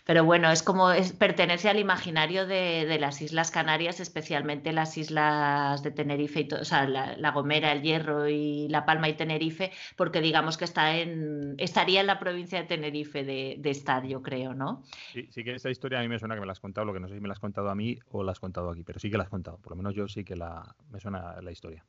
pero 0.09 0.25
bueno, 0.25 0.49
es 0.49 0.63
como 0.63 0.89
es, 0.89 1.13
pertenece 1.13 1.69
al 1.69 1.77
imaginario 1.77 2.47
de, 2.47 2.97
las 2.99 3.21
Islas 3.21 3.51
Canarias, 3.51 3.99
especialmente 3.99 4.71
las 4.71 4.97
islas 4.97 5.83
de 5.83 5.91
Tenerife, 5.91 6.47
y 6.49 6.51
o 6.51 6.65
sea, 6.65 6.87
la, 6.87 7.29
Gomera, 7.29 7.71
el 7.71 7.83
Hierro 7.83 8.27
y 8.27 8.67
La 8.69 8.87
Palma 8.87 9.07
y 9.07 9.13
Tenerife, 9.13 9.71
porque 9.95 10.19
digamos 10.19 10.57
que 10.57 10.65
está 10.65 10.97
en, 10.97 11.53
estaría 11.59 12.01
en 12.01 12.07
la 12.07 12.17
provincia 12.17 12.59
de 12.59 12.67
Tenerife 12.67 13.23
de, 13.23 13.61
estar, 13.69 14.03
yo 14.07 14.23
creo, 14.23 14.55
¿no? 14.55 14.81
Sí, 15.13 15.27
sí 15.29 15.43
que 15.43 15.53
esta 15.53 15.69
historia 15.69 15.99
a 15.99 16.01
mí 16.01 16.07
me 16.07 16.17
suena 16.17 16.33
que 16.33 16.41
me 16.41 16.47
la 16.47 16.53
has 16.53 16.59
contado, 16.59 16.85
lo 16.85 16.93
que 16.93 16.99
no 16.99 17.07
sé 17.07 17.13
si 17.13 17.21
me 17.21 17.27
la 17.27 17.33
has 17.33 17.39
contado 17.39 17.69
a 17.69 17.75
mí 17.75 17.99
o 18.09 18.23
la 18.23 18.31
has 18.31 18.39
contado 18.39 18.71
aquí, 18.71 18.83
pero 18.83 18.97
sí 18.97 19.11
que 19.11 19.17
la 19.17 19.25
has 19.25 19.29
contado, 19.29 19.59
por 19.59 19.73
lo 19.73 19.75
menos 19.75 19.93
yo 19.93 20.07
sí 20.07 20.23
que 20.23 20.35
la, 20.35 20.75
me 20.89 20.99
suena 20.99 21.39
la 21.39 21.51
historia. 21.51 21.85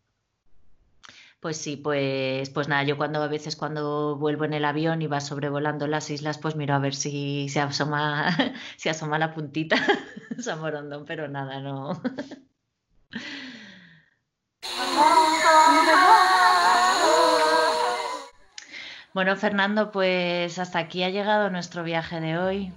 Pues 1.41 1.57
sí, 1.57 1.79
pues, 1.79 2.51
pues 2.51 2.69
nada, 2.69 2.83
yo 2.85 2.99
cuando 2.99 3.23
a 3.23 3.27
veces 3.27 3.57
cuando 3.57 4.17
vuelvo 4.17 4.45
en 4.45 4.53
el 4.53 4.67
avión 4.67 5.01
y 5.01 5.07
va 5.07 5.21
sobrevolando 5.21 5.87
las 5.87 6.11
islas, 6.11 6.37
pues 6.37 6.55
miro 6.55 6.75
a 6.75 6.79
ver 6.79 6.95
si 6.95 7.49
se 7.49 7.61
asoma, 7.61 8.29
asoma 8.91 9.19
la 9.19 9.33
puntita 9.33 9.77
San 10.39 10.61
Morondón, 10.61 11.07
pero 11.07 11.29
nada, 11.29 11.61
no. 11.61 12.01
Bueno, 19.13 19.35
Fernando, 19.35 19.91
pues 19.91 20.59
hasta 20.61 20.79
aquí 20.79 21.03
ha 21.03 21.11
llegado 21.11 21.51
nuestro 21.51 21.83
viaje 21.83 22.21
de 22.21 22.39
hoy. 22.39 22.73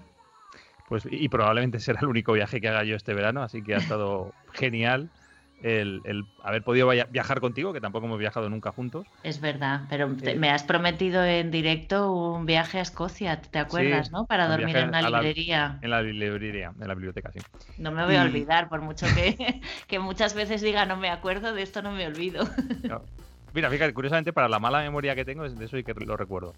Pues 0.89 1.07
y 1.09 1.29
probablemente 1.29 1.79
será 1.79 1.99
el 2.01 2.07
único 2.07 2.33
viaje 2.33 2.59
que 2.59 2.69
haga 2.69 2.83
yo 2.83 2.95
este 2.95 3.13
verano, 3.13 3.43
así 3.43 3.61
que 3.61 3.75
ha 3.75 3.77
estado 3.77 4.33
genial 4.51 5.11
el, 5.63 6.25
haber 6.43 6.63
podido 6.63 6.89
viajar 7.09 7.39
contigo, 7.39 7.73
que 7.73 7.81
tampoco 7.81 8.05
hemos 8.05 8.19
viajado 8.19 8.49
nunca 8.49 8.71
juntos. 8.71 9.07
Es 9.23 9.39
verdad, 9.39 9.81
pero 9.89 10.13
eh, 10.21 10.35
me 10.35 10.49
has 10.49 10.63
prometido 10.63 11.23
en 11.23 11.51
directo 11.51 12.11
un 12.11 12.45
viaje 12.45 12.79
a 12.79 12.81
Escocia, 12.81 13.41
¿te 13.41 13.59
acuerdas, 13.59 14.11
no? 14.11 14.25
Para 14.25 14.47
dormir 14.47 14.75
en 14.75 14.89
una 14.89 15.01
librería. 15.01 15.79
en 15.81 15.89
la 15.89 16.01
librería, 16.01 16.73
en 16.79 16.87
la 16.87 16.93
biblioteca, 16.93 17.31
sí. 17.31 17.39
No 17.77 17.91
me 17.91 18.05
voy 18.05 18.15
a 18.15 18.23
olvidar, 18.23 18.67
por 18.69 18.81
mucho 18.81 19.07
que, 19.15 19.61
que, 19.87 19.99
muchas 19.99 20.33
veces 20.33 20.61
diga 20.61 20.85
no 20.85 20.97
me 20.97 21.09
acuerdo, 21.09 21.53
de 21.53 21.61
esto 21.61 21.81
no 21.81 21.91
me 21.91 22.05
olvido. 22.05 22.43
Mira, 23.53 23.69
fíjate, 23.69 23.93
curiosamente, 23.93 24.33
para 24.33 24.49
la 24.49 24.59
mala 24.59 24.81
memoria 24.81 25.15
que 25.15 25.25
tengo, 25.25 25.47
de 25.47 25.65
eso 25.65 25.77
y 25.77 25.83
que 25.83 25.93
lo 25.93 26.17
recuerdo. 26.17 26.53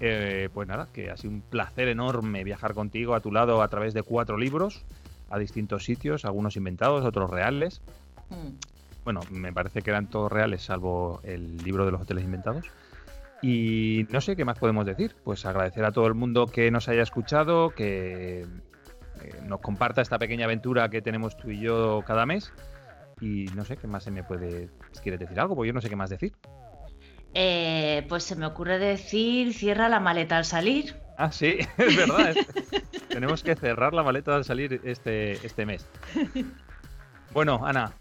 Eh, 0.00 0.48
pues 0.52 0.66
nada, 0.66 0.88
que 0.92 1.08
ha 1.08 1.16
sido 1.16 1.32
un 1.32 1.42
placer 1.42 1.86
enorme 1.86 2.42
viajar 2.42 2.74
contigo 2.74 3.14
a 3.14 3.20
tu 3.20 3.30
lado 3.30 3.62
a 3.62 3.68
través 3.68 3.94
de 3.94 4.02
cuatro 4.02 4.36
libros 4.36 4.84
a 5.30 5.38
distintos 5.38 5.84
sitios, 5.84 6.24
algunos 6.24 6.56
inventados, 6.56 7.04
otros 7.04 7.30
reales. 7.30 7.80
Mm. 8.30 8.56
Bueno, 9.04 9.20
me 9.30 9.52
parece 9.52 9.82
que 9.82 9.90
eran 9.90 10.08
todos 10.08 10.32
reales, 10.32 10.62
salvo 10.62 11.20
el 11.24 11.58
libro 11.58 11.84
de 11.84 11.92
los 11.92 12.00
hoteles 12.00 12.24
inventados. 12.24 12.66
Y 13.42 14.06
no 14.08 14.22
sé 14.22 14.36
qué 14.36 14.46
más 14.46 14.58
podemos 14.58 14.86
decir. 14.86 15.14
Pues 15.22 15.44
agradecer 15.44 15.84
a 15.84 15.92
todo 15.92 16.06
el 16.06 16.14
mundo 16.14 16.46
que 16.46 16.70
nos 16.70 16.88
haya 16.88 17.02
escuchado, 17.02 17.70
que, 17.70 18.46
nos 19.42 19.60
comparta 19.60 20.00
esta 20.00 20.18
pequeña 20.18 20.46
aventura 20.46 20.88
que 20.88 21.02
tenemos 21.02 21.36
tú 21.36 21.50
y 21.50 21.60
yo 21.60 22.02
cada 22.06 22.24
mes. 22.24 22.52
Y 23.20 23.46
no 23.54 23.64
sé 23.66 23.76
qué 23.76 23.86
más 23.86 24.04
se 24.04 24.10
me 24.10 24.24
puede. 24.24 24.70
¿Quieres 25.02 25.20
decir 25.20 25.38
algo? 25.38 25.54
Pues 25.54 25.68
yo 25.68 25.74
no 25.74 25.82
sé 25.82 25.90
qué 25.90 25.96
más 25.96 26.08
decir. 26.08 26.32
Eh, 27.34 28.06
pues 28.08 28.24
se 28.24 28.36
me 28.36 28.46
ocurre 28.46 28.78
decir: 28.78 29.52
cierra 29.52 29.90
la 29.90 30.00
maleta 30.00 30.38
al 30.38 30.46
salir. 30.46 30.96
Ah, 31.18 31.30
sí, 31.30 31.58
es 31.76 31.96
verdad. 31.96 32.34
Tenemos 33.08 33.42
que 33.42 33.54
cerrar 33.54 33.92
la 33.92 34.02
maleta 34.02 34.34
al 34.34 34.44
salir 34.44 34.80
este, 34.84 35.32
este 35.46 35.66
mes. 35.66 35.86
Bueno, 37.34 37.66
Ana, 37.66 37.92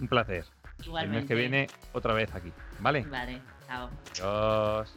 un 0.00 0.08
placer. 0.08 0.44
Igualmente. 0.84 1.16
El 1.16 1.22
mes 1.22 1.28
que 1.28 1.34
viene, 1.34 1.66
otra 1.92 2.14
vez 2.14 2.34
aquí. 2.34 2.52
¿Vale? 2.80 3.02
Vale, 3.02 3.40
chao. 3.66 3.90
Adiós. 4.20 4.94